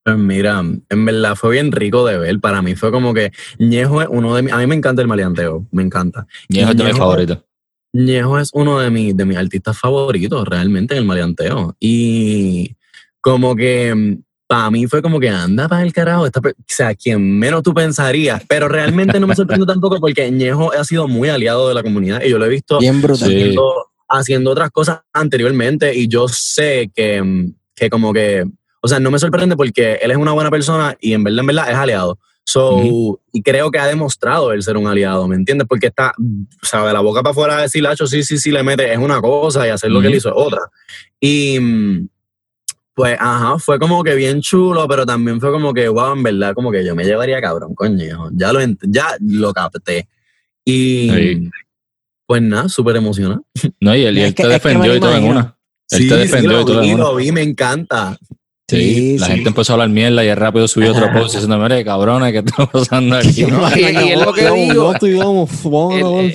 [0.03, 2.39] Pues mira, en verdad fue bien rico de ver.
[2.39, 4.53] Para mí fue como que Ñejo es uno de mis.
[4.53, 6.25] A mí me encanta el maleanteo, me encanta.
[6.47, 7.37] Ñejo es de mis favoritos.
[7.93, 11.75] Ñejo es uno de, mis de mis artistas favoritos realmente en el maleanteo.
[11.79, 12.75] Y
[13.21, 14.17] como que
[14.49, 16.25] para mí fue como que anda para el carajo.
[16.25, 18.41] Esta, o sea, quien menos tú pensarías.
[18.47, 22.23] Pero realmente no me sorprende tampoco porque Ñejo ha sido muy aliado de la comunidad
[22.23, 23.29] y yo lo he visto Bien brutal.
[23.29, 23.35] Sí.
[23.35, 28.43] haciendo, haciendo otras cosas anteriormente y yo sé que, que como que,
[28.81, 31.45] o sea, no me sorprende porque él es una buena persona y en verdad, en
[31.45, 32.17] verdad es aliado.
[32.43, 35.67] So, y creo que ha demostrado el ser un aliado, ¿me entiendes?
[35.69, 38.63] Porque está, o sea, de la boca para afuera decir, Lacho, sí, sí, sí, le
[38.63, 40.61] mete, es una cosa y hacer lo que él hizo es otra.
[41.19, 42.07] Y mm,
[42.99, 46.53] pues, ajá, fue como que bien chulo, pero también fue como que, wow, en verdad,
[46.53, 48.29] como que yo me llevaría cabrón, coño.
[48.33, 50.05] Ya lo, ya lo capté.
[50.65, 51.49] Y Sí.
[52.25, 53.41] pues nada, súper emocionado.
[53.79, 55.55] No, y él, y él que- te es que me defendió y todo en una.
[55.91, 57.03] Él te defendió lo y todo vi, en una.
[57.05, 58.17] lo vi, me encanta.
[58.67, 59.31] Sí, Sí, la sí.
[59.31, 62.39] gente empezó a hablar mierda y él rápido subió otro post diciendo, mire, cabrones, ¿qué
[62.39, 63.43] está pasando aquí?
[63.77, 64.93] Y- y es lo que digo.
[65.23, 65.49] Vamos,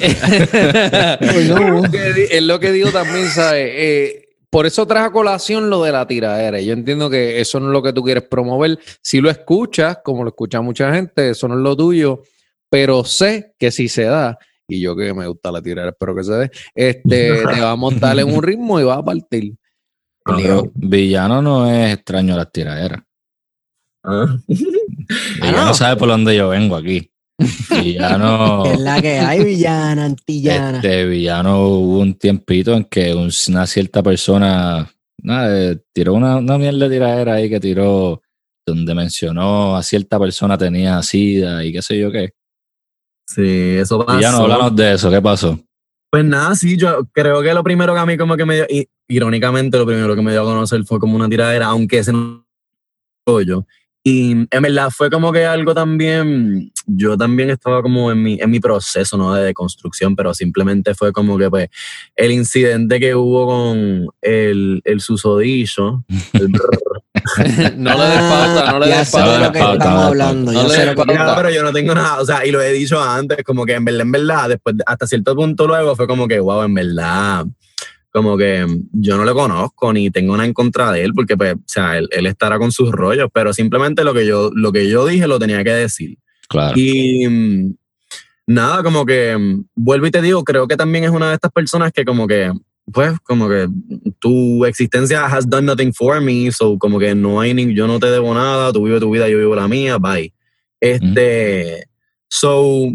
[0.01, 3.71] es, lo que di- es lo que digo también, ¿sabes?
[3.75, 4.24] Eh,
[4.55, 6.61] por eso traje a colación lo de la tiradera.
[6.61, 8.79] Yo entiendo que eso no es lo que tú quieres promover.
[9.03, 12.23] Si lo escuchas, como lo escucha mucha gente, eso no es lo tuyo,
[12.71, 14.39] pero sé que si se da,
[14.69, 17.77] y yo que me gusta la tiradera, espero que se dé, este, te va a
[17.77, 19.57] montar en un ritmo y va a partir.
[20.25, 23.03] Pero Villano no es extraño a las tiraderas.
[24.05, 24.39] Ah.
[24.47, 25.75] Villano no.
[25.75, 27.11] sabe por dónde yo vengo aquí.
[27.82, 30.76] Villano, Es la que hay, villana, antillana.
[30.78, 34.89] este Villano hubo un tiempito en que un- una cierta persona
[35.22, 38.20] nada, tiró una, una mierda de tiradera ahí que tiró
[38.66, 42.30] donde mencionó a cierta persona tenía sida y qué sé yo qué.
[43.26, 44.18] Sí, eso pasó.
[44.18, 45.59] Villano, háblanos de eso, ¿qué pasó?
[46.11, 48.66] Pues nada, sí, yo creo que lo primero que a mí como que me dio,
[48.70, 52.12] y, irónicamente lo primero que me dio a conocer fue como una tiradera, aunque ese
[52.12, 52.45] no
[53.45, 53.66] yo.
[54.07, 58.51] Y en verdad fue como que algo también, yo también estaba como en mi, en
[58.51, 59.33] mi proceso, ¿no?
[59.33, 61.69] De deconstrucción, pero simplemente fue como que pues
[62.15, 66.49] el incidente que hubo con el, el susodicho, el
[67.79, 69.39] no le des pauta, no le des pauta.
[69.47, 70.07] lo que pauta, estamos pauta.
[70.09, 70.53] hablando.
[70.53, 71.37] No yo le des pauta.
[71.37, 73.87] Pero yo no tengo nada, o sea, y lo he dicho antes, como que en
[73.87, 77.47] verdad, en verdad, después, de- hasta cierto punto luego fue como que, wow, en verdad,
[78.15, 81.55] como que yo no lo conozco ni tengo nada en contra de él, porque pues,
[81.55, 84.89] o sea, él, él estará con sus rollos, pero simplemente lo que yo, lo que
[84.89, 86.17] yo dije lo tenía que decir.
[86.49, 86.79] Claro.
[86.79, 87.75] Y mm,
[88.47, 91.51] nada, como que mm, vuelvo y te digo, creo que también es una de estas
[91.51, 92.53] personas que como que,
[92.93, 93.67] pues, como que
[94.21, 97.99] tu existencia has done nothing for me, so como que no hay ni, yo no
[97.99, 100.33] te debo nada, tú vives tu vida, yo vivo la mía, bye.
[100.81, 101.83] Este,
[102.29, 102.93] so,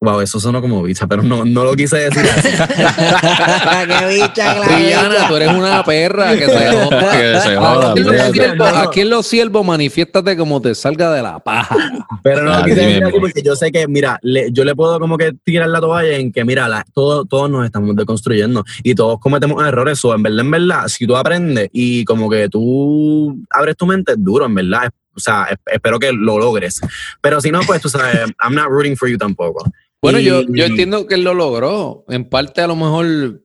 [0.00, 2.48] wow, eso sonó como bicha, pero no, no lo quise decir así.
[3.98, 5.28] Qué bicha, claro.
[5.28, 6.52] Tú eres una perra que se
[6.90, 11.12] Que se joda, Aquí en, los siervos, aquí en los siervos manifiéstate como te salga
[11.12, 11.76] de la paja.
[12.22, 14.74] Pero no lo Así quise decir así porque yo sé que, mira, le- yo le
[14.74, 18.64] puedo como que tirar la toalla en que, mira, la- todo- todos nos estamos deconstruyendo
[18.82, 20.02] y todos cometemos errores.
[20.04, 24.12] O en verdad, en verdad, si tú aprendes y como que tú abres tu mente,
[24.12, 24.90] es duro, en verdad.
[25.14, 26.80] O sea, es- espero que lo logres.
[27.20, 29.64] Pero si no, pues tú sabes, I'm not rooting for you tampoco.
[30.02, 32.04] Bueno, Y- yo, yo entiendo que él lo logró.
[32.08, 33.40] En parte, a lo mejor,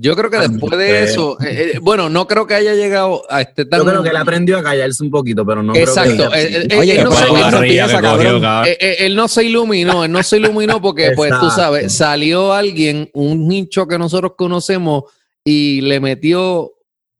[0.00, 3.40] Yo creo que después de eso, eh, eh, bueno, no creo que haya llegado a
[3.40, 3.80] este tan.
[3.80, 6.14] Yo creo que él aprendió a callarse un poquito, pero no Exacto.
[6.14, 6.76] creo que...
[6.76, 11.32] Oye, él, no ¿qué se, cogió, él no iluminó, él no se iluminó porque, pues
[11.40, 15.02] tú sabes, salió alguien, un nicho que nosotros conocemos
[15.44, 16.70] y le metió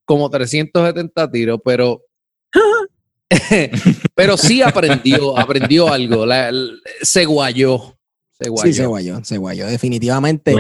[0.05, 2.03] como 370 tiros, pero.
[4.15, 6.71] pero sí aprendió, aprendió algo, la- la-
[7.03, 7.98] se guayó.
[8.41, 8.67] Se guayó.
[8.67, 10.55] Sí, se guayó, se guayó, definitivamente.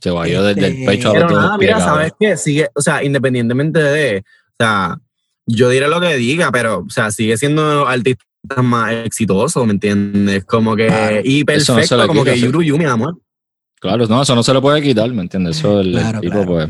[0.00, 1.84] Se guayó desde el pecho a Pero nada, pies, mira.
[1.84, 2.36] ¿sabes qué?
[2.36, 4.98] Sigue, o sea, independientemente de, o sea,
[5.46, 8.24] yo diré lo que diga, pero, o sea, sigue siendo artista
[8.62, 10.44] más exitoso, ¿me entiendes?
[10.46, 11.20] Como que, Claro.
[11.22, 12.40] y no perfecto, como quita, que.
[12.40, 13.18] Yuru Yu, mi amor.
[13.80, 15.58] Claro, no, eso no se le puede quitar, ¿me entiendes?
[15.58, 16.46] Eso el, el Claro, tipo, claro.
[16.48, 16.68] pues.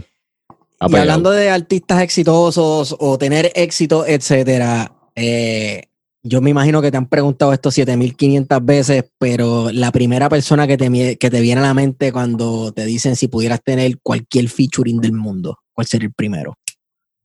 [0.92, 5.82] Y hablando de artistas exitosos o tener éxito, etcétera, eh,
[6.23, 10.77] yo me imagino que te han preguntado esto 7500 veces, pero la primera persona que
[10.77, 15.01] te, que te viene a la mente cuando te dicen si pudieras tener cualquier featuring
[15.01, 16.55] del mundo, ¿cuál sería el primero?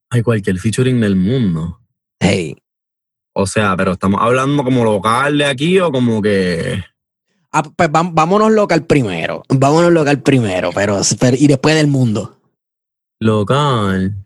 [0.10, 1.80] Hay cualquier featuring del mundo.
[2.20, 2.56] Hey.
[3.34, 6.82] O sea, pero estamos hablando como local de aquí o como que.
[7.52, 9.44] Ah, pues vámonos local primero.
[9.50, 12.38] Vámonos local primero, pero, pero- y después del mundo.
[13.20, 14.25] Local.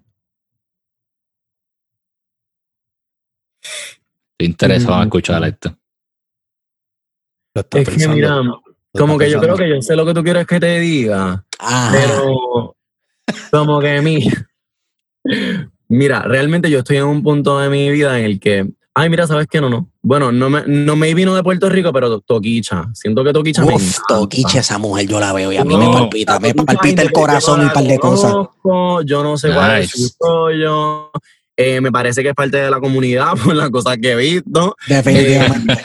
[4.40, 5.04] Estoy interesado en Mm.
[5.04, 5.76] escuchar esto.
[7.56, 8.42] Lo está Es que mira,
[8.94, 11.44] como que yo creo que yo sé lo que tú quieres que te diga.
[11.60, 11.92] Ajá.
[11.92, 12.76] Pero,
[13.52, 14.30] como que mi.
[15.92, 18.66] Mira, realmente yo estoy en un punto de mi vida en el que.
[18.94, 19.60] Ay, mira, ¿sabes qué?
[19.60, 19.90] No, no.
[20.02, 22.90] Bueno, no me, no me vino de Puerto Rico, pero Toquicha.
[22.94, 24.04] Siento que Toquicha me Uf, encanta.
[24.08, 27.02] Toquiche, esa mujer yo la veo y a mí No, me palpita, me Toquicha, palpita
[27.02, 28.34] el corazón y un par de cosas.
[28.64, 31.12] Yo no sé cuál es su rollo.
[31.62, 34.78] Eh, me parece que es parte de la comunidad por las cosas que he visto.
[34.88, 35.78] Definitivamente.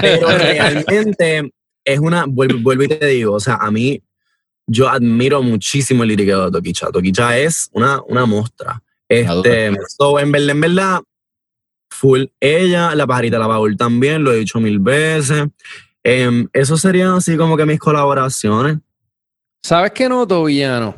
[0.00, 1.52] Pero realmente
[1.84, 4.02] es una, vuelvo, vuelvo y te digo, o sea, a mí,
[4.66, 6.86] yo admiro muchísimo el liriqueo de Toquicha.
[6.90, 8.82] Toquicha es una, una mostra.
[9.06, 11.00] Este, so, en verdad, en verdad,
[11.90, 15.48] full ella, la pajarita la Paul también, lo he dicho mil veces.
[16.02, 18.78] Em, eso serían así como que mis colaboraciones.
[19.62, 20.94] ¿Sabes qué noto, villano?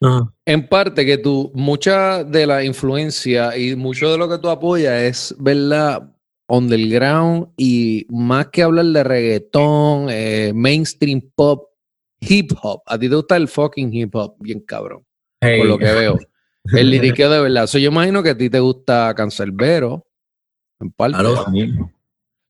[0.00, 0.32] Ajá.
[0.44, 5.02] En parte que tú, mucha de la influencia y mucho de lo que tú apoyas
[5.02, 6.10] es, ¿verdad?
[6.48, 11.68] Underground y más que hablar de reggaetón, eh, mainstream pop,
[12.20, 12.82] hip hop.
[12.86, 15.04] A ti te gusta el fucking hip hop, bien cabrón,
[15.40, 15.58] Hey.
[15.58, 16.18] por lo que veo.
[16.72, 17.66] El liriqueo de verdad.
[17.66, 20.06] So, yo imagino que a ti te gusta Cancerbero,
[20.80, 21.18] en parte.
[21.18, 21.74] Claro, sí.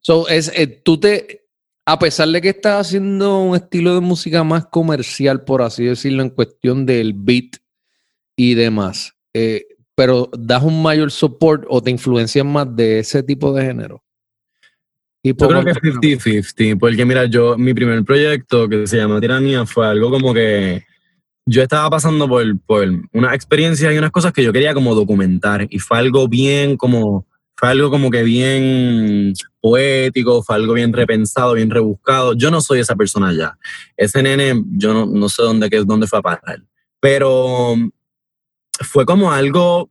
[0.01, 1.48] So, es, eh, tú te,
[1.91, 6.23] a pesar de que estás haciendo un estilo de música más comercial, por así decirlo,
[6.23, 7.57] en cuestión del beat
[8.37, 9.65] y demás, eh,
[9.95, 14.05] pero das un mayor support o te influencias más de ese tipo de género.
[15.25, 19.65] Yo creo que cualquier- 50-50, porque mira, yo, mi primer proyecto que se llama Tiranía
[19.65, 20.85] fue algo como que
[21.47, 25.67] yo estaba pasando por, por unas experiencias y unas cosas que yo quería como documentar
[25.71, 27.27] y fue algo bien como,
[27.59, 32.35] fue algo como que bien poético, fue algo bien repensado, bien rebuscado.
[32.35, 33.59] Yo no soy esa persona ya.
[33.97, 36.63] Ese nene, yo no, no sé dónde, dónde fue a parar,
[37.01, 37.75] pero
[38.81, 39.91] fue como algo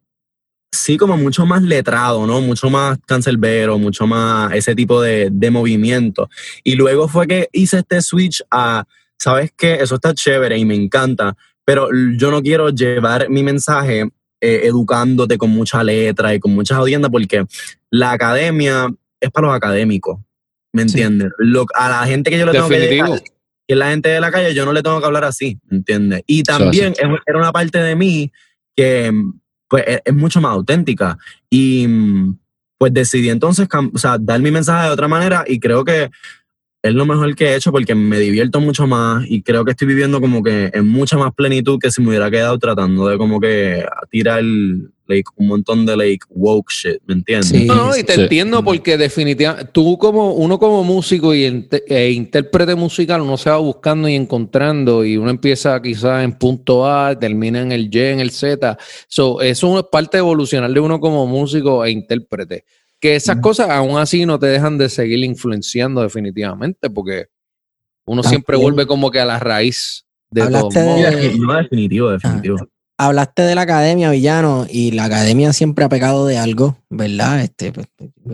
[0.71, 2.39] sí como mucho más letrado, ¿no?
[2.39, 6.29] Mucho más cancelbero, mucho más ese tipo de, de movimiento.
[6.63, 8.85] Y luego fue que hice este switch a,
[9.19, 9.73] ¿sabes qué?
[9.73, 14.09] Eso está chévere y me encanta, pero yo no quiero llevar mi mensaje
[14.41, 17.45] eh, educándote con mucha letra y con muchas audiencias porque
[17.89, 18.87] la academia
[19.19, 20.19] es para los académicos,
[20.73, 20.89] ¿me Sí.
[20.89, 21.31] entiendes?
[21.39, 24.19] Lo- a la gente que yo le tengo que llegar, que es la gente de
[24.21, 26.21] la calle, yo no le tengo que hablar así, ¿me entiendes?
[26.27, 28.31] Y también es- era una parte de mí
[28.75, 29.11] que
[29.69, 31.17] pues es, es mucho más auténtica.
[31.49, 31.87] Y
[32.77, 36.09] pues decidí entonces o sea, dar mi mensaje de otra manera y creo que
[36.87, 39.87] es lo mejor que he hecho porque me divierto mucho más y creo que estoy
[39.87, 43.39] viviendo como que en mucha más plenitud que si me hubiera quedado tratando de como
[43.39, 44.43] que tirar
[45.07, 47.47] like, un montón de like woke shit, ¿me entiendes?
[47.49, 47.65] Sí.
[47.65, 48.21] No, no, y te Sí.
[48.21, 53.57] entiendo porque definitivamente tú como uno como músico y e intérprete musical, uno se va
[53.57, 58.19] buscando y encontrando y uno empieza quizás en punto A, termina en el Y, en
[58.19, 58.77] el Z.
[59.07, 62.65] So, eso es parte de evolucionar de uno como músico e intérprete.
[62.99, 67.27] Que esas cosas aún así no te dejan de seguir influenciando definitivamente porque
[68.07, 70.47] uno siempre vuelve como que a la raíz de todo.
[70.57, 70.97] Hablaste de- modo.
[70.99, 72.57] defini- no, definitivo, definitivo.
[72.99, 77.41] Hablaste de la academia, villano, y la academia siempre ha pecado de algo, ¿verdad?
[77.41, 77.85] Este, pues,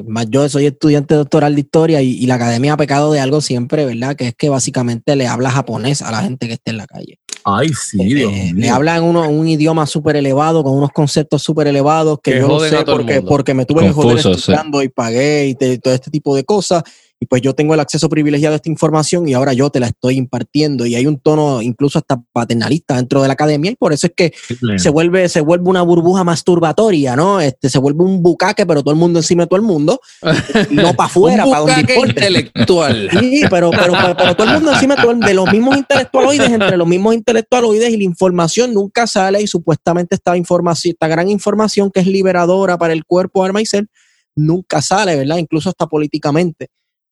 [0.08, 3.42] más yo soy estudiante doctoral de historia y, y la academia ha pecado de algo
[3.42, 4.16] siempre, ¿verdad?
[4.16, 7.20] Que es que básicamente le habla japonés a la gente que esté en la calle.
[7.46, 11.68] Ay, sí, Dios Eh, le hablan uno, un idioma súper elevado, con unos conceptos súper
[11.68, 14.32] elevados que, Que yo joden sé porque, porque me tuve que joder sí.
[14.32, 16.84] estudiando y pagué y te- todo este tipo de cosas.
[17.20, 19.88] y pues yo tengo el acceso privilegiado a esta información y ahora yo te la
[19.88, 23.92] estoy impartiendo y hay un tono incluso hasta paternalista dentro de la academia y por
[23.94, 24.34] eso es que
[24.78, 27.40] se vuelve, se vuelve una burbuja masturbatoria, ¿no?
[27.42, 29.83] Este, se vuelve un bucaque, pero todo el mundo encima de todo el mundo,
[30.72, 32.10] no para afuera, para donde importe.
[32.10, 33.10] intelectual.
[33.20, 36.88] Sí, pero, pero, pero, pero todo el mundo encima de los mismos intelectualoides, entre los
[36.88, 42.00] mismos intelectualoides y la información nunca sale y supuestamente esta información, esta gran información que
[42.02, 43.88] es liberadora para el cuerpo, alma y ser,
[44.36, 45.38] nunca sale, ¿verdad?
[45.38, 46.68] Incluso hasta políticamente.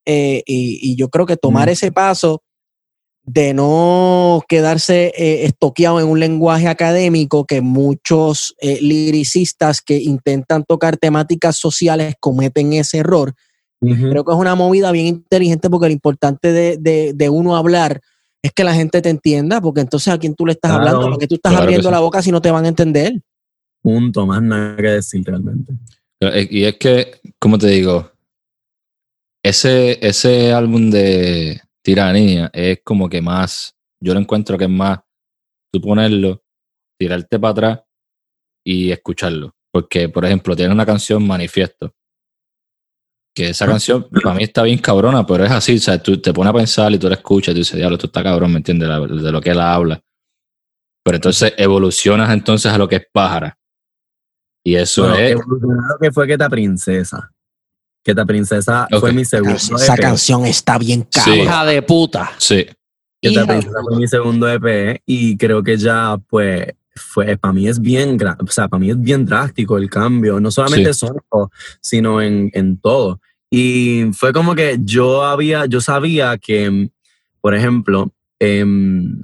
[0.05, 1.71] Eh, y, y yo creo que tomar Mm.
[1.71, 2.41] ese paso
[3.33, 10.65] de no quedarse eh, estoqueado en un lenguaje académico que muchos eh, liricistas que intentan
[10.65, 13.33] tocar temáticas sociales cometen ese error.
[13.79, 18.01] Creo que es una movida bien inteligente porque lo importante de, de- de uno hablar
[18.43, 21.09] es que la gente te entienda, porque entonces a quién tú le estás Claro, hablando,
[21.11, 21.91] porque tú estás claro abriendo sí.
[21.93, 23.13] la boca si no te van a entender.
[23.81, 25.73] Punto, más nada que decir realmente.
[26.19, 28.11] Eh, Y es que, como te digo,
[29.43, 34.99] ese, ese álbum de Tiranía es como que más, yo lo encuentro que es más
[35.73, 36.43] tú ponerlo,
[36.99, 37.81] tirarte para atrás
[38.65, 39.55] y escucharlo.
[39.73, 41.93] Porque, por ejemplo, tiene una canción Manifiesto.
[43.33, 46.33] Que esa canción para mí está bien cabrona, pero es así, o sea, tú te
[46.33, 48.57] pones a pensar y tú la escuchas y tú dices, diablo, esto está cabrón, ¿me
[48.57, 48.89] entiendes?
[48.89, 50.03] La- De lo que él habla.
[51.03, 53.57] Pero entonces evolucionas entonces a lo que es pájara.
[54.63, 55.31] Y eso Bueno, es...
[55.31, 57.31] evolucionado que fue Queta Princesa.
[58.03, 58.99] Queta Princesa Ok.
[58.99, 60.01] fue mi segundo Esa EP.
[60.01, 61.19] canción está bien Sí.
[61.19, 61.37] cabrón.
[61.39, 62.31] Hija de puta.
[62.37, 62.65] Sí.
[63.21, 67.67] Queta Hija Princesa fue mi segundo EP y creo que ya pues fue para mí
[67.67, 71.49] es bien o sea para mí es bien drástico el cambio no solamente sonido
[71.79, 76.89] sino en, en todo y fue como que yo había yo sabía que
[77.39, 79.21] por ejemplo em,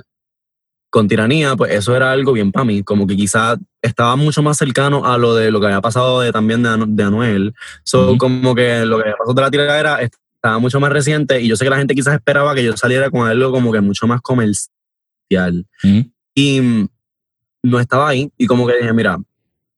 [0.89, 4.57] con tiranía pues eso era algo bien para mí como que quizás estaba mucho más
[4.57, 8.17] cercano a lo de lo que había pasado de, también de, de Anuel so Ujú.
[8.17, 11.55] como que lo que había pasado de la tiradera estaba mucho más reciente y yo
[11.55, 14.21] sé que la gente quizás esperaba que yo saliera con algo como que mucho más
[14.21, 16.05] comercial Ujú.
[16.33, 16.87] y mm,
[17.63, 19.17] no estaba ahí y como que dije, mira,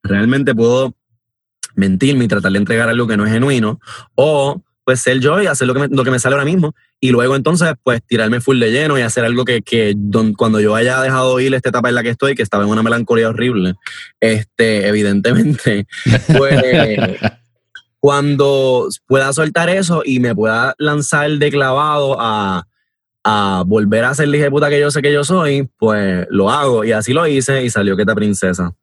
[0.03, 0.93] realmente puedo
[1.75, 3.79] mentirme y tratar de entregar algo que no es genuino
[4.15, 6.75] o pues ser yo y hacer lo que me, lo que me sale ahora mismo
[7.01, 10.59] y luego entonces pues tirarme full de lleno y hacer algo que, que don- cuando
[10.59, 13.29] yo haya dejado ir esta etapa en la que estoy, que estaba en una melancolía
[13.29, 13.75] horrible,
[14.19, 15.87] este, evidentemente,
[16.37, 16.61] pues
[17.99, 22.65] cuando pueda soltar eso y me pueda lanzar de clavado a,
[23.23, 26.25] a volver a ser la hija de puta que yo sé que yo soy, pues
[26.29, 26.83] lo hago.
[26.85, 28.73] Y así lo hice y salió Queta Princesa.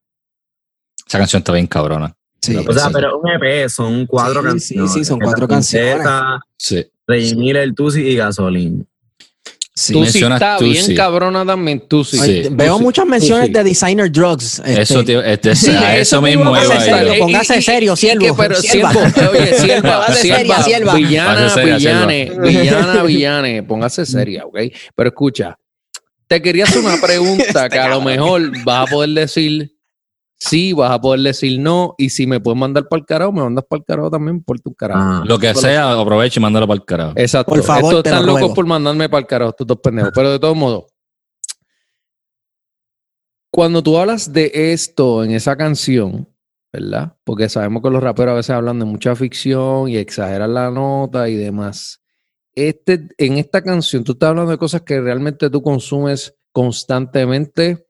[1.07, 2.15] Esa canción está bien cabrona.
[2.43, 2.57] Sí.
[2.57, 4.93] O sea, pero un EP son cuatro Sí, canciones.
[4.93, 6.87] sí, sí, son cuatro Princesa, Sí.
[7.07, 8.87] Rey Miller, Tusi y Gasolín.
[9.79, 9.93] Sí.
[9.93, 11.87] Tú sí mencionas está bien cabrona también, sí.
[11.87, 12.03] Tú
[12.53, 14.59] Veo muchas menciones de designer drugs.
[14.61, 16.55] este, Eso, tío, este, Sí, a eso eso mismo
[17.19, 18.89] Póngase serio, siervo, pero siervo,
[19.31, 24.59] oye, sierva, sierva, villana, villane, villana, villane, póngase seria, ¿ok?
[24.95, 25.59] Pero escucha,
[26.27, 29.76] te quería hacer una pregunta que a lo mejor vas a poder decir
[30.39, 33.43] sí, vas a poder decir no, y si me puedes mandar para el carajo, me
[33.43, 35.01] mandas para el carajo también por tu carajo.
[35.03, 37.13] Ah, Lo que sea, aprovecha y mándalo para el carajo.
[37.17, 37.55] Exacto.
[37.55, 40.13] Por favor, Estos están locos por mandarme para el carajo, estos dos pendejos.
[40.15, 40.85] Pero de todos modos,
[43.51, 46.29] cuando tú hablas de esto en esa canción,
[46.73, 47.17] ¿verdad?
[47.25, 51.29] Porque sabemos que los raperos a veces hablan de mucha ficción y exageran la nota
[51.29, 52.03] y demás.
[52.55, 57.86] Este, en esta canción, tú estás hablando de cosas que realmente tú consumes constantemente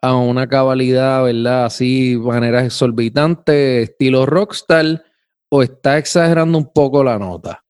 [0.00, 1.66] a una cabalidad, ¿verdad?
[1.66, 5.04] Así, maneras exorbitantes, estilo rockstar,
[5.50, 7.62] o está exagerando un poco la nota.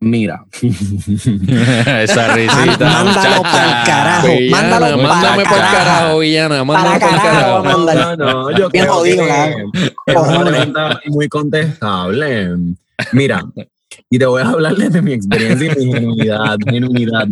[0.00, 0.44] Mira.
[0.62, 3.02] Esa risita.
[3.04, 3.42] Mándalo muchacha.
[3.42, 4.28] pa'l carajo.
[4.28, 6.18] Villana, mándalo mándame para el carajo.
[6.18, 6.64] villana.
[6.64, 7.62] Mándame Para para el carajo.
[7.62, 9.10] No, no, yo creo que
[10.06, 12.56] es una pregunta muy contestable.
[13.12, 13.42] Mira,
[14.10, 17.28] y te voy a hablarles de mi experiencia y mi genuinidad, genuinidad.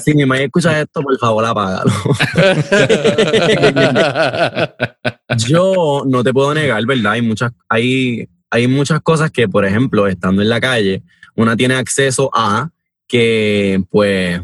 [0.00, 1.92] Si mi madre escucha esto, por favor, apágalo.
[5.36, 7.12] Yo no te puedo negar, ¿verdad?
[7.12, 11.02] Hay muchas, hay, hay muchas cosas que, por ejemplo, estando en la calle,
[11.34, 12.70] una tiene acceso a
[13.06, 14.40] que, pues,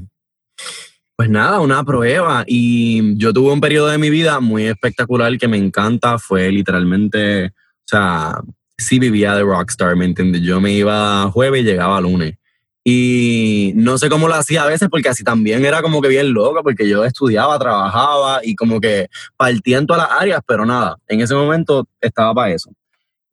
[1.16, 2.44] pues nada, una prueba.
[2.46, 6.18] Y yo tuve un periodo de mi vida muy espectacular que me encanta.
[6.18, 7.50] Fue literalmente, o
[7.86, 8.40] sea,
[8.78, 10.42] sí vivía de rockstar, ¿me entiendes?
[10.42, 12.36] Yo me iba jueves y llegaba lunes.
[12.84, 16.32] Y no sé cómo lo hacía a veces porque así también era como que bien
[16.32, 20.96] loco porque yo estudiaba, trabajaba y como que partía en todas las áreas, pero nada,
[21.06, 22.70] en ese momento estaba para eso.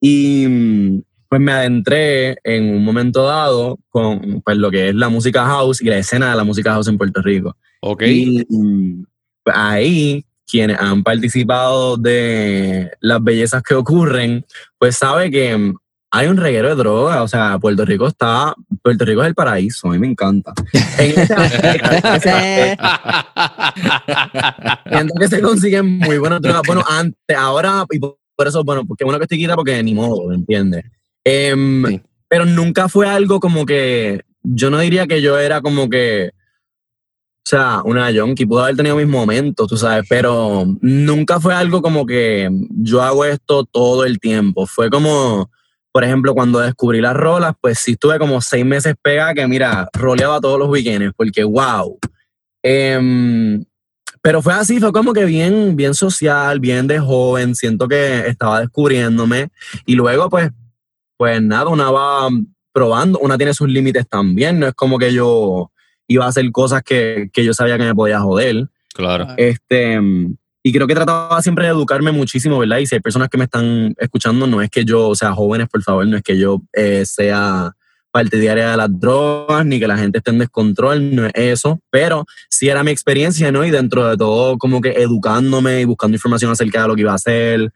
[0.01, 5.45] Y pues me adentré en un momento dado con pues lo que es la música
[5.45, 7.55] house y la escena de la música house en Puerto Rico.
[7.81, 8.01] ok.
[8.07, 9.05] Y mm,
[9.43, 14.45] pues, ahí quienes han participado de las bellezas que ocurren,
[14.77, 15.75] pues sabe que mm,
[16.11, 17.23] hay un reguero de droga.
[17.23, 18.55] O sea, Puerto Rico está.
[18.81, 19.89] Puerto Rico es el paraíso.
[19.89, 20.53] A mí me encanta.
[20.97, 21.15] En
[24.91, 26.61] siento que se consiguen muy buenas drogas.
[26.65, 30.31] Bueno, antes, ahora, y por eso, bueno, porque bueno que estoy quita porque ni modo,
[30.31, 30.85] ¿entiendes?
[31.23, 32.01] Em, Sí.
[32.27, 34.21] Pero nunca fue algo como que.
[34.43, 36.31] Yo no diría que yo era como que.
[37.45, 41.79] O sea, una junkie, pudo haber tenido mis momentos, tú sabes, pero nunca fue algo
[41.79, 44.65] como que yo hago esto todo el tiempo.
[44.65, 45.51] Fue como,
[45.91, 49.87] por ejemplo, cuando descubrí las rolas, pues sí estuve como seis meses pegada que, mira,
[49.93, 51.99] roleaba todos los weekends, porque wow.
[52.63, 53.63] Em,
[54.23, 58.61] pero fue así, fue como que bien, bien social, bien de joven, siento que estaba
[58.61, 59.49] descubriéndome.
[59.85, 60.49] Y luego, pues,
[61.15, 62.27] pues nada, una va
[62.73, 65.69] probando, una tiene sus límites también, no es como que yo
[66.07, 68.67] iba a hacer cosas que, que yo sabía que me podía joder.
[68.93, 69.27] Claro.
[69.37, 69.99] Este,
[70.63, 72.79] y creo que trataba siempre de educarme muchísimo, ¿verdad?
[72.79, 75.67] Y si hay personas que me están escuchando, no es que yo, o sea, jóvenes,
[75.69, 77.71] por favor, no es que yo eh, sea
[78.09, 82.25] partidaria de las drogas, ni que la gente esté en descontrol, no es eso, pero
[82.49, 83.63] sí era mi experiencia, ¿no?
[83.63, 87.11] Y dentro de todo, como que educándome y buscando información acerca de lo que iba
[87.11, 87.71] a hacer,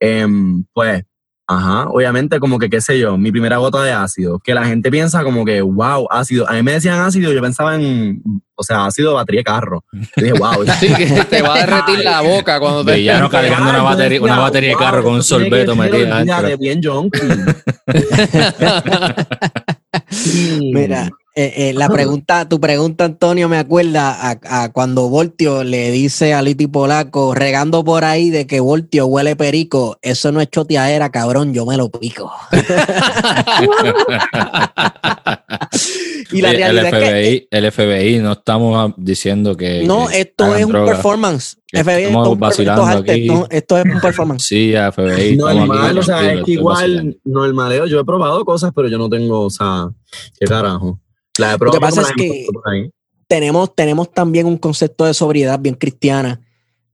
[0.00, 1.04] em, pues,
[1.46, 4.90] ajá, obviamente como que, qué sé yo, mi primera gota de ácido, que la gente
[4.90, 8.22] piensa como que, wow, ácido, a mí me decían ácido, yo pensaba en,
[8.56, 9.84] o sea, ácido de batería de carro.
[9.92, 10.64] Yo dije, wow.
[10.80, 12.94] Sí, que te va a derretir la boca cuando te.
[12.96, 16.58] Villano cargando una batería, una batería de carro con un sorbeto metida de adentro.
[16.58, 17.20] bien junkie.
[20.72, 25.90] Mira, eh, eh, la pregunta, tu pregunta, Antonio, me acuerda a, a cuando Voltio le
[25.90, 30.48] dice a Liti Polaco, regando por ahí de que Voltio huele perico, eso no es
[30.48, 32.30] choteadera, cabrón, yo me lo pico.
[36.32, 39.82] y la el, realidad es que FBI, el FBI, no estamos ah, diciendo que.
[39.84, 40.92] no, esto es un droga.
[40.92, 41.56] performance.
[41.72, 43.26] Estamos FBI, esto es un per- esto es vacilando arte, aquí.
[43.26, 44.44] esto- esto es un performance.
[44.46, 45.32] Sí, a FBI.
[45.32, 47.16] estamos aquí Normal, o sea, es que igual, vacilando.
[47.24, 49.88] normaleo, yo he probado cosas, pero yo no tengo, o sea,
[50.38, 51.00] qué carajo.
[51.38, 52.46] La he que pasa es que-
[53.26, 56.40] tenemos, tenemos también un concepto de sobriedad bien cristiana,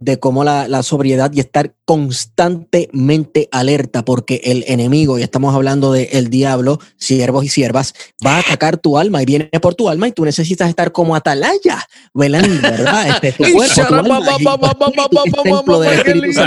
[0.01, 5.93] de cómo la, la sobriedad y estar constantemente alerta, porque el enemigo, y estamos hablando
[5.93, 7.95] del el diablo, siervos y siervas,
[8.25, 11.15] va a atacar tu alma y viene por tu alma y tú necesitas estar como
[11.15, 11.85] atalaya,
[12.15, 13.21] velando, ¿verdad?
[13.23, 13.35] Este.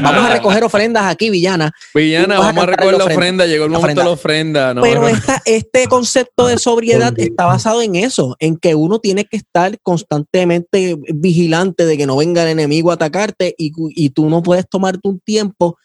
[0.01, 3.14] Vamos a recoger ofrendas aquí, Villana, Villana, a vamos a cantar recoger la ofrenda.
[3.14, 3.45] ofrenda.
[3.45, 4.72] Llegó el momento de la ofrenda.
[4.72, 4.74] ofrenda.
[4.74, 4.82] ¿no?
[4.82, 9.38] Pero esta, este concepto de sobriedad está basado en eso, en que uno tiene que
[9.38, 14.41] estar constantemente vigilante de que no venga el enemigo a atacarte y, y tú no
[14.43, 15.77] puedes tomarte un tiempo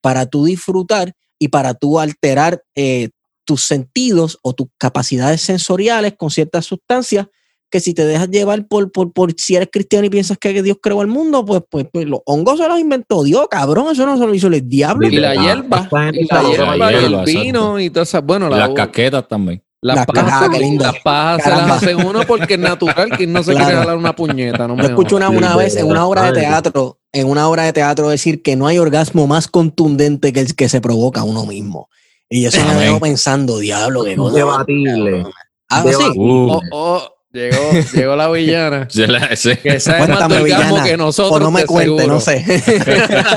[0.00, 3.10] para tú disfrutar y para tú alterar eh,
[3.44, 7.26] tus sentidos o tus capacidades sensoriales con ciertas sustancias
[7.70, 10.76] que si te dejas llevar por, por, por si eres cristiano y piensas que Dios
[10.82, 14.18] creó el mundo, pues, pues, pues los hongos se los inventó Dios, cabrón, eso no
[14.18, 15.06] se lo hizo el diablo.
[15.06, 18.24] Y la hierba, y la hierba, y la el vino y todas esas.
[18.24, 19.62] Bueno, la, las casquetas también.
[19.82, 20.48] las Las pajas,
[20.78, 23.16] las pajas se las hacen uno porque es natural.
[23.16, 23.66] que no se Claro.
[23.66, 24.66] quiere jalar una puñeta.
[24.66, 25.30] No Yo escucho jodas.
[25.30, 28.42] una, una Sí, vez en una obra de teatro, en una obra de teatro decir
[28.42, 31.88] que no hay orgasmo más contundente que el que se provoca a uno mismo.
[32.28, 34.36] Y eso me veo pensando, diablo, qué cosa.
[34.36, 35.24] Debatible.
[35.68, 35.94] Ah, sí.
[36.16, 37.02] Uh, Oh, oh,
[37.32, 37.56] llegó,
[37.92, 38.86] llegó la villana.
[38.94, 40.84] la- se- Que sabe más Cuéntame, orgasmo villana.
[40.84, 41.36] que nosotros.
[41.36, 42.14] O no me cuente, seguro.
[42.14, 42.44] no sé.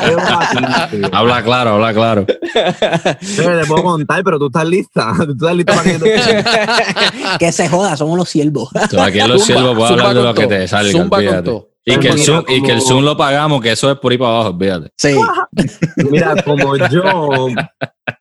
[0.08, 1.10] Debatible.
[1.12, 2.26] habla claro, habla claro.
[2.28, 5.14] Pero te puedo contar, pero tú estás lista.
[5.26, 8.70] Tú estás lista para que yo te que se joda, somos los siervos.
[9.00, 10.92] Aquí los siervos puedo hablar de lo que te salga.
[10.92, 11.70] Zumba con todo.
[11.86, 14.12] Y que, el Mira, Zoom, y que el Zoom lo pagamos, que eso es por
[14.12, 14.92] ahí para abajo, olvídate.
[14.98, 15.16] Sí.
[16.10, 17.50] Mira, como yo,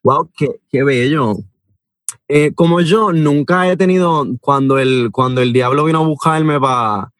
[0.03, 1.37] wow, qué, qué bello.
[2.27, 7.11] Eh, como yo nunca he tenido, cuando el, cuando el diablo vino a buscarme para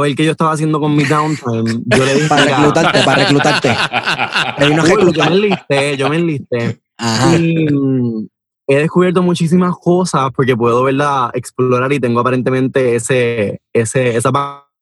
[0.00, 3.22] ver qué yo estaba haciendo con mi downtime, yo le dije, Para "Mira, reclutarte, para
[3.22, 3.76] reclutarte.
[4.58, 6.80] Te vino a cool, yo me enlisté, yo me enlisté.
[6.96, 7.36] Ajá.
[7.36, 8.26] Y mm,
[8.66, 14.73] he descubierto muchísimas cosas porque puedo, ¿verdad?, explorar y tengo aparentemente ese, ese, esa parte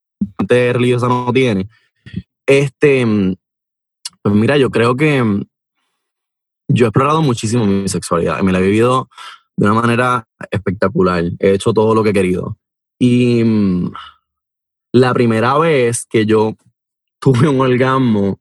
[0.48, 1.68] religiosa no tiene.
[2.46, 3.06] Este,
[4.22, 5.22] pues mira, yo creo que
[6.68, 8.40] yo he explorado muchísimo mi sexualidad.
[8.42, 9.08] Me la he vivido
[9.56, 11.24] de una manera espectacular.
[11.38, 12.58] He hecho todo lo que he querido.
[12.98, 13.42] Y
[14.92, 16.54] la primera vez que yo
[17.20, 18.40] tuve un orgasmo,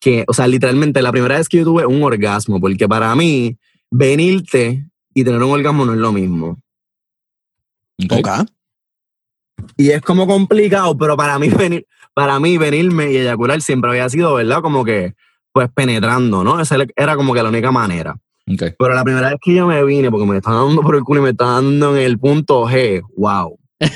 [0.00, 3.58] que, o sea, literalmente la primera vez que yo tuve un orgasmo, porque para mí
[3.90, 6.60] venirte y tener un orgasmo no es lo mismo.
[8.10, 8.28] Ok.
[9.76, 14.08] Y es como complicado, pero para mí venir, para mí venirme y eyacular siempre había
[14.08, 14.60] sido, ¿verdad?
[14.62, 15.14] Como que,
[15.52, 16.60] pues penetrando, ¿no?
[16.60, 18.16] Esa era como que la única manera.
[18.50, 18.62] Ok.
[18.78, 21.20] Pero la primera vez que yo me vine, porque me estaba dando por el culo
[21.20, 23.58] y me estaba dando en el punto G, wow.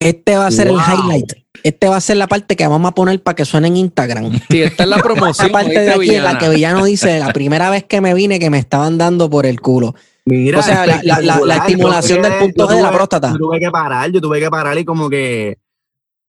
[0.00, 0.78] Este va a ser Wow.
[0.78, 1.32] el highlight.
[1.64, 4.30] Este va a ser la parte que vamos a poner para que suene en Instagram.
[4.48, 5.46] Sí, esta es la promoción.
[5.48, 6.38] Esta parte de ¿oíste, aquí en la villana?
[6.38, 9.60] que Villano dice, la primera vez que me vine que me estaban dando por el
[9.60, 9.94] culo.
[10.28, 11.58] Mira, O sea, la- la- la- la espectacular.
[11.58, 13.30] estimulación del punto G de la próstata.
[13.32, 15.58] Yo tuve que parar, yo tuve que parar y como que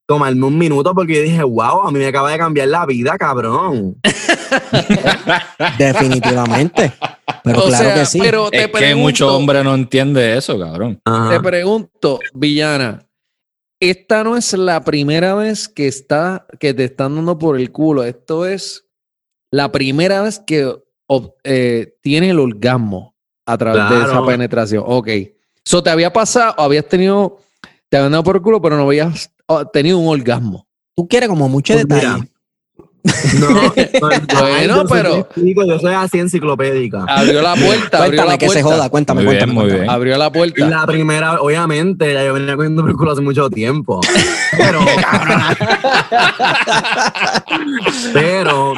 [0.08, 3.18] tomarme un minuto porque yo dije, wow, a mí me acaba de cambiar la vida,
[3.18, 3.98] cabrón.
[5.78, 6.94] Definitivamente.
[7.44, 8.20] Pero O claro sea, que sí.
[8.20, 11.00] Pero te Es que pregunto, muchos hombres no entienden eso, cabrón.
[11.06, 11.30] Ajá.
[11.30, 13.06] Te pregunto, villana,
[13.80, 18.04] esta no es la primera vez que está, que te están dando por el culo.
[18.04, 18.86] Esto es
[19.52, 20.66] la primera vez que
[21.08, 23.16] ob- eh, tienes el orgasmo
[23.52, 24.84] a través de esa penetración.
[24.86, 25.08] Ok.
[25.64, 27.40] So, te había pasado, habías tenido,
[27.90, 30.68] te habían dado por el culo, pero no habías oh, tenido un orgasmo.
[30.96, 32.32] Tú quieres como mucho Pues mira, detalle.
[33.40, 33.72] No, no, no,
[34.42, 35.30] Bueno, pero-
[35.66, 37.06] yo soy así enciclopédica.
[37.08, 39.54] Abrió la puerta, abrió Cuéntame la que se joda, cuéntame, Muy bien, cuéntame.
[39.54, 39.82] muy cuéntame.
[39.82, 39.92] bien.
[39.92, 40.68] Abrió la puerta.
[40.68, 44.02] La primera, obviamente, ya yo venía cogiendo por el culo hace mucho tiempo.
[44.58, 44.80] Pero,
[48.14, 48.74] pero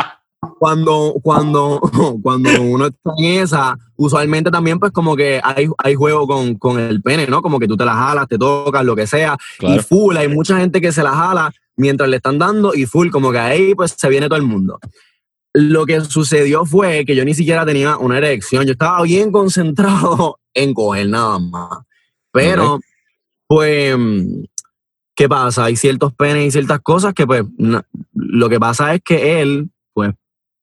[0.60, 1.80] cuando, cuando,
[2.24, 6.80] cuando uno está en esa, usualmente también pues como que hay, hay juego con, con
[6.80, 7.42] el pene, ¿no?
[7.42, 9.38] Como que tú te la jalas, te tocas, lo que sea.
[9.60, 13.10] Y full, hay mucha gente que se la jala mientras le están dando y full,
[13.10, 14.80] como que ahí pues se viene todo el mundo.
[15.54, 20.40] Lo que sucedió fue que yo ni siquiera tenía una erección, yo estaba bien concentrado
[20.54, 21.80] en coger nada más.
[22.32, 22.80] Pero,
[23.48, 23.98] pues,
[25.16, 25.66] ¿qué pasa?
[25.66, 27.44] Hay ciertos penes y ciertas cosas que pues
[28.14, 30.14] lo que pasa es que él, pues,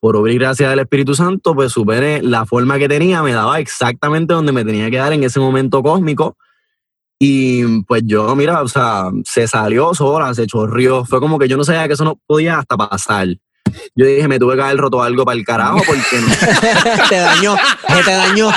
[0.01, 3.33] por obra y gracia del Espíritu Santo, pues su pene, la forma que tenía, me
[3.33, 6.37] daba exactamente donde me tenía que dar en ese momento cósmico.
[7.21, 11.05] Y pues yo, mira, o sea, se salió sola, se chorrió.
[11.05, 13.27] Fue como que yo no sabía que eso no podía hasta pasar.
[13.95, 16.29] Yo dije, me tuve que haber roto algo para el carajo porque no,
[17.09, 17.57] te dañó,
[18.05, 18.51] te dañó,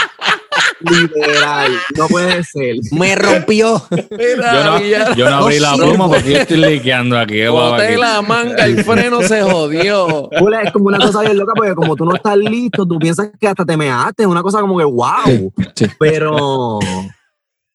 [0.89, 2.75] literal, no puede ser.
[2.91, 3.83] me rompió.
[4.11, 5.15] Mira, Yo no, villana.
[5.15, 7.35] yo no abrí la pluma porque yo estoy liqueando aquí.
[7.35, 10.29] ¿qué guapa Boté la manga, el freno se jodió.
[10.31, 13.47] Es como una cosa bien loca porque como tú no estás listo, tú piensas que
[13.47, 15.53] hasta te measte, es una cosa como que wow.
[15.75, 15.85] sí.
[15.99, 16.79] Pero,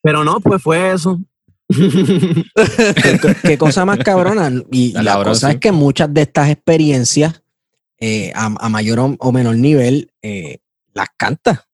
[0.02, 1.18] pero no, pues fue eso.
[1.68, 4.50] qué, qué cosa más cabrona.
[4.70, 5.54] Y la cabrón, cosa sí.
[5.54, 7.42] es que muchas de estas experiencias,
[7.98, 10.58] eh, a, a mayor o, o menor nivel, eh,
[10.94, 11.66] las canta.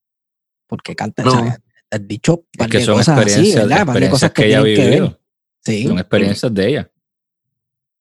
[0.72, 1.54] Porque canta, No.
[1.90, 3.76] has dicho Es par que de son cosas así, experiencias, ¿verdad?
[3.84, 5.20] Par de experiencias cosas que, ella ha que vivido.
[5.62, 5.86] Sí.
[5.86, 6.90] Son experiencias de ella.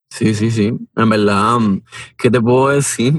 [0.09, 0.73] Sí, sí, sí.
[0.95, 1.57] En verdad,
[2.17, 3.13] ¿qué te puedo decir?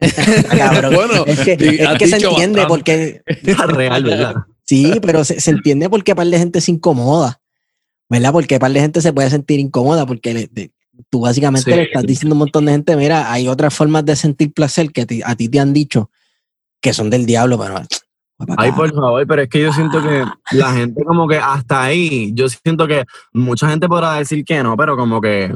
[0.56, 0.94] Cabrón.
[0.94, 2.66] Bueno, es que, y es has que se entiende bastante.
[2.68, 4.34] porque Es real, ¿verdad?
[4.64, 7.40] Sí, pero se, se entiende porque par de gente se incomoda,
[8.10, 8.32] ¿verdad?
[8.32, 10.72] Porque par de gente se puede sentir incómoda porque le- de-
[11.10, 11.76] tú básicamente Sí.
[11.76, 14.92] le estás diciendo a un montón de gente, mira, hay otras formas de sentir placer
[14.92, 16.10] que ti- a ti te han dicho
[16.80, 17.80] que son del diablo, pero...
[18.56, 22.30] Ay, por favor, pero es que yo siento que la gente como que hasta ahí,
[22.34, 25.52] yo siento que mucha gente podrá decir que no, pero como que,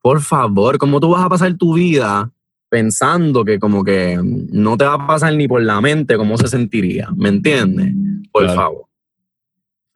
[0.00, 2.30] por favor, ¿cómo tú vas a pasar tu vida
[2.68, 6.46] pensando que como que no te va a pasar ni por la mente cómo se
[6.46, 7.08] sentiría?
[7.16, 7.92] ¿Me entiendes?
[8.30, 8.60] Por Claro.
[8.60, 8.87] favor.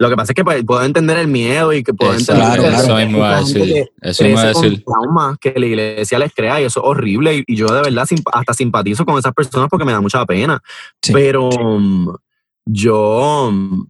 [0.03, 2.61] Lo que pasa es que pues, puedo entender el miedo y que puedo Exacto, entender
[2.61, 3.62] claro, que eso hay mismo a decir.
[3.62, 4.84] que Eso mismo a decir.
[4.84, 8.05] traumas que la iglesia les crea y eso es horrible y, y yo de verdad
[8.05, 10.61] simp- hasta simpatizo con esas personas porque me da mucha pena.
[11.00, 11.12] Sí.
[11.12, 12.12] Pero um,
[12.66, 13.86] yo, um,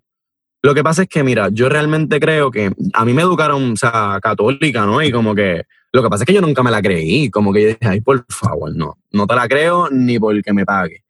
[0.63, 3.77] lo que pasa es que, mira, yo realmente creo que a mí me educaron, o
[3.77, 5.03] sea, católica, ¿no?
[5.03, 7.63] Y como que, lo que pasa es que yo nunca me la creí, como que
[7.63, 11.03] yo dije, ay, por favor, no, no te la creo ni porque me pague.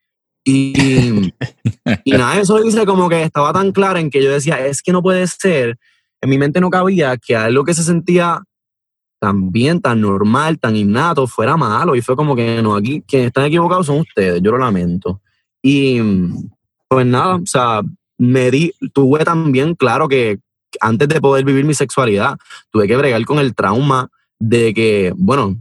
[0.44, 1.32] Y,
[2.04, 4.92] y nada, eso dice como que estaba tan clara en que yo decía, es que
[4.92, 5.78] no puede ser,
[6.20, 8.42] en mi mente no cabía que algo que se sentía
[9.20, 11.94] tan bien, tan normal, tan innato, fuera malo.
[11.94, 15.20] Y fue como que no, aquí quienes están equivocados son ustedes, yo lo lamento.
[15.62, 16.00] Y
[16.88, 17.82] pues nada, o sea,
[18.18, 20.40] me di, tuve también claro que
[20.80, 22.36] antes de poder vivir mi sexualidad,
[22.70, 24.08] tuve que bregar con el trauma
[24.40, 25.56] de que, bueno,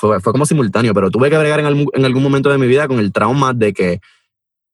[0.00, 2.66] fue, fue como simultáneo, pero tuve que bregar en, algún- en algún momento de mi
[2.66, 4.00] vida con el trauma de que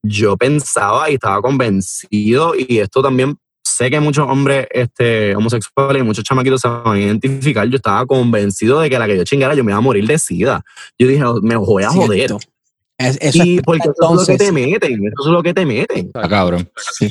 [0.03, 6.05] yo pensaba y estaba convencido, y esto también sé que muchos hombres este, homosexuales y
[6.05, 9.55] muchos chamaquitos se van a identificar, yo estaba convencido de que la que yo chingara
[9.55, 10.62] yo me iba a morir de sida.
[10.99, 12.18] Yo dije, me voy a joder.
[12.29, 12.39] Cierto.
[12.99, 15.43] Es- eso Y es- porque eso es lo que entonces- te meten, eso es lo
[15.43, 16.07] que te meten.
[16.07, 16.70] Está cabrón.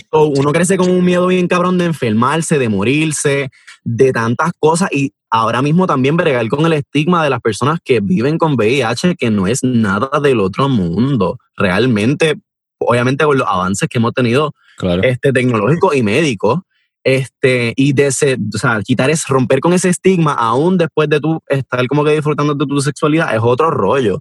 [0.09, 3.51] So, uno crece con un miedo bien cabrón de enfermarse, de morirse,
[3.86, 7.99] de tantas cosas y ahora mismo también bregar con el estigma de las personas que
[8.01, 11.38] viven con VIH, que no es nada del otro mundo.
[11.55, 12.36] Realmente,
[12.79, 15.03] obviamente con los avances que hemos tenido Claro.
[15.03, 16.59] este, tecnológicos y médicos,
[17.03, 21.19] este, y de ese, o sea, quitar es romper con ese estigma aún después de
[21.19, 24.19] tú estar como que disfrutando de tu sexualidad es otro rollo.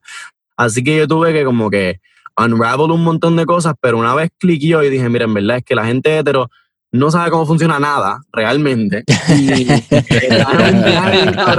[0.57, 2.01] Así que yo tuve que como que
[2.37, 5.65] unravel un montón de cosas, pero una vez cliqueó y dije, mira, en verdad es
[5.65, 6.51] que la gente hetero
[6.97, 9.05] no sabe cómo funciona nada realmente.
[9.37, 10.29] Y que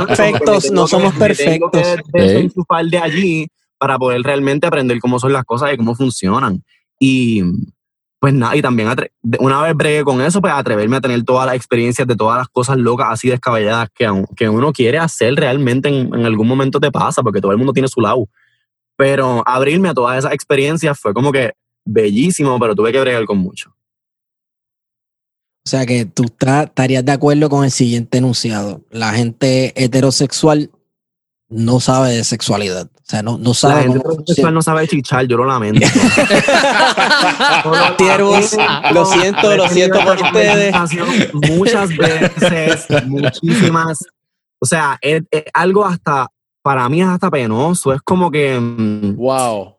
[0.08, 2.12] Perfectos, tengo no que- somos me tengo que perfectos.
[2.14, 3.48] desenchufar de allí
[3.78, 6.64] para poder realmente aprender cómo son las cosas y cómo funcionan.
[7.00, 7.44] Y
[8.20, 8.90] pues nada, y también
[9.40, 12.48] una vez bregué con eso, pues atreverme a tener todas las experiencias de todas las
[12.48, 16.92] cosas locas así descabelladas que, que uno quiere hacer realmente en, en algún momento te
[16.92, 18.28] pasa, porque todo el mundo tiene su lado.
[18.98, 21.52] Pero abrirme a todas esas experiencias fue como que
[21.86, 23.75] bellísimo, pero tuve que bregar con mucho.
[25.66, 28.82] O sea que tú está- estarías de acuerdo con el siguiente enunciado.
[28.92, 30.70] La gente heterosexual
[31.50, 32.86] no sabe de sexualidad.
[32.88, 35.86] O sea, no, no La sabe gente cómo heterosexual no sabe chichar, yo lo lamento.
[37.98, 38.56] Siervos,
[38.94, 40.76] lo siento, lo siento por ustedes.
[41.34, 44.00] Muchas veces, muchísimas.
[44.60, 46.28] O sea, es, es algo hasta,
[46.64, 47.94] para mí es hasta penoso.
[47.94, 49.76] Es como que, mm, Wow.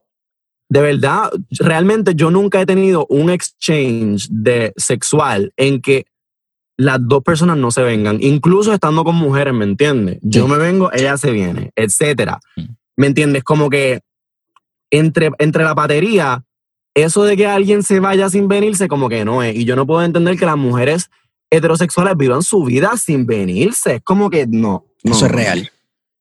[0.68, 6.06] De verdad, realmente yo nunca he tenido un exchange de sexual en que
[6.78, 10.18] las dos personas no se vengan, incluso estando con mujeres, ¿me entiendes?
[10.22, 10.50] Yo Sí.
[10.52, 12.38] me vengo, ella se viene, etcétera.
[12.56, 12.62] Mm.
[12.96, 13.44] ¿Me entiendes?
[13.44, 14.00] Como que
[14.90, 16.44] entre, entre la patería,
[16.94, 19.54] eso de que alguien se vaya sin venirse, como que no es.
[19.56, 21.10] Y yo no puedo entender que las mujeres
[21.50, 23.96] heterosexuales vivan su vida sin venirse.
[23.96, 24.86] Es como que no.
[25.04, 25.70] no, Eso es real.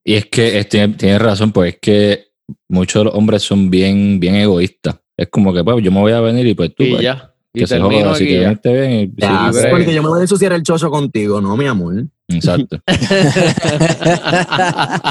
[0.03, 2.27] Y es que es- tiene- tienes razón, pues es que
[2.69, 4.95] muchos de los hombres son bien, bien egoístas.
[5.17, 7.31] Es como que, pues, yo me voy a venir y pues tú, Y pues, ya.
[7.53, 8.39] Y que se joda, aquí te ya.
[8.49, 8.91] viniste bien.
[8.91, 9.69] y- Ya, sí, bregue.
[9.72, 12.03] porque yo me voy a ensuciar el chocho contigo, no, mi amor.
[12.27, 12.80] exacto.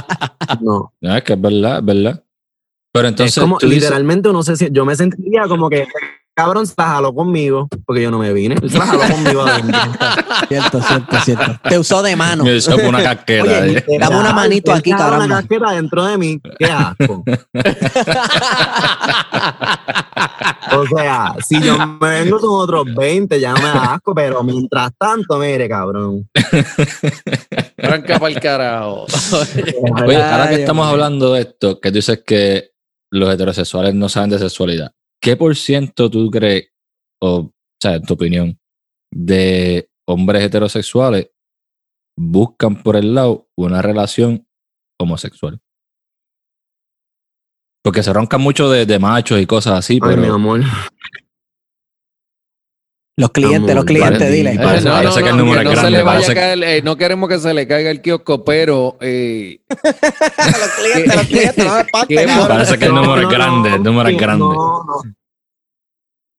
[0.60, 0.92] No.
[1.00, 2.24] No, es que es verdad, es verdad.
[2.92, 5.86] Pero entonces, es como, tú dices- literalmente, no sé si yo me sentiría como que,
[6.34, 8.56] cabrón, se la jaló conmigo, porque yo no me vine.
[8.60, 9.80] Él se la jaló conmigo adentro.
[10.48, 11.60] Cierto, cierto, cierto.
[11.68, 12.44] Te usó de mano.
[12.44, 13.44] me hizo una casqueta.
[13.44, 13.98] Oye, eh.
[13.98, 15.24] Dame una manito aquí, caramba.
[15.24, 16.40] Una casqueta dentro de mí.
[16.58, 17.24] Qué asco.
[20.72, 24.92] o sea, si yo me vengo con otros 20, ya me da asco, pero mientras
[24.98, 26.28] tanto, mire, cabrón.
[27.82, 29.06] Arranca para el carajo.
[30.04, 32.70] Oye, ahora que estamos hablando de esto, que tú dices que
[33.10, 34.92] los heterosexuales no saben de sexualidad,
[35.24, 36.68] ¿qué por ciento tú crees,
[37.22, 38.60] o, o sea, en tu opinión,
[39.10, 41.30] de hombres heterosexuales
[42.16, 44.46] buscan por el lado una relación
[45.00, 45.58] homosexual?
[47.82, 50.60] Porque se roncan mucho de, de machos y cosas así, Ay, mi pero amor.
[53.16, 54.54] Los clientes, los clientes, vale, dile.
[54.54, 57.90] no, el número se le vaya a caer, eh, no queremos que se le caiga
[57.90, 63.74] el kiosco, pero eh, los clientes, los clientes, no parece que el número es grande,
[63.74, 64.44] el número es grande.
[64.44, 64.52] no,
[64.84, 65.14] no.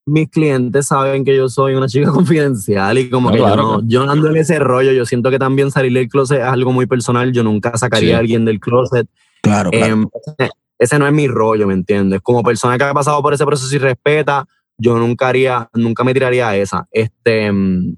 [0.08, 3.62] Mis clientes saben que yo soy una chica confidencial y como No, que claro, yo,
[3.62, 3.82] no, claro.
[3.88, 4.92] yo no ando en ese rollo.
[4.92, 7.32] Yo siento que también salir del closet es algo muy personal.
[7.32, 8.12] Yo nunca sacaría Sí.
[8.14, 9.08] a alguien del closet.
[9.42, 9.86] Claro, claro.
[9.94, 10.08] Em,
[10.38, 12.20] ese, ese no es mi rollo, ¿me entiendes?
[12.22, 14.46] Como persona que ha pasado por ese proceso y respeta,
[14.78, 16.88] yo nunca haría, nunca me tiraría a esa.
[16.90, 17.96] Este, em,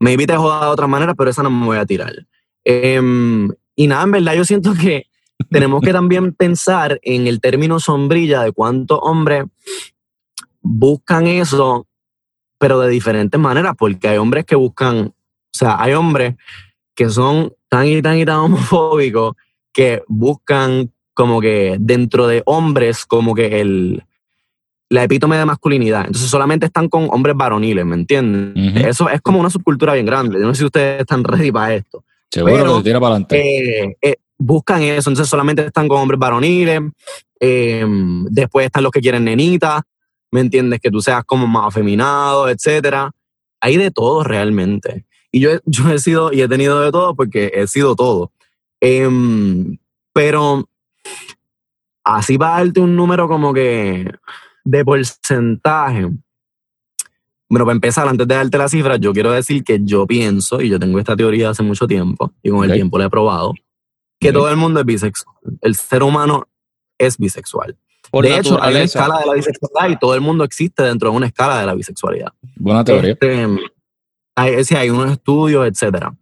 [0.00, 2.12] maybe te joda de otra manera, pero esa no me voy a tirar.
[2.64, 5.06] Em, y nada, en verdad yo siento que
[5.50, 9.44] tenemos que también pensar en el término sombrilla de cuántos hombres
[10.60, 11.86] buscan eso,
[12.58, 15.14] pero de diferentes maneras, porque hay hombres que buscan, o
[15.52, 16.34] sea, hay hombres
[16.94, 19.34] que son tan y tan y tan homofóbicos
[19.72, 24.04] que buscan como que dentro de hombres como que el
[24.90, 26.06] la epítome de masculinidad.
[26.06, 28.54] Entonces solamente están con hombres varoniles, ¿me entienden?
[28.78, 30.38] Eso es como una subcultura bien grande.
[30.40, 32.04] Yo no sé si ustedes están ready para esto.
[32.30, 33.82] Seguro pero, que se tira para adelante.
[33.84, 36.80] Eh, eh, buscan eso, entonces solamente están con hombres varoniles.
[37.40, 37.84] eh,
[38.30, 39.82] después están los que quieren nenitas,
[40.30, 40.80] ¿me entiendes?
[40.80, 43.10] Que tú seas como más afeminado, etcétera.
[43.60, 45.04] Hay de todo realmente.
[45.30, 48.32] Y yo, he- yo he sido y he tenido de todo porque he sido todo.
[48.80, 49.76] Em,
[50.14, 50.66] pero
[52.04, 54.10] así para darte un número como que
[54.68, 56.10] de porcentaje.
[57.48, 60.68] Bueno, para empezar, antes de darte la cifra, yo quiero decir que yo pienso, y
[60.68, 63.54] yo tengo esta teoría hace mucho tiempo, y con el tiempo la he probado,
[64.20, 65.36] que todo el mundo es bisexual.
[65.62, 66.48] El ser humano
[66.98, 67.78] es bisexual.
[68.10, 71.10] por de hecho, hay una escala de la bisexualidad y todo el mundo existe dentro
[71.10, 72.32] de una escala de la bisexualidad.
[72.56, 73.12] Buena teoría.
[73.12, 73.46] Este,
[74.36, 76.14] hay, sí, hay unos estudios, etcétera.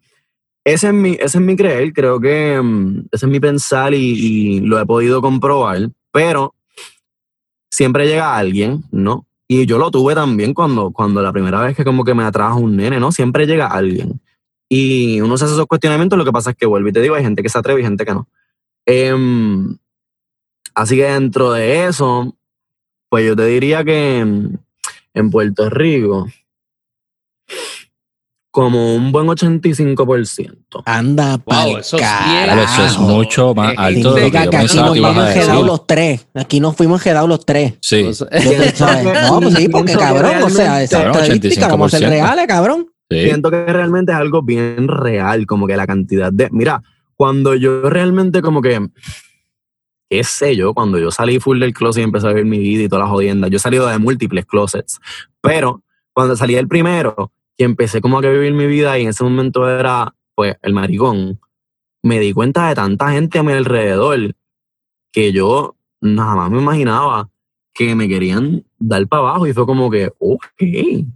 [0.63, 3.99] Ese es mi, ese es mi creer, creo que mm, ese es mi pensar y,
[3.99, 6.56] y lo he podido comprobar, pero
[7.71, 9.27] siempre llega alguien, ¿no?
[9.49, 12.59] Y yo lo tuve también cuando, cuando la primera vez que como que me atrajo
[12.59, 13.13] un nene, ¿no?
[13.13, 14.21] Siempre llega alguien.
[14.69, 17.15] Y uno se hace esos cuestionamientos, lo que pasa es que vuelvo y te digo,
[17.15, 18.29] hay gente que se atreve y gente que no.
[18.85, 19.77] Em,
[20.75, 22.37] así que dentro de eso,
[23.09, 26.27] pues yo te diría que en Puerto Rico,
[28.57, 30.83] como un buen 85%.
[30.87, 31.99] Anda, pa'l Wow, eso.
[31.99, 35.55] Claro, eso es mucho más Eh, alto de lo que que aquí nos fuimos decir.
[35.67, 36.27] los tres.
[36.33, 37.75] Aquí nos fuimos enredados los tres.
[37.83, 38.03] Sí.
[39.29, 42.11] No, pues sí, porque cabrón, o sea, esa Cabrón, estadística vamos a ser 85%.
[42.11, 42.87] reales, cabrón.
[43.11, 43.25] sí.
[43.25, 46.49] Siento que realmente es algo bien real, como que la cantidad de...
[46.51, 46.83] Mira,
[47.15, 48.89] cuando yo realmente como que...
[50.09, 52.85] qué sé yo, cuando yo salí full del closet y empecé a vivir mi vida
[52.85, 54.99] y todas las jodiendas, yo he salido de múltiples closets,
[55.43, 55.83] pero
[56.15, 59.25] cuando salí del primero y empecé como que a vivir mi vida y en ese
[59.25, 61.41] momento era, pues, el maricón,
[62.03, 64.35] me di cuenta de tanta gente a mi alrededor
[65.13, 67.31] que yo nada más me imaginaba
[67.73, 70.45] que me querían dar para abajo y fue como que, ok,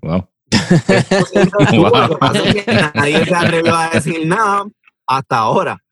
[0.02, 0.24] Wow.
[0.50, 4.64] Lo que pasa es que nadie se atrevió a decir nada
[5.06, 5.82] hasta ahora.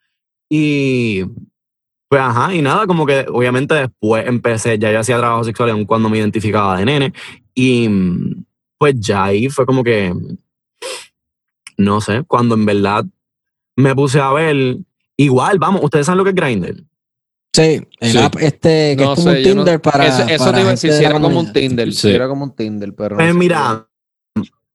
[0.48, 1.24] Y
[2.08, 5.84] pues ajá, y nada, como que obviamente después empecé, ya yo hacía trabajo sexual aun
[5.84, 7.12] cuando me identificaba de nene.
[7.54, 7.88] Y
[8.78, 10.14] pues ya ahí fue como que,
[11.76, 13.04] no sé, cuando en verdad
[13.76, 14.78] me puse a ver,
[15.16, 16.82] igual, vamos, ustedes saben lo que es Grindr.
[17.52, 18.18] Sí, el Sí.
[18.18, 20.06] app este que no es como sé, un no- Tinder para.
[20.06, 21.52] Eso, eso para te iba a gente decir, de si la era como un.
[21.52, 21.92] Tinder.
[21.92, 22.00] Sí.
[22.00, 23.10] Si era como un Tinder, pero.
[23.10, 23.88] no Pues mira,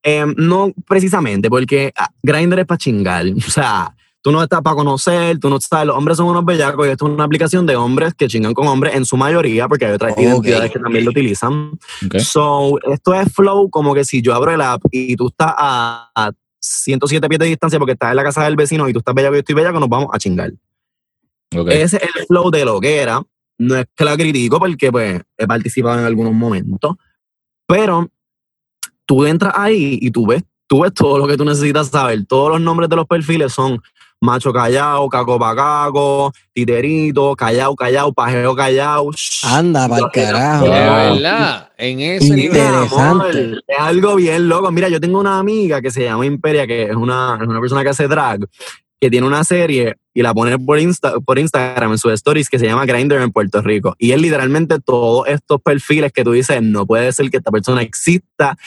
[0.01, 3.25] em, no precisamente, porque ah, Grindr es para chingar.
[3.47, 5.85] O sea, tú no estás para conocer, tú no estás.
[5.85, 8.67] Los hombres son unos bellacos y esto es una aplicación de hombres que chingan con
[8.67, 11.77] hombres en su mayoría, porque hay otras identidades que también lo utilizan.
[12.05, 12.19] Ok.
[12.19, 16.09] So, esto es flow como que si yo abro el app y tú estás a,
[16.15, 19.13] a 107 pies de distancia porque estás en la casa del vecino y tú estás
[19.13, 20.53] bellaco y yo estoy bellaco, nos vamos a chingar.
[21.55, 21.67] Ok.
[21.69, 23.21] Ese es el flow de lo que era.
[23.57, 26.95] No es que la critico porque pues he participado en algunos momentos.
[27.67, 28.09] Pero
[29.05, 32.25] tú entras ahí y tú ves, tú ves todo lo que tú necesitas saber.
[32.25, 33.81] Todos los nombres de los perfiles son
[34.23, 39.11] macho callao, caco pacaco, titerito, callao, callao, pajeo callao.
[39.43, 40.63] Anda, para el carajo.
[40.65, 42.45] De verdad, en ese nivel.
[42.57, 42.97] Interesante.
[42.99, 43.35] Amor,
[43.67, 44.71] es algo bien loco.
[44.71, 47.83] Mira, yo tengo una amiga que se llama Imperia, que es una, es una persona
[47.83, 48.47] que hace drag,
[48.99, 52.59] que tiene una serie y la pone por, Insta- por Instagram en sus stories que
[52.59, 53.95] se llama Grindr en Puerto Rico.
[53.97, 57.81] Y es literalmente todos estos perfiles que tú dices, no puede ser que esta persona
[57.81, 58.57] exista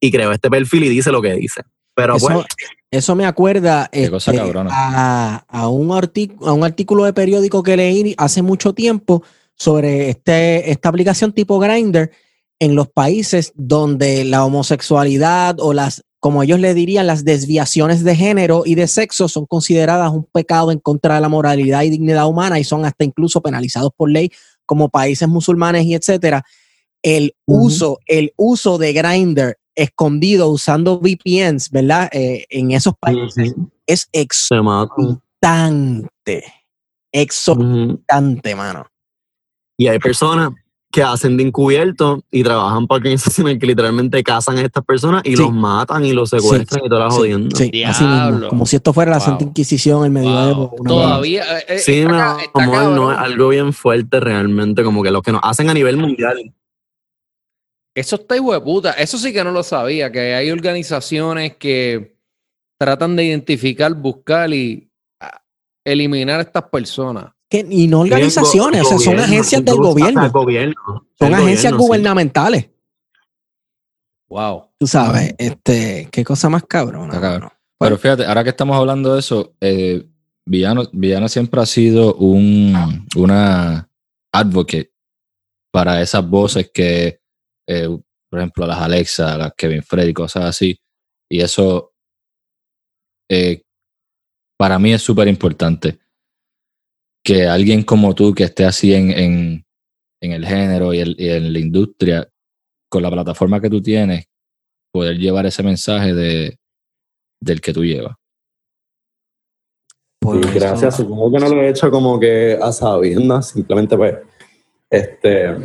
[0.00, 1.62] y creó este perfil y dice lo que dice.
[1.94, 2.46] Pero Eso, pues,
[2.90, 8.14] eso me acuerda cosa este, a, a un a un artículo de periódico que leí
[8.16, 9.22] hace mucho tiempo
[9.54, 12.10] sobre este, esta aplicación tipo Grindr
[12.58, 18.14] en los países donde la homosexualidad o las, como ellos le dirían, las desviaciones de
[18.14, 22.28] género y de sexo son consideradas un pecado en contra de la moralidad y dignidad
[22.28, 24.30] humana y son hasta incluso penalizados por ley
[24.64, 26.44] como países musulmanes y etcétera.
[27.02, 32.08] El uso, el uso de Grindr escondido usando VPNs, ¿verdad?
[32.12, 33.54] Eh, en esos países
[33.86, 36.44] es exorbitante.
[37.12, 38.86] Exorbitante, mano.
[39.78, 40.50] Y hay personas
[40.90, 45.36] que hacen de encubierto y trabajan para organizaciones que literalmente cazan a estas personas y
[45.36, 45.42] Sí.
[45.42, 47.58] los matan y los secuestran y todas las Sí, jodiendas.
[47.58, 48.48] sí, así mismo.
[48.48, 49.26] Como si esto fuera la Wow.
[49.26, 50.68] Santa Inquisición, el medioevo.
[50.76, 50.86] Wow.
[50.86, 51.44] Todavía.
[51.60, 55.10] eh, eh, Sí, está ca- está amor, no es algo bien fuerte realmente, como que
[55.10, 56.52] lo que nos hacen a nivel mundial.
[57.94, 58.92] Eso está hijo de puta.
[58.92, 62.16] Eso sí que no lo sabía, que hay organizaciones que
[62.78, 64.90] tratan de identificar, buscar y
[65.20, 65.42] ah,
[65.84, 67.32] eliminar a estas personas.
[67.48, 70.30] Que- y no organizaciones, o sea, son agencias del gobierno.
[71.18, 71.86] Son agencias gobierno, sí.
[71.86, 72.70] gubernamentales.
[74.28, 74.70] Wow.
[74.78, 77.20] Tú sabes, este, qué cosa más cabrona.
[77.20, 77.50] Cabrón.
[77.78, 80.08] Pero fíjate, ahora que estamos hablando de eso, eh,
[80.46, 83.88] Villano, Villano siempre ha sido un, una
[84.32, 84.92] advocate
[85.70, 87.21] para esas voces que,
[87.68, 87.88] eh,
[88.30, 90.78] por ejemplo, las Alexa, las Kevin Freddy, cosas así.
[91.30, 91.92] Y eso,
[93.30, 93.62] eh,
[94.58, 95.98] para mí es súper importante.
[97.24, 99.64] Que alguien como tú, que esté así en, en,
[100.22, 102.28] en el género y, el- y en la industria,
[102.90, 104.24] con la plataforma que tú tienes,
[104.92, 106.58] poder llevar ese mensaje de,
[107.40, 108.16] del que tú llevas.
[110.20, 110.96] Por Sí, eso- gracias.
[110.96, 114.16] Supongo que no lo he hecho como que a sabiendas, simplemente pues
[114.90, 115.56] este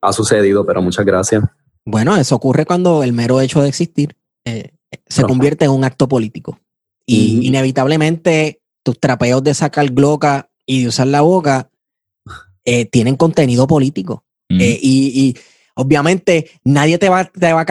[0.00, 1.44] ha sucedido, pero muchas gracias.
[1.84, 4.72] Bueno, eso ocurre cuando el mero hecho de existir eh,
[5.06, 5.28] se Ajá.
[5.28, 6.58] convierte en un acto político.
[7.08, 11.70] Y inevitablemente tus trapeos de sacar gloca y de usar la boca
[12.64, 14.24] eh, tienen contenido político.
[14.48, 15.36] Eh, y, y
[15.74, 17.64] obviamente nadie te va, te va a,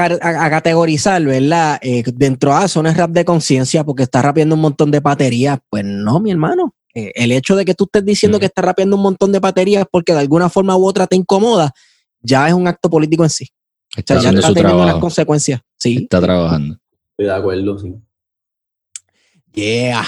[0.49, 1.79] categorizar, ¿verdad?
[1.81, 5.01] Eh, dentro de eso no es rap de conciencia porque estás rapeando un montón de
[5.01, 5.59] baterías.
[5.69, 6.73] Pues no, mi hermano.
[6.93, 10.13] El hecho de que tú estés diciendo que estás rapeando un montón de baterías porque
[10.13, 11.73] de alguna forma u otra te incomoda,
[12.25, 13.47] ya es un acto político en sí.
[13.95, 14.99] O Está sea, ya está su teniendo trabajo.
[14.99, 15.61] consecuencias.
[15.77, 15.99] Sí.
[16.03, 16.77] Está trabajando.
[17.11, 17.95] Estoy de acuerdo, sí.
[19.53, 20.03] Yeah.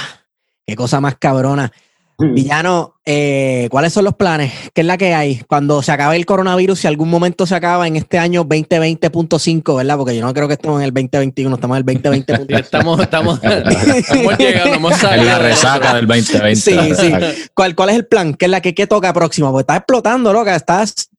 [0.66, 1.72] Qué cosa más cabrona.
[2.20, 4.52] Villano, eh, ¿cuáles son los planes?
[4.74, 5.44] ¿Qué es la que hay?
[5.48, 9.98] Cuando se acabe el coronavirus, si algún momento se acaba en este año 2020.5, ¿verdad?
[9.98, 12.54] Porque yo no creo que estemos en el 2021, estamos en el 2020.
[12.60, 16.56] Estamos, estamos, estamos llegando, hemos En la resaca del 2020.
[16.56, 17.12] Sí, sí.
[17.54, 18.34] ¿Cuál, ¿Cuál es el plan?
[18.34, 19.52] ¿Qué es la que qué toca próxima?
[19.52, 20.56] Porque estás explotando, loca.
[20.56, 21.12] Estás.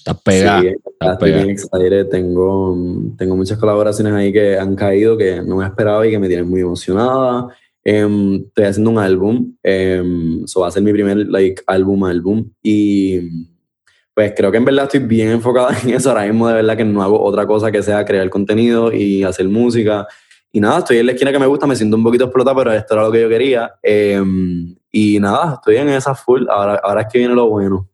[0.00, 0.62] Estás pegada.
[0.62, 1.18] Sí, pegada.
[1.18, 2.08] bien excited.
[2.08, 2.76] Tengo,
[3.18, 6.48] tengo muchas colaboraciones ahí que han caído que no me esperaba y que me tienen
[6.48, 7.48] muy emocionada.
[7.84, 9.54] Em, estoy haciendo un álbum.
[9.62, 12.50] Um, so va a ser mi primer like, álbum, álbum.
[12.62, 13.48] Y
[14.14, 16.08] pues creo que en verdad estoy bien enfocada en eso.
[16.08, 19.48] Ahora mismo de verdad que no hago otra cosa que sea crear contenido y hacer
[19.48, 20.06] música.
[20.50, 22.72] Y nada, estoy en la esquina que me gusta, me siento un poquito explotado, pero
[22.72, 23.74] esto era lo que yo quería.
[23.82, 26.46] Em, y nada, estoy en esa full.
[26.48, 27.89] Ahora, ahora es que viene lo bueno.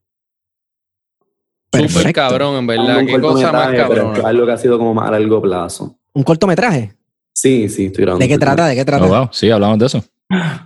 [1.89, 3.05] Súper cabrón, en verdad.
[3.07, 5.97] Qué cosa más cortometraje, pero algo que ha sido como más a largo plazo.
[6.13, 6.93] ¿Un cortometraje?
[7.33, 8.25] Sí, sí, estoy grabando.
[8.25, 8.67] ¿De qué trata?
[8.67, 9.05] ¿De qué trata?
[9.05, 9.29] Oh, wow.
[9.31, 10.05] Sí, hablamos de eso.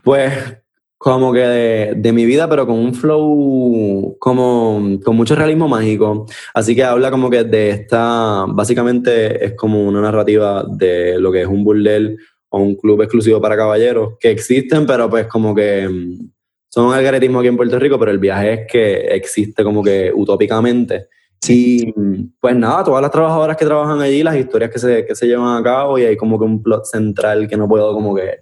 [0.05, 0.33] Pues
[0.97, 6.27] como que de, de mi vida, pero con un flow como con mucho realismo mágico.
[6.53, 11.41] Así que habla como que de esta, básicamente es como una narrativa de lo que
[11.43, 12.19] es un burdel
[12.51, 15.89] o un club exclusivo para caballeros, que existen, pero pues como que
[16.71, 21.09] son algaretismo aquí en Puerto Rico, pero el viaje es que existe como que utópicamente.
[21.49, 25.15] Y mm, pues nada, todas las trabajadoras que trabajan allí, las historias que se, que
[25.15, 28.15] se llevan a cabo y hay como que un plot central que no puedo como
[28.15, 28.41] que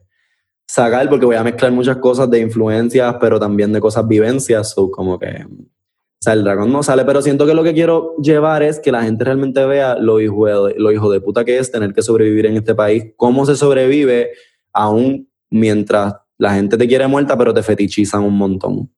[0.67, 4.91] sacar porque voy a mezclar muchas cosas de influencias, pero también de cosas vivencias, so
[4.91, 5.47] como que
[6.21, 8.91] o sea, el dragón no sale, pero siento que lo que quiero llevar es que
[8.91, 12.03] la gente realmente vea lo hijo de, lo hijo de puta que es tener que
[12.03, 14.33] sobrevivir en este país, cómo se sobrevive
[14.73, 18.91] aún mientras la gente te quiere muerta, pero te fetichizan un montón.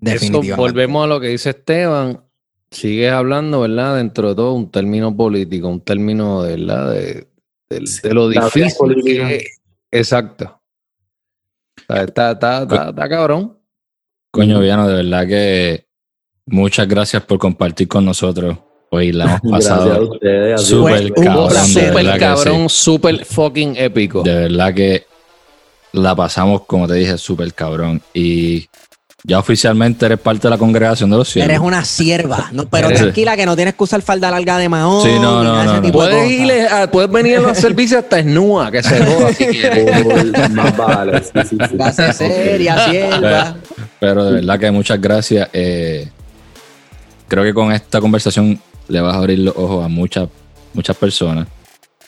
[0.00, 2.24] Eso, volvemos a lo que dice Esteban.
[2.70, 3.96] Sigues hablando, ¿verdad?
[3.96, 6.92] Dentro de todo, un término político, un término, de, ¿verdad?
[6.92, 7.26] De,
[7.68, 9.28] de- de lo difícil política.
[9.28, 9.60] que es.
[9.90, 10.60] Exacto.
[11.88, 13.58] O sea, Está, está, está, está cabrón.
[14.30, 15.86] Coño, Viano, de verdad que
[16.46, 18.56] muchas gracias por compartir con nosotros.
[18.92, 21.50] Hoy la hemos Gracias a pasado súper cabrón.
[21.66, 22.76] Súper cabrón, sí.
[22.82, 24.22] súper fucking épico.
[24.22, 25.04] De verdad que
[25.92, 28.00] la pasamos, como te dije, súper cabrón.
[28.14, 28.68] Y
[29.22, 31.50] ya oficialmente eres parte de la congregación de los cielos.
[31.50, 32.48] Eres una sierva.
[32.52, 35.02] No, pero Eres- tranquila que no tienes que usar falda larga de mahón.
[35.02, 36.14] Sí, no, no, Puedes,
[36.72, 40.02] a- venir a los servicios hasta esnúa, que se joda si quieres.
[40.02, 41.76] Full, más vale, sí, sí, sí.
[41.76, 43.56] Clase seria, sierva.
[43.98, 45.48] Pero de verdad que muchas gracias.
[45.52, 46.08] Eh,
[47.28, 48.58] creo que con esta conversación
[48.88, 50.28] le vas a abrir los ojos a muchas,
[50.72, 51.46] muchas personas.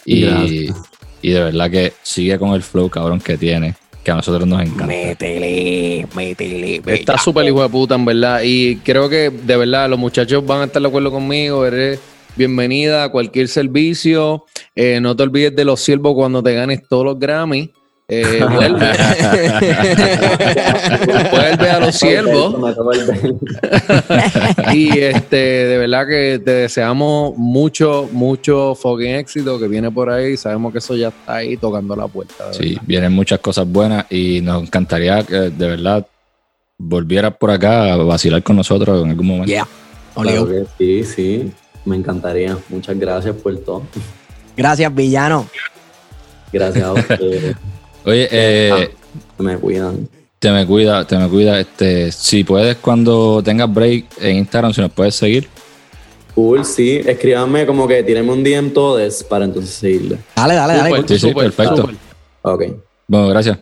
[0.07, 0.77] Y, Gracias.
[1.23, 4.61] Y de verdad que sigue con el flow cabrón que tiene, que a nosotros nos
[4.61, 4.87] encanta.
[4.87, 6.83] Métele, métele.
[6.87, 8.41] Está súper hijo de puta, en verdad.
[8.45, 11.65] Y creo que de verdad los muchachos van a estar de acuerdo conmigo.
[11.65, 12.01] Eres
[12.37, 14.45] bienvenida a cualquier servicio.
[14.75, 17.73] Eh, no te olvides de los siervos cuando te ganes todos los Grammy.
[18.15, 18.79] Eh, vuelve.
[21.31, 22.55] vuelve a los siervos.
[24.75, 30.37] Y este, de verdad que te deseamos mucho, mucho fucking éxito que viene por ahí.
[30.37, 32.53] Sabemos que eso ya está ahí tocando la puerta.
[32.53, 32.83] Sí, verdad.
[32.87, 36.07] vienen muchas cosas buenas y nos encantaría que de verdad
[36.77, 39.49] volvieras por acá a vacilar con nosotros en algún momento.
[39.49, 39.67] Yeah.
[40.15, 41.53] Claro que sí, sí.
[41.87, 42.59] Me encantaría.
[42.69, 43.85] Muchas gracias por todo.
[44.57, 45.47] Gracias, villano.
[46.53, 47.57] Gracias a ustedes.
[48.05, 48.91] Oye, eh,
[49.39, 50.09] Me cuidan.
[50.39, 51.61] te me cuida, te me cuida.
[51.61, 55.49] Este, si puedes cuando tengas break en Instagram, si nos puedes seguir.
[56.35, 57.01] Cool, sí.
[57.05, 60.19] Escríbanme como que tírenme un DM todos para entonces seguirle.
[60.35, 60.97] Dale, dale, dale.
[60.97, 61.91] Súper, Sí, sí, perfecto.
[62.43, 62.65] Ok.
[63.07, 63.59] Bueno, gracias.